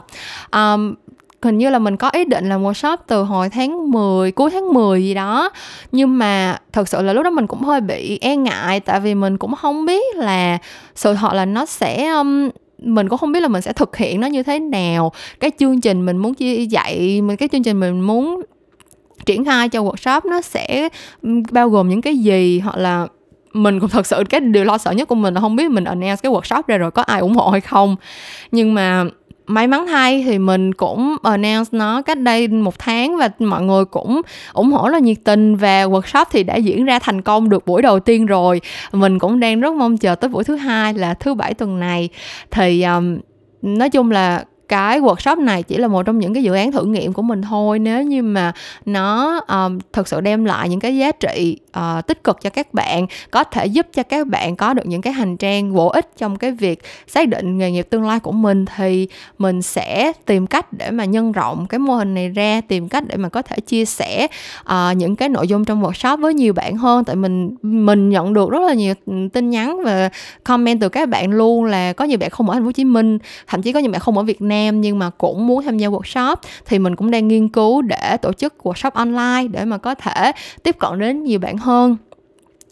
Um, 0.52 0.94
hình 1.42 1.58
như 1.58 1.70
là 1.70 1.78
mình 1.78 1.96
có 1.96 2.10
ý 2.10 2.24
định 2.24 2.48
làm 2.48 2.64
workshop 2.64 2.96
từ 3.06 3.22
hồi 3.22 3.48
tháng 3.48 3.90
10 3.90 4.32
cuối 4.32 4.50
tháng 4.50 4.72
10 4.72 5.02
gì 5.02 5.14
đó. 5.14 5.50
Nhưng 5.92 6.18
mà 6.18 6.58
thật 6.72 6.88
sự 6.88 7.02
là 7.02 7.12
lúc 7.12 7.24
đó 7.24 7.30
mình 7.30 7.46
cũng 7.46 7.62
hơi 7.62 7.80
bị 7.80 8.18
e 8.20 8.36
ngại 8.36 8.80
tại 8.80 9.00
vì 9.00 9.14
mình 9.14 9.38
cũng 9.38 9.54
không 9.54 9.86
biết 9.86 10.16
là 10.16 10.58
sự 10.94 11.14
thật 11.14 11.32
là 11.32 11.44
nó 11.44 11.66
sẽ 11.66 12.08
um, 12.08 12.48
mình 12.78 13.08
cũng 13.08 13.18
không 13.18 13.32
biết 13.32 13.40
là 13.40 13.48
mình 13.48 13.62
sẽ 13.62 13.72
thực 13.72 13.96
hiện 13.96 14.20
nó 14.20 14.26
như 14.26 14.42
thế 14.42 14.58
nào. 14.58 15.12
Cái 15.40 15.50
chương 15.58 15.80
trình 15.80 16.06
mình 16.06 16.16
muốn 16.16 16.34
chia 16.34 16.64
dạy, 16.64 17.22
mình, 17.22 17.36
cái 17.36 17.48
chương 17.52 17.62
trình 17.62 17.80
mình 17.80 18.00
muốn 18.00 18.42
triển 19.26 19.44
khai 19.44 19.68
cho 19.68 19.82
workshop 19.82 20.20
nó 20.24 20.40
sẽ 20.40 20.88
bao 21.50 21.68
gồm 21.68 21.88
những 21.88 22.02
cái 22.02 22.16
gì? 22.16 22.60
Hoặc 22.60 22.76
là 22.76 23.06
mình 23.52 23.80
cũng 23.80 23.88
thật 23.88 24.06
sự 24.06 24.24
cái 24.30 24.40
điều 24.40 24.64
lo 24.64 24.78
sợ 24.78 24.92
nhất 24.92 25.08
của 25.08 25.14
mình 25.14 25.34
là 25.34 25.40
không 25.40 25.56
biết 25.56 25.70
mình 25.70 25.84
announce 25.84 26.20
cái 26.22 26.32
workshop 26.32 26.62
ra 26.66 26.76
rồi 26.76 26.90
có 26.90 27.02
ai 27.02 27.20
ủng 27.20 27.34
hộ 27.34 27.50
hay 27.50 27.60
không. 27.60 27.96
Nhưng 28.52 28.74
mà 28.74 29.04
may 29.48 29.66
mắn 29.66 29.86
thay 29.86 30.22
thì 30.26 30.38
mình 30.38 30.74
cũng 30.74 31.16
announce 31.22 31.68
nó 31.72 32.02
cách 32.02 32.20
đây 32.20 32.48
một 32.48 32.78
tháng 32.78 33.16
và 33.16 33.30
mọi 33.38 33.62
người 33.62 33.84
cũng 33.84 34.20
ủng 34.52 34.72
hộ 34.72 34.88
là 34.88 34.98
nhiệt 34.98 35.16
tình 35.24 35.56
và 35.56 35.84
workshop 35.84 36.24
thì 36.30 36.42
đã 36.42 36.56
diễn 36.56 36.84
ra 36.84 36.98
thành 36.98 37.22
công 37.22 37.48
được 37.48 37.66
buổi 37.66 37.82
đầu 37.82 38.00
tiên 38.00 38.26
rồi. 38.26 38.60
Mình 38.92 39.18
cũng 39.18 39.40
đang 39.40 39.60
rất 39.60 39.74
mong 39.74 39.96
chờ 39.96 40.14
tới 40.14 40.28
buổi 40.28 40.44
thứ 40.44 40.56
hai 40.56 40.94
là 40.94 41.14
thứ 41.14 41.34
bảy 41.34 41.54
tuần 41.54 41.80
này. 41.80 42.08
Thì 42.50 42.82
um, 42.82 43.18
nói 43.62 43.90
chung 43.90 44.10
là 44.10 44.44
cái 44.68 45.00
workshop 45.00 45.44
này 45.44 45.62
chỉ 45.62 45.76
là 45.76 45.88
một 45.88 46.02
trong 46.02 46.18
những 46.18 46.34
cái 46.34 46.42
dự 46.42 46.54
án 46.54 46.72
thử 46.72 46.84
nghiệm 46.84 47.12
của 47.12 47.22
mình 47.22 47.42
thôi. 47.42 47.78
Nếu 47.78 48.02
như 48.02 48.22
mà 48.22 48.52
nó 48.84 49.40
um, 49.48 49.78
thực 49.92 50.08
sự 50.08 50.20
đem 50.20 50.44
lại 50.44 50.68
những 50.68 50.80
cái 50.80 50.96
giá 50.96 51.12
trị 51.12 51.58
uh, 51.78 52.06
tích 52.06 52.24
cực 52.24 52.40
cho 52.42 52.50
các 52.50 52.74
bạn 52.74 53.06
có 53.30 53.44
thể 53.44 53.66
giúp 53.66 53.86
cho 53.92 54.02
các 54.02 54.26
bạn 54.26 54.56
có 54.56 54.74
được 54.74 54.86
những 54.86 55.02
cái 55.02 55.12
hành 55.12 55.36
trang 55.36 55.74
bổ 55.74 55.88
ích 55.88 56.10
trong 56.16 56.36
cái 56.36 56.52
việc 56.52 56.82
xác 57.06 57.28
định 57.28 57.58
nghề 57.58 57.70
nghiệp 57.70 57.86
tương 57.90 58.06
lai 58.06 58.20
của 58.20 58.32
mình 58.32 58.64
thì 58.76 59.08
mình 59.38 59.62
sẽ 59.62 60.12
tìm 60.26 60.46
cách 60.46 60.72
để 60.72 60.90
mà 60.90 61.04
nhân 61.04 61.32
rộng 61.32 61.66
cái 61.66 61.78
mô 61.78 61.94
hình 61.94 62.14
này 62.14 62.28
ra 62.28 62.60
tìm 62.68 62.88
cách 62.88 63.04
để 63.06 63.16
mà 63.16 63.28
có 63.28 63.42
thể 63.42 63.56
chia 63.60 63.84
sẻ 63.84 64.26
uh, 64.60 64.96
những 64.96 65.16
cái 65.16 65.28
nội 65.28 65.48
dung 65.48 65.64
trong 65.64 65.82
workshop 65.82 66.20
với 66.20 66.34
nhiều 66.34 66.52
bạn 66.52 66.76
hơn. 66.76 67.04
Tại 67.04 67.16
mình 67.16 67.54
mình 67.62 68.08
nhận 68.08 68.32
được 68.32 68.50
rất 68.50 68.62
là 68.62 68.74
nhiều 68.74 68.94
tin 69.32 69.50
nhắn 69.50 69.84
và 69.84 70.10
comment 70.44 70.80
từ 70.80 70.88
các 70.88 71.08
bạn 71.08 71.30
luôn 71.30 71.64
là 71.64 71.92
có 71.92 72.04
nhiều 72.04 72.18
bạn 72.18 72.30
không 72.30 72.50
ở 72.50 72.54
thành 72.54 72.62
phố 72.62 72.66
Hồ 72.66 72.72
Chí 72.72 72.84
Minh 72.84 73.18
thậm 73.46 73.62
chí 73.62 73.72
có 73.72 73.80
nhiều 73.80 73.90
bạn 73.90 74.00
không 74.00 74.18
ở 74.18 74.22
Việt 74.24 74.42
Nam 74.42 74.57
em 74.58 74.80
nhưng 74.80 74.98
mà 74.98 75.10
cũng 75.10 75.46
muốn 75.46 75.64
tham 75.64 75.78
gia 75.78 75.88
workshop, 75.88 76.36
thì 76.66 76.78
mình 76.78 76.96
cũng 76.96 77.10
đang 77.10 77.28
nghiên 77.28 77.48
cứu 77.48 77.82
để 77.82 78.16
tổ 78.22 78.32
chức 78.32 78.54
workshop 78.62 78.90
online 78.90 79.48
để 79.50 79.64
mà 79.64 79.78
có 79.78 79.94
thể 79.94 80.32
tiếp 80.62 80.76
cận 80.78 80.98
đến 80.98 81.22
nhiều 81.22 81.38
bạn 81.38 81.58
hơn 81.58 81.96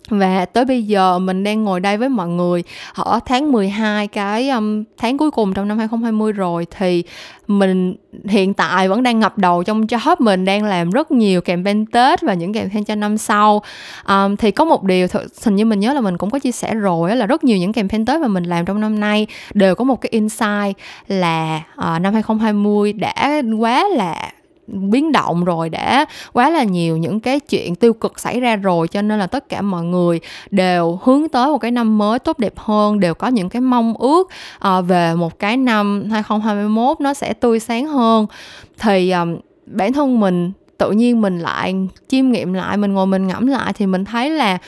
và 0.09 0.45
tới 0.45 0.65
bây 0.65 0.83
giờ 0.83 1.19
mình 1.19 1.45
đang 1.45 1.65
ngồi 1.65 1.81
đây 1.81 1.97
với 1.97 2.09
mọi 2.09 2.29
người. 2.29 2.63
Ở 2.95 3.21
tháng 3.27 3.53
12 3.53 4.09
cái 4.09 4.51
um, 4.51 4.85
tháng 4.99 5.19
cuối 5.19 5.31
cùng 5.31 5.55
trong 5.55 5.69
năm 5.69 5.79
2020 5.79 6.33
rồi 6.33 6.67
thì 6.79 7.05
mình 7.47 7.95
hiện 8.25 8.55
tại 8.55 8.89
vẫn 8.89 9.03
đang 9.03 9.21
ngập 9.21 9.39
đầu 9.39 9.63
trong 9.63 9.87
job. 9.87 10.17
Mình 10.19 10.45
đang 10.45 10.65
làm 10.65 10.91
rất 10.91 11.11
nhiều 11.11 11.41
campaign 11.41 11.87
Tết 11.87 12.23
và 12.23 12.35
những 12.35 12.53
campaign 12.53 12.85
cho 12.85 12.95
năm 12.95 13.19
sau. 13.19 13.63
Um, 14.09 14.37
thì 14.37 14.51
có 14.51 14.65
một 14.65 14.85
điều 14.85 15.09
thật 15.09 15.23
hình 15.45 15.57
như 15.57 15.65
mình 15.65 15.81
nhớ 15.81 15.93
là 15.93 16.01
mình 16.01 16.19
cũng 16.19 16.31
có 16.31 16.39
chia 16.39 16.53
sẻ 16.53 16.75
rồi 16.75 17.17
là 17.17 17.27
rất 17.27 17.45
nhiều 17.45 17.59
những 17.59 17.73
campaign 17.73 18.07
Tết 18.07 18.21
mà 18.21 18.29
mình 18.29 18.45
làm 18.45 18.65
trong 18.65 18.81
năm 18.81 19.01
nay 19.01 19.27
đều 19.55 19.75
có 19.75 19.85
một 19.85 20.01
cái 20.01 20.11
insight 20.11 20.77
là 21.09 21.63
uh, 21.79 22.01
năm 22.01 22.15
2020 22.15 22.93
đã 22.93 23.43
quá 23.59 23.89
là 23.89 24.33
biến 24.67 25.13
động 25.13 25.45
rồi 25.45 25.69
đã 25.69 26.07
quá 26.33 26.51
là 26.51 26.63
nhiều 26.63 26.97
những 26.97 27.21
cái 27.21 27.41
chuyện 27.41 27.75
tiêu 27.75 27.93
cực 27.93 28.21
xảy 28.21 28.41
ra 28.41 28.57
rồi 28.57 28.89
cho 28.89 29.03
nên 29.03 29.19
là 29.19 29.27
tất 29.27 29.49
cả 29.49 29.63
mọi 29.63 29.85
người 29.85 30.21
đều 30.51 30.99
hướng 31.03 31.29
tới 31.29 31.47
một 31.47 31.59
cái 31.59 31.71
năm 31.71 31.99
mới 31.99 32.19
tốt 32.19 32.39
đẹp 32.39 32.53
hơn 32.57 33.01
đều 33.01 33.15
có 33.15 33.29
những 33.29 33.49
cái 33.49 33.61
mong 33.61 33.95
ước 33.95 34.31
uh, 34.69 34.85
về 34.87 35.15
một 35.15 35.39
cái 35.39 35.57
năm 35.57 36.09
2021 36.11 37.01
nó 37.01 37.15
sẽ 37.15 37.33
tươi 37.33 37.61
sáng 37.61 37.87
hơn. 37.87 38.27
Thì 38.79 39.11
um, 39.11 39.37
bản 39.67 39.93
thân 39.93 40.21
mình 40.21 40.53
tự 40.79 40.91
nhiên 40.91 41.21
mình 41.21 41.39
lại 41.39 41.75
chiêm 42.09 42.31
nghiệm 42.31 42.53
lại 42.53 42.77
mình 42.77 42.95
ngồi 42.95 43.07
mình 43.07 43.27
ngẫm 43.27 43.47
lại 43.47 43.73
thì 43.73 43.87
mình 43.87 44.05
thấy 44.05 44.31
là 44.31 44.59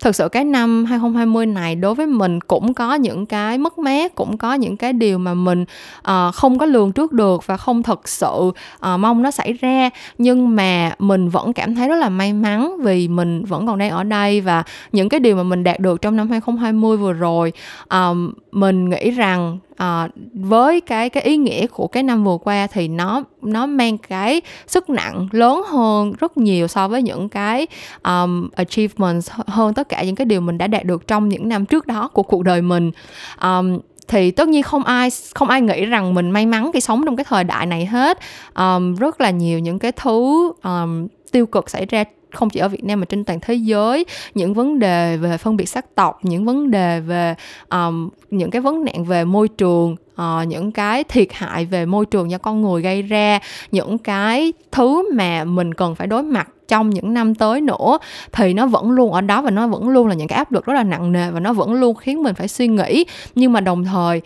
thực 0.00 0.16
sự 0.16 0.28
cái 0.28 0.44
năm 0.44 0.84
2020 0.84 1.46
này 1.46 1.74
đối 1.74 1.94
với 1.94 2.06
mình 2.06 2.40
cũng 2.40 2.74
có 2.74 2.94
những 2.94 3.26
cái 3.26 3.58
mất 3.58 3.78
mát 3.78 4.14
cũng 4.14 4.38
có 4.38 4.54
những 4.54 4.76
cái 4.76 4.92
điều 4.92 5.18
mà 5.18 5.34
mình 5.34 5.64
uh, 5.98 6.34
không 6.34 6.58
có 6.58 6.66
lường 6.66 6.92
trước 6.92 7.12
được 7.12 7.46
và 7.46 7.56
không 7.56 7.82
thật 7.82 8.08
sự 8.08 8.26
uh, 8.26 8.54
mong 8.98 9.22
nó 9.22 9.30
xảy 9.30 9.52
ra. 9.52 9.90
Nhưng 10.18 10.56
mà 10.56 10.94
mình 10.98 11.28
vẫn 11.28 11.52
cảm 11.52 11.74
thấy 11.74 11.88
rất 11.88 11.96
là 11.96 12.08
may 12.08 12.32
mắn 12.32 12.76
vì 12.82 13.08
mình 13.08 13.44
vẫn 13.44 13.66
còn 13.66 13.78
đang 13.78 13.90
ở 13.90 14.04
đây 14.04 14.40
và 14.40 14.62
những 14.92 15.08
cái 15.08 15.20
điều 15.20 15.36
mà 15.36 15.42
mình 15.42 15.64
đạt 15.64 15.80
được 15.80 16.02
trong 16.02 16.16
năm 16.16 16.30
2020 16.30 16.96
vừa 16.96 17.12
rồi 17.12 17.52
um, 17.90 18.32
mình 18.52 18.90
nghĩ 18.90 19.10
rằng 19.10 19.58
à, 19.76 20.08
với 20.34 20.80
cái 20.80 21.10
cái 21.10 21.22
ý 21.22 21.36
nghĩa 21.36 21.66
của 21.66 21.86
cái 21.86 22.02
năm 22.02 22.24
vừa 22.24 22.38
qua 22.44 22.66
thì 22.66 22.88
nó 22.88 23.22
nó 23.42 23.66
mang 23.66 23.98
cái 23.98 24.42
sức 24.66 24.90
nặng 24.90 25.28
lớn 25.32 25.62
hơn 25.66 26.12
rất 26.20 26.36
nhiều 26.36 26.68
so 26.68 26.88
với 26.88 27.02
những 27.02 27.28
cái 27.28 27.66
um, 28.04 28.48
achievements 28.56 29.30
hơn 29.46 29.74
tất 29.74 29.85
cả 29.88 30.04
những 30.04 30.14
cái 30.14 30.24
điều 30.24 30.40
mình 30.40 30.58
đã 30.58 30.66
đạt 30.66 30.84
được 30.84 31.06
trong 31.06 31.28
những 31.28 31.48
năm 31.48 31.66
trước 31.66 31.86
đó 31.86 32.08
của 32.08 32.22
cuộc 32.22 32.42
đời 32.42 32.62
mình. 32.62 32.90
Um, 33.42 33.78
thì 34.08 34.30
tất 34.30 34.48
nhiên 34.48 34.62
không 34.62 34.84
ai 34.84 35.08
không 35.34 35.48
ai 35.48 35.60
nghĩ 35.60 35.84
rằng 35.84 36.14
mình 36.14 36.30
may 36.30 36.46
mắn 36.46 36.70
khi 36.72 36.80
sống 36.80 37.02
trong 37.04 37.16
cái 37.16 37.24
thời 37.24 37.44
đại 37.44 37.66
này 37.66 37.86
hết. 37.86 38.18
Um, 38.54 38.94
rất 38.94 39.20
là 39.20 39.30
nhiều 39.30 39.58
những 39.58 39.78
cái 39.78 39.92
thứ 39.92 40.52
um, 40.62 41.06
tiêu 41.32 41.46
cực 41.46 41.70
xảy 41.70 41.86
ra 41.86 42.04
không 42.32 42.50
chỉ 42.50 42.60
ở 42.60 42.68
Việt 42.68 42.84
Nam 42.84 43.00
mà 43.00 43.06
trên 43.06 43.24
toàn 43.24 43.40
thế 43.40 43.54
giới. 43.54 44.04
Những 44.34 44.54
vấn 44.54 44.78
đề 44.78 45.16
về 45.16 45.38
phân 45.38 45.56
biệt 45.56 45.68
sắc 45.68 45.94
tộc 45.94 46.18
những 46.22 46.44
vấn 46.44 46.70
đề 46.70 47.00
về 47.00 47.34
um, 47.70 48.08
những 48.30 48.50
cái 48.50 48.60
vấn 48.60 48.84
nạn 48.84 49.04
về 49.04 49.24
môi 49.24 49.48
trường 49.48 49.96
uh, 50.22 50.48
những 50.48 50.72
cái 50.72 51.04
thiệt 51.04 51.28
hại 51.32 51.64
về 51.64 51.86
môi 51.86 52.06
trường 52.06 52.30
do 52.30 52.38
con 52.38 52.62
người 52.62 52.82
gây 52.82 53.02
ra 53.02 53.38
những 53.70 53.98
cái 53.98 54.52
thứ 54.72 55.14
mà 55.14 55.44
mình 55.44 55.74
cần 55.74 55.94
phải 55.94 56.06
đối 56.06 56.22
mặt 56.22 56.48
trong 56.68 56.90
những 56.90 57.14
năm 57.14 57.34
tới 57.34 57.60
nữa 57.60 57.98
thì 58.32 58.54
nó 58.54 58.66
vẫn 58.66 58.90
luôn 58.90 59.12
ở 59.12 59.20
đó 59.20 59.42
và 59.42 59.50
nó 59.50 59.66
vẫn 59.66 59.88
luôn 59.88 60.06
là 60.06 60.14
những 60.14 60.28
cái 60.28 60.36
áp 60.36 60.52
lực 60.52 60.64
rất 60.66 60.74
là 60.74 60.84
nặng 60.84 61.12
nề 61.12 61.30
và 61.30 61.40
nó 61.40 61.52
vẫn 61.52 61.74
luôn 61.74 61.96
khiến 61.96 62.22
mình 62.22 62.34
phải 62.34 62.48
suy 62.48 62.68
nghĩ. 62.68 63.04
Nhưng 63.34 63.52
mà 63.52 63.60
đồng 63.60 63.84
thời 63.84 64.20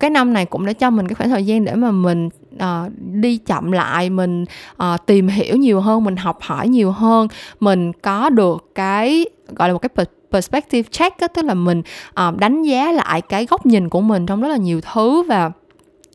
cái 0.00 0.10
năm 0.10 0.32
này 0.32 0.46
cũng 0.46 0.66
đã 0.66 0.72
cho 0.72 0.90
mình 0.90 1.08
cái 1.08 1.14
khoảng 1.14 1.30
thời 1.30 1.46
gian 1.46 1.64
để 1.64 1.74
mà 1.74 1.90
mình 1.90 2.28
uh, 2.54 2.92
đi 2.98 3.36
chậm 3.36 3.72
lại 3.72 4.10
mình 4.10 4.44
uh, 4.82 5.06
tìm 5.06 5.28
hiểu 5.28 5.56
nhiều 5.56 5.80
hơn 5.80 6.04
mình 6.04 6.16
học 6.16 6.38
hỏi 6.40 6.68
nhiều 6.68 6.90
hơn 6.90 7.28
mình 7.60 7.92
có 7.92 8.30
được 8.30 8.70
cái 8.74 9.24
gọi 9.48 9.68
là 9.68 9.72
một 9.72 9.78
cái 9.78 9.88
perspective 10.32 10.88
check 10.90 11.20
đó, 11.20 11.28
tức 11.28 11.44
là 11.44 11.54
mình 11.54 11.82
uh, 12.28 12.36
đánh 12.36 12.62
giá 12.62 12.92
lại 12.92 13.20
cái 13.20 13.46
góc 13.46 13.66
nhìn 13.66 13.88
của 13.88 14.00
mình 14.00 14.26
trong 14.26 14.40
rất 14.40 14.48
là 14.48 14.56
nhiều 14.56 14.80
thứ. 14.80 15.22
Và 15.22 15.50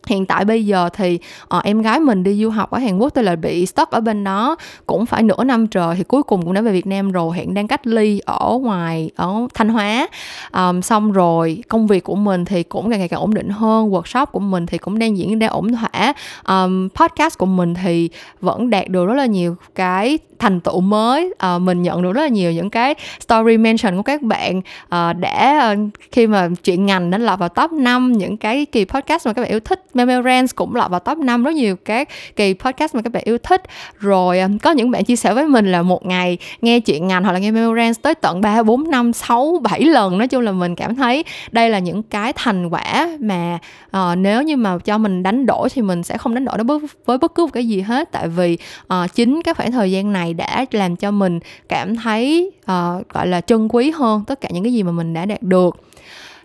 hiện 0.08 0.26
tại 0.26 0.46
bây 0.46 0.66
giờ 0.66 0.90
thì 0.94 1.20
uh, 1.58 1.64
em 1.64 1.82
gái 1.82 2.00
mình 2.00 2.24
đi 2.24 2.44
du 2.44 2.50
học 2.50 2.72
ở 2.72 2.80
Hàn 2.80 2.98
Quốc 2.98 3.14
tôi 3.14 3.24
là 3.24 3.36
bị 3.36 3.66
stuck 3.66 3.92
ở 3.92 4.02
bên 4.02 4.24
đó 4.24 4.56
cũng 4.86 5.06
phải 5.06 5.24
nửa 5.24 5.44
năm 5.44 5.68
trời 5.68 5.96
thì 5.96 6.04
cuối 6.04 6.24
cùng 6.24 6.42
cũng 6.42 6.54
đã 6.54 6.62
về 6.62 6.72
Việt 6.72 6.88
Nam 6.88 7.12
rồi 7.12 7.38
hiện 7.38 7.54
đang 7.54 7.68
cách 7.68 7.88
ly 7.88 8.22
ở 8.26 8.60
ngoài 8.62 9.10
ở 9.16 9.34
Thanh 9.54 9.70
Hóa. 9.70 10.08
Um, 10.54 10.82
xong 10.82 11.12
rồi 11.12 11.64
công 11.68 11.88
việc 11.88 12.04
của 12.04 12.16
mình 12.16 12.46
thì 12.46 12.64
cũng 12.64 12.90
càng 12.90 13.00
ngày 13.00 13.08
càng 13.08 13.20
ổn 13.20 13.34
định 13.34 13.50
hơn 13.50 13.90
workshop 13.92 14.26
của 14.26 14.40
mình 14.40 14.66
thì 14.66 14.78
cũng 14.78 15.00
đang 15.00 15.18
diễn 15.18 15.40
ra 15.40 15.48
ổn 15.48 15.72
thỏa. 15.74 16.14
Um, 16.48 16.90
podcast 16.90 17.38
của 17.38 17.46
mình 17.46 17.74
thì 17.74 18.10
vẫn 18.42 18.70
đạt 18.70 18.88
được 18.88 19.06
rất 19.06 19.14
là 19.14 19.26
nhiều 19.26 19.56
cái 19.76 20.20
thành 20.40 20.60
tựu 20.60 20.82
mới. 20.82 21.34
Uh, 21.56 21.62
mình 21.62 21.82
nhận 21.82 22.02
được 22.02 22.12
rất 22.12 22.22
là 22.22 22.28
nhiều 22.28 22.52
những 22.52 22.70
cái 22.70 22.96
story 23.20 23.58
mention 23.58 23.98
của 23.98 24.04
các 24.04 24.22
bạn. 24.22 24.58
Uh, 24.58 25.18
đã 25.20 25.72
uh, 25.74 25.90
khi 26.12 26.28
mà 26.28 26.50
chuyện 26.64 26.86
ngành 26.86 27.10
nó 27.10 27.18
lọt 27.18 27.40
vào 27.40 27.50
top 27.50 27.72
5 27.72 28.14
những 28.14 28.38
cái 28.38 28.66
kỳ 28.66 28.86
podcast 28.86 29.28
mà 29.28 29.34
các 29.34 29.42
bạn 29.42 29.52
yêu 29.52 29.60
thích 29.60 29.86
Memorance 29.94 30.52
cũng 30.56 30.76
lọt 30.76 30.92
vào 30.92 31.00
top 31.00 31.18
5 31.18 31.44
rất 31.44 31.56
nhiều 31.56 31.76
các 31.86 32.10
kỳ 32.36 32.54
podcast 32.54 32.96
mà 32.96 33.02
các 33.02 33.14
bạn 33.14 33.24
yêu 33.26 33.38
thích. 33.38 33.64
Rồi 34.00 34.40
um, 34.40 34.58
có 34.58 34.72
những 34.72 34.92
bạn 34.92 35.04
chia 35.04 35.16
sẻ 35.16 35.34
với 35.34 35.48
mình 35.48 35.72
là 35.72 35.82
một 35.82 36.06
ngày 36.06 36.38
nghe 36.62 36.80
chuyện 36.80 37.08
ngành 37.08 37.24
hoặc 37.24 37.32
là 37.32 37.40
nghe 37.40 37.52
Memorance 37.52 38.00
tới 38.02 38.16
tận 38.16 38.42
3, 38.42 38.64
4, 38.64 38.92
5, 38.92 39.14
6, 39.14 39.60
7 39.62 39.82
lần. 39.84 40.18
Nói 40.18 40.28
chung 40.28 40.42
là 40.42 40.52
mình 40.52 40.76
cảm 40.76 40.96
thấy 40.96 41.24
đây 41.52 41.70
là 41.70 41.80
những 41.80 42.04
cái 42.04 42.34
thành 42.34 42.70
quả 42.70 43.10
mà 43.20 43.60
uh, 43.98 44.18
nếu 44.18 44.44
như 44.44 44.58
mà 44.58 44.78
cho 44.78 44.98
mình 44.98 45.24
đánh 45.24 45.46
đổi 45.46 45.70
thì 45.70 45.82
mình 45.82 46.04
sẽ 46.04 46.18
không 46.18 46.34
đánh 46.34 46.46
đổi 46.46 46.58
nó 46.58 46.80
với 47.06 47.18
bất 47.18 47.36
cứ 47.36 47.46
một 47.46 47.52
cái 47.54 47.68
gì 47.68 47.82
hết. 47.82 48.12
Tại 48.12 48.28
vì 48.28 48.58
uh, 48.94 49.14
chính 49.16 49.42
cái 49.42 49.54
khoảng 49.54 49.72
thời 49.72 49.92
gian 49.92 50.14
này 50.14 50.27
đã 50.34 50.66
làm 50.72 50.96
cho 50.96 51.12
mình 51.12 51.40
cảm 51.70 51.96
thấy 51.96 52.52
uh, 52.62 53.10
gọi 53.10 53.28
là 53.28 53.42
trân 53.42 53.68
quý 53.68 53.92
hơn 53.92 54.24
tất 54.28 54.42
cả 54.42 54.50
những 54.52 54.64
cái 54.64 54.74
gì 54.74 54.84
mà 54.84 54.92
mình 54.92 55.14
đã 55.14 55.26
đạt 55.26 55.44
được. 55.44 55.78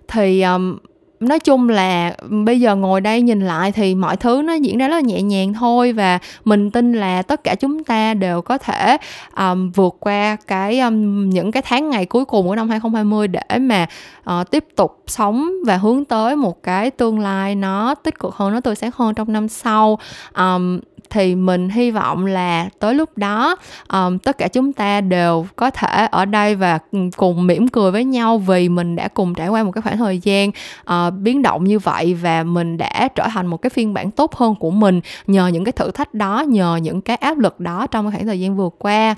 Thì 0.09 0.43
um, 0.43 0.79
nói 1.23 1.39
chung 1.39 1.69
là 1.69 2.17
bây 2.45 2.61
giờ 2.61 2.77
ngồi 2.77 3.01
đây 3.01 3.23
nhìn 3.23 3.41
lại 3.41 3.73
thì 3.73 3.95
mọi 3.95 4.17
thứ 4.17 4.43
nó 4.45 4.55
diễn 4.55 4.79
ra 4.79 4.89
rất 4.89 4.95
là 4.95 5.01
nhẹ 5.01 5.23
nhàng 5.23 5.55
thôi 5.55 5.93
và 5.93 6.19
mình 6.45 6.71
tin 6.71 6.93
là 6.93 7.23
tất 7.23 7.45
cả 7.45 7.55
chúng 7.55 7.85
ta 7.85 8.15
đều 8.15 8.43
có 8.43 8.59
thể 8.59 8.97
um, 9.37 9.71
vượt 9.71 9.97
qua 10.01 10.37
cái 10.47 10.81
um, 10.81 11.31
những 11.31 11.53
cái 11.53 11.63
tháng 11.67 11.91
ngày 11.91 12.07
cuối 12.07 12.25
cùng 12.25 12.47
của 12.47 12.57
năm 12.57 12.69
2020 12.69 13.29
để 13.29 13.59
mà 13.61 13.87
uh, 14.31 14.51
tiếp 14.51 14.65
tục 14.77 15.03
sống 15.07 15.51
và 15.67 15.77
hướng 15.77 16.05
tới 16.05 16.37
một 16.37 16.63
cái 16.63 16.91
tương 16.91 17.19
lai 17.19 17.55
nó 17.55 17.95
tích 17.95 18.19
cực 18.19 18.35
hơn 18.35 18.53
nó 18.53 18.61
tươi 18.61 18.75
sáng 18.75 18.91
hơn 18.95 19.15
trong 19.15 19.33
năm 19.33 19.49
sau. 19.49 19.99
Um, 20.37 20.81
thì 21.13 21.35
mình 21.35 21.69
hy 21.69 21.91
vọng 21.91 22.27
là 22.27 22.69
tới 22.79 22.95
lúc 22.95 23.19
đó 23.19 23.57
um, 23.93 24.19
tất 24.19 24.39
cả 24.39 24.49
chúng 24.49 24.73
ta 24.73 25.01
đều 25.01 25.47
có 25.57 25.71
thể 25.71 26.07
ở 26.11 26.25
đây 26.25 26.55
và 26.55 26.79
cùng 27.17 27.47
mỉm 27.47 27.69
cười 27.69 27.91
với 27.91 28.05
nhau 28.05 28.39
vì 28.39 28.69
mình 28.69 28.97
đã 28.97 29.09
cùng 29.09 29.35
trải 29.35 29.49
qua 29.49 29.63
một 29.63 29.73
cái 29.73 29.83
khoảng 29.83 29.97
thời 29.97 30.19
gian 30.19 30.51
uh, 30.81 31.15
biến 31.19 31.43
động 31.43 31.65
như 31.65 31.79
vậy 31.79 32.15
và 32.15 32.43
mình 32.43 32.79
đã 32.79 33.09
trở 33.15 33.29
thành 33.33 33.47
một 33.47 33.57
cái 33.57 33.71
phiên 33.71 33.95
bản 33.95 34.11
tốt 34.11 34.35
hơn 34.35 34.55
của 34.55 34.71
mình 34.71 35.01
nhờ 35.27 35.47
những 35.47 35.65
cái 35.65 35.73
thử 35.73 35.91
thách 35.91 36.15
đó 36.15 36.45
nhờ 36.49 36.79
những 36.83 37.01
cái 37.01 37.17
áp 37.17 37.39
lực 37.39 37.61
đó 37.61 37.87
trong 37.87 38.07
cái 38.07 38.13
khoảng 38.13 38.27
thời 38.27 38.41
gian 38.41 38.57
vừa 38.57 38.71
qua. 38.79 39.15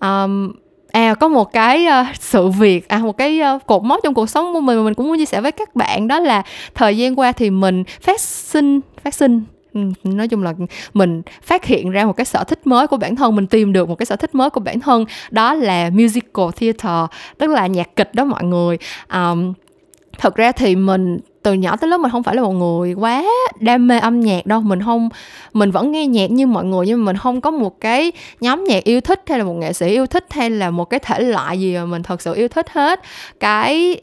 Um, 0.00 0.52
à 0.92 1.14
có 1.14 1.28
một 1.28 1.52
cái 1.52 1.86
uh, 1.86 2.06
sự 2.20 2.48
việc 2.48 2.88
à 2.88 2.98
một 2.98 3.16
cái 3.16 3.40
uh, 3.56 3.66
cột 3.66 3.82
mốc 3.82 4.00
trong 4.04 4.14
cuộc 4.14 4.30
sống 4.30 4.52
của 4.52 4.60
mình 4.60 4.76
mà 4.76 4.82
mình 4.82 4.94
cũng 4.94 5.08
muốn 5.08 5.18
chia 5.18 5.24
sẻ 5.24 5.40
với 5.40 5.52
các 5.52 5.76
bạn 5.76 6.08
đó 6.08 6.20
là 6.20 6.42
thời 6.74 6.96
gian 6.96 7.18
qua 7.18 7.32
thì 7.32 7.50
mình 7.50 7.84
phát 8.00 8.20
sinh 8.20 8.80
phát 9.04 9.14
sinh 9.14 9.42
nói 10.04 10.28
chung 10.28 10.42
là 10.42 10.54
mình 10.94 11.22
phát 11.42 11.64
hiện 11.64 11.90
ra 11.90 12.04
một 12.04 12.12
cái 12.12 12.24
sở 12.24 12.44
thích 12.44 12.66
mới 12.66 12.86
của 12.86 12.96
bản 12.96 13.16
thân 13.16 13.36
mình 13.36 13.46
tìm 13.46 13.72
được 13.72 13.88
một 13.88 13.94
cái 13.94 14.06
sở 14.06 14.16
thích 14.16 14.34
mới 14.34 14.50
của 14.50 14.60
bản 14.60 14.80
thân 14.80 15.04
đó 15.30 15.54
là 15.54 15.90
musical 15.90 16.46
theater 16.56 17.10
tức 17.38 17.50
là 17.50 17.66
nhạc 17.66 17.96
kịch 17.96 18.14
đó 18.14 18.24
mọi 18.24 18.44
người. 18.44 18.78
Um, 19.14 19.52
thật 20.18 20.36
ra 20.36 20.52
thì 20.52 20.76
mình 20.76 21.18
từ 21.42 21.52
nhỏ 21.52 21.76
tới 21.76 21.90
lớn 21.90 22.02
mình 22.02 22.10
không 22.10 22.22
phải 22.22 22.36
là 22.36 22.42
một 22.42 22.52
người 22.52 22.92
quá 22.92 23.24
đam 23.60 23.88
mê 23.88 23.98
âm 23.98 24.20
nhạc 24.20 24.46
đâu 24.46 24.60
mình 24.60 24.82
không 24.82 25.08
mình 25.52 25.70
vẫn 25.70 25.92
nghe 25.92 26.06
nhạc 26.06 26.30
như 26.30 26.46
mọi 26.46 26.64
người 26.64 26.86
nhưng 26.86 27.04
mà 27.04 27.12
mình 27.12 27.16
không 27.16 27.40
có 27.40 27.50
một 27.50 27.80
cái 27.80 28.12
nhóm 28.40 28.64
nhạc 28.64 28.84
yêu 28.84 29.00
thích 29.00 29.22
hay 29.26 29.38
là 29.38 29.44
một 29.44 29.54
nghệ 29.54 29.72
sĩ 29.72 29.86
yêu 29.86 30.06
thích 30.06 30.26
hay 30.30 30.50
là 30.50 30.70
một 30.70 30.84
cái 30.84 31.00
thể 31.00 31.20
loại 31.20 31.60
gì 31.60 31.76
mà 31.76 31.84
mình 31.84 32.02
thật 32.02 32.22
sự 32.22 32.34
yêu 32.34 32.48
thích 32.48 32.70
hết. 32.70 33.00
Cái 33.40 34.00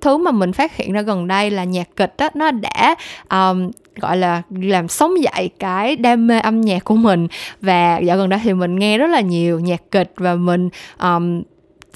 thứ 0.00 0.16
mà 0.16 0.30
mình 0.30 0.52
phát 0.52 0.76
hiện 0.76 0.92
ra 0.92 1.02
gần 1.02 1.28
đây 1.28 1.50
là 1.50 1.64
nhạc 1.64 1.96
kịch 1.96 2.14
đó 2.18 2.28
nó 2.34 2.50
đã 2.50 2.94
um, 3.30 3.70
gọi 3.96 4.16
là 4.16 4.42
làm 4.50 4.88
sống 4.88 5.22
dậy 5.22 5.50
cái 5.58 5.96
đam 5.96 6.26
mê 6.26 6.40
âm 6.40 6.60
nhạc 6.60 6.84
của 6.84 6.96
mình. 6.96 7.28
Và 7.60 7.98
dạo 7.98 8.16
gần 8.16 8.28
đây 8.28 8.40
thì 8.42 8.54
mình 8.54 8.76
nghe 8.76 8.98
rất 8.98 9.06
là 9.06 9.20
nhiều 9.20 9.60
nhạc 9.60 9.90
kịch 9.90 10.12
và 10.16 10.34
mình 10.34 10.68
um, 11.00 11.42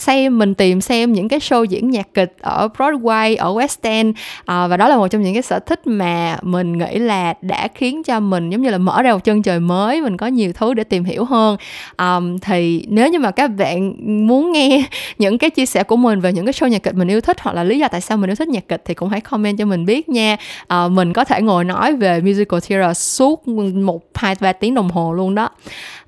xem 0.01 0.39
mình 0.39 0.55
tìm 0.55 0.81
xem 0.81 1.13
những 1.13 1.29
cái 1.29 1.39
show 1.39 1.65
diễn 1.65 1.91
nhạc 1.91 2.15
kịch 2.15 2.37
ở 2.41 2.69
Broadway 2.77 3.37
ở 3.39 3.53
West 3.53 3.77
End. 3.83 4.17
À, 4.45 4.67
và 4.67 4.77
đó 4.77 4.89
là 4.89 4.97
một 4.97 5.09
trong 5.09 5.23
những 5.23 5.35
cái 5.35 5.43
sở 5.43 5.59
thích 5.59 5.87
mà 5.87 6.39
mình 6.43 6.79
nghĩ 6.79 6.99
là 6.99 7.35
đã 7.41 7.69
khiến 7.75 8.03
cho 8.03 8.21
mình 8.21 8.51
giống 8.51 8.63
như 8.63 8.71
là 8.71 8.79
mở 8.79 9.03
ra 9.03 9.13
một 9.13 9.25
chân 9.25 9.43
trời 9.43 9.61
mới 9.61 10.01
mình 10.01 10.17
có 10.17 10.27
nhiều 10.27 10.53
thứ 10.53 10.75
để 10.75 10.85
tìm 10.85 11.05
hiểu 11.05 11.25
hơn. 11.25 11.57
Um, 11.99 12.39
thì 12.39 12.85
nếu 12.89 13.09
như 13.09 13.19
mà 13.19 13.31
các 13.31 13.49
bạn 13.49 13.95
muốn 14.27 14.53
nghe 14.53 14.85
những 15.19 15.39
cái 15.39 15.51
chia 15.51 15.67
sẻ 15.67 15.83
của 15.83 15.97
mình 15.97 16.21
về 16.21 16.33
những 16.33 16.47
cái 16.47 16.53
show 16.53 16.69
nhạc 16.69 16.83
kịch 16.83 16.95
mình 16.95 17.09
yêu 17.09 17.21
thích 17.21 17.41
hoặc 17.41 17.53
là 17.55 17.65
lý 17.65 17.79
do 17.79 17.89
tại 17.89 18.01
sao 18.01 18.19
mình 18.19 18.31
yêu 18.31 18.37
thích 18.37 18.49
nhạc 18.49 18.69
kịch 18.69 18.83
thì 18.85 18.95
cũng 18.95 19.09
hãy 19.09 19.21
comment 19.21 19.59
cho 19.59 19.65
mình 19.65 19.87
biết 19.87 20.09
nha. 20.09 20.37
Uh, 20.75 20.93
mình 20.93 21.13
có 21.13 21.25
thể 21.25 21.43
ngồi 21.43 21.65
nói 21.65 21.97
về 21.97 22.21
musical 22.21 22.61
theater 22.69 22.97
suốt 22.97 23.49
một 23.49 24.03
hai 24.15 24.35
ba 24.41 24.53
tiếng 24.53 24.75
đồng 24.75 24.91
hồ 24.91 25.13
luôn 25.13 25.35
đó. 25.35 25.51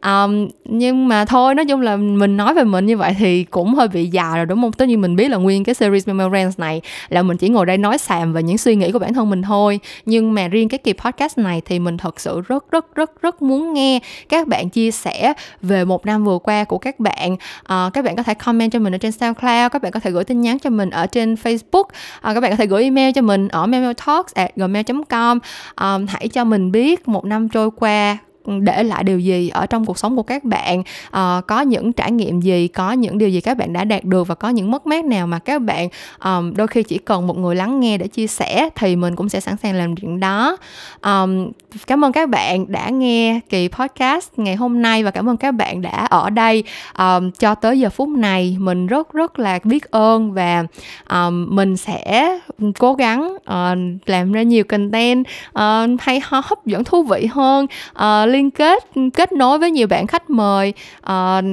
Um, 0.04 0.48
nhưng 0.64 1.08
mà 1.08 1.24
thôi 1.24 1.54
nói 1.54 1.64
chung 1.64 1.80
là 1.80 1.96
mình 1.96 2.36
nói 2.36 2.54
về 2.54 2.64
mình 2.64 2.86
như 2.86 2.96
vậy 2.96 3.16
thì 3.18 3.44
cũng 3.44 3.74
hơi 3.80 3.88
bị 3.88 4.06
già 4.06 4.36
rồi 4.36 4.46
đúng 4.46 4.60
không? 4.60 4.72
Tất 4.72 4.88
nhiên 4.88 5.00
mình 5.00 5.16
biết 5.16 5.28
là 5.28 5.36
nguyên 5.36 5.64
cái 5.64 5.74
series 5.74 6.08
Memorance 6.08 6.54
này 6.58 6.80
là 7.08 7.22
mình 7.22 7.36
chỉ 7.36 7.48
ngồi 7.48 7.66
đây 7.66 7.78
nói 7.78 7.98
xàm 7.98 8.32
về 8.32 8.42
những 8.42 8.58
suy 8.58 8.76
nghĩ 8.76 8.92
của 8.92 8.98
bản 8.98 9.14
thân 9.14 9.30
mình 9.30 9.42
thôi. 9.42 9.80
Nhưng 10.04 10.34
mà 10.34 10.48
riêng 10.48 10.68
cái 10.68 10.78
kỳ 10.78 10.92
podcast 10.92 11.38
này 11.38 11.62
thì 11.64 11.78
mình 11.78 11.96
thật 11.96 12.20
sự 12.20 12.40
rất 12.40 12.70
rất 12.70 12.94
rất 12.94 13.22
rất 13.22 13.42
muốn 13.42 13.72
nghe 13.72 14.00
các 14.28 14.48
bạn 14.48 14.68
chia 14.68 14.90
sẻ 14.90 15.32
về 15.62 15.84
một 15.84 16.06
năm 16.06 16.24
vừa 16.24 16.38
qua 16.38 16.64
của 16.64 16.78
các 16.78 17.00
bạn. 17.00 17.36
À, 17.62 17.90
các 17.92 18.04
bạn 18.04 18.16
có 18.16 18.22
thể 18.22 18.34
comment 18.34 18.72
cho 18.72 18.78
mình 18.78 18.94
ở 18.94 18.98
trên 18.98 19.12
SoundCloud 19.12 19.72
các 19.72 19.82
bạn 19.82 19.92
có 19.92 20.00
thể 20.00 20.10
gửi 20.10 20.24
tin 20.24 20.40
nhắn 20.40 20.58
cho 20.58 20.70
mình 20.70 20.90
ở 20.90 21.06
trên 21.06 21.34
Facebook. 21.34 21.84
À, 22.20 22.34
các 22.34 22.40
bạn 22.40 22.50
có 22.50 22.56
thể 22.56 22.66
gửi 22.66 22.82
email 22.82 23.12
cho 23.12 23.22
mình 23.22 23.48
ở 23.48 23.66
memotalks 23.66 24.34
at 24.34 24.56
gmail.com 24.56 25.38
à, 25.38 25.38
ờ, 25.74 26.00
hãy 26.08 26.28
cho 26.28 26.44
mình 26.44 26.72
biết 26.72 27.08
một 27.08 27.24
năm 27.24 27.48
trôi 27.48 27.70
qua 27.76 28.18
để 28.46 28.82
lại 28.82 29.04
điều 29.04 29.18
gì 29.18 29.48
ở 29.48 29.66
trong 29.66 29.86
cuộc 29.86 29.98
sống 29.98 30.16
của 30.16 30.22
các 30.22 30.44
bạn? 30.44 30.80
Uh, 30.80 31.46
có 31.46 31.60
những 31.60 31.92
trải 31.92 32.12
nghiệm 32.12 32.40
gì? 32.40 32.68
Có 32.68 32.92
những 32.92 33.18
điều 33.18 33.28
gì 33.28 33.40
các 33.40 33.56
bạn 33.56 33.72
đã 33.72 33.84
đạt 33.84 34.04
được 34.04 34.28
và 34.28 34.34
có 34.34 34.48
những 34.48 34.70
mất 34.70 34.86
mát 34.86 35.04
nào 35.04 35.26
mà 35.26 35.38
các 35.38 35.62
bạn 35.62 35.88
um, 36.24 36.54
đôi 36.54 36.66
khi 36.66 36.82
chỉ 36.82 36.98
cần 36.98 37.26
một 37.26 37.38
người 37.38 37.56
lắng 37.56 37.80
nghe 37.80 37.98
để 37.98 38.08
chia 38.08 38.26
sẻ 38.26 38.68
thì 38.74 38.96
mình 38.96 39.16
cũng 39.16 39.28
sẽ 39.28 39.40
sẵn 39.40 39.56
sàng 39.56 39.74
làm 39.74 39.96
chuyện 39.96 40.20
đó. 40.20 40.56
Um, 41.02 41.50
cảm 41.86 42.04
ơn 42.04 42.12
các 42.12 42.28
bạn 42.28 42.72
đã 42.72 42.88
nghe 42.88 43.40
kỳ 43.48 43.68
podcast 43.68 44.28
ngày 44.36 44.56
hôm 44.56 44.82
nay 44.82 45.04
và 45.04 45.10
cảm 45.10 45.28
ơn 45.28 45.36
các 45.36 45.52
bạn 45.52 45.82
đã 45.82 46.06
ở 46.10 46.30
đây. 46.30 46.64
Um, 46.98 47.30
cho 47.30 47.54
tới 47.54 47.78
giờ 47.78 47.90
phút 47.90 48.08
này 48.08 48.56
mình 48.60 48.86
rất 48.86 49.12
rất 49.12 49.38
là 49.38 49.58
biết 49.64 49.90
ơn 49.90 50.32
và 50.32 50.64
um, 51.10 51.56
mình 51.56 51.76
sẽ 51.76 52.38
cố 52.78 52.94
gắng 52.94 53.36
uh, 53.36 53.78
làm 54.06 54.32
ra 54.32 54.42
nhiều 54.42 54.64
content 54.64 55.24
uh, 55.58 56.00
hay 56.00 56.20
ho 56.24 56.42
hấp 56.44 56.66
dẫn 56.66 56.84
thú 56.84 57.02
vị 57.02 57.26
hơn. 57.30 57.66
Uh, 57.90 58.29
liên 58.30 58.50
kết 58.50 58.84
kết 59.14 59.32
nối 59.32 59.58
với 59.58 59.70
nhiều 59.70 59.86
bạn 59.86 60.06
khách 60.06 60.30
mời 60.30 60.72
uh, 61.00 61.44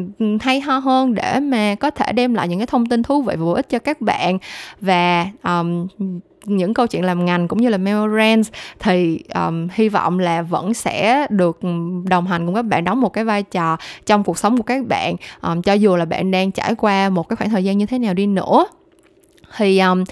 hay 0.42 0.62
ho 0.62 0.78
hơn 0.78 1.16
để 1.16 1.40
mà 1.40 1.76
có 1.76 1.92
thể 1.92 2.12
đem 2.12 2.34
lại 2.34 2.48
những 2.48 2.60
cái 2.60 2.68
thông 2.68 2.86
tin 2.86 3.04
thú 3.04 3.22
vị 3.22 3.36
và 3.38 3.46
bổ 3.46 3.52
ích 3.54 3.70
cho 3.70 3.80
các 3.80 4.02
bạn. 4.02 4.38
Và 4.82 5.28
um, 5.44 5.88
những 6.46 6.74
câu 6.74 6.88
chuyện 6.88 7.04
làm 7.04 7.26
ngành 7.26 7.48
cũng 7.48 7.62
như 7.62 7.70
là 7.70 7.78
memorance 7.78 8.50
thì 8.80 9.20
um, 9.34 9.68
hy 9.74 9.90
vọng 9.90 10.20
là 10.20 10.42
vẫn 10.42 10.74
sẽ 10.74 11.28
được 11.30 11.60
đồng 12.04 12.28
hành 12.28 12.46
cùng 12.46 12.56
các 12.56 12.62
bạn 12.62 12.84
đóng 12.84 13.02
một 13.02 13.10
cái 13.10 13.24
vai 13.24 13.44
trò 13.44 13.78
trong 14.06 14.24
cuộc 14.24 14.38
sống 14.38 14.58
của 14.58 14.64
các 14.64 14.86
bạn 14.86 15.16
um, 15.42 15.62
cho 15.62 15.74
dù 15.74 15.96
là 15.96 16.06
bạn 16.06 16.32
đang 16.32 16.52
trải 16.52 16.76
qua 16.76 17.10
một 17.10 17.30
cái 17.30 17.36
khoảng 17.36 17.50
thời 17.50 17.64
gian 17.64 17.78
như 17.78 17.86
thế 17.86 18.00
nào 18.00 18.14
đi 18.14 18.28
nữa. 18.28 18.66
Thì 19.58 19.80
um, 19.80 20.04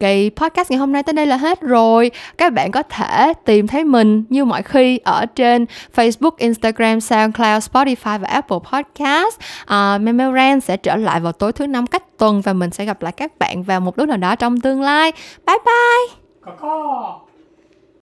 Kỳ 0.00 0.30
podcast 0.36 0.70
ngày 0.70 0.78
hôm 0.78 0.92
nay 0.92 1.02
tới 1.02 1.12
đây 1.12 1.26
là 1.26 1.36
hết 1.36 1.60
rồi. 1.60 2.10
Các 2.38 2.52
bạn 2.52 2.70
có 2.70 2.82
thể 2.82 3.32
tìm 3.44 3.66
thấy 3.66 3.84
mình 3.84 4.24
như 4.28 4.44
mọi 4.44 4.62
khi 4.62 4.98
ở 4.98 5.26
trên 5.26 5.66
Facebook, 5.94 6.30
Instagram, 6.36 7.00
SoundCloud, 7.00 7.68
Spotify 7.72 8.18
và 8.18 8.28
Apple 8.28 8.58
Podcast. 8.72 9.38
À, 9.66 9.94
uh, 9.94 10.00
Memorand 10.00 10.64
sẽ 10.64 10.76
trở 10.76 10.96
lại 10.96 11.20
vào 11.20 11.32
tối 11.32 11.52
thứ 11.52 11.66
năm 11.66 11.86
cách 11.86 12.18
tuần 12.18 12.40
và 12.40 12.52
mình 12.52 12.70
sẽ 12.70 12.84
gặp 12.84 13.02
lại 13.02 13.12
các 13.12 13.38
bạn 13.38 13.62
vào 13.62 13.80
một 13.80 13.98
lúc 13.98 14.08
nào 14.08 14.18
đó 14.18 14.34
trong 14.34 14.60
tương 14.60 14.82
lai. 14.82 15.12
Bye 15.46 15.58
bye! 15.64 17.29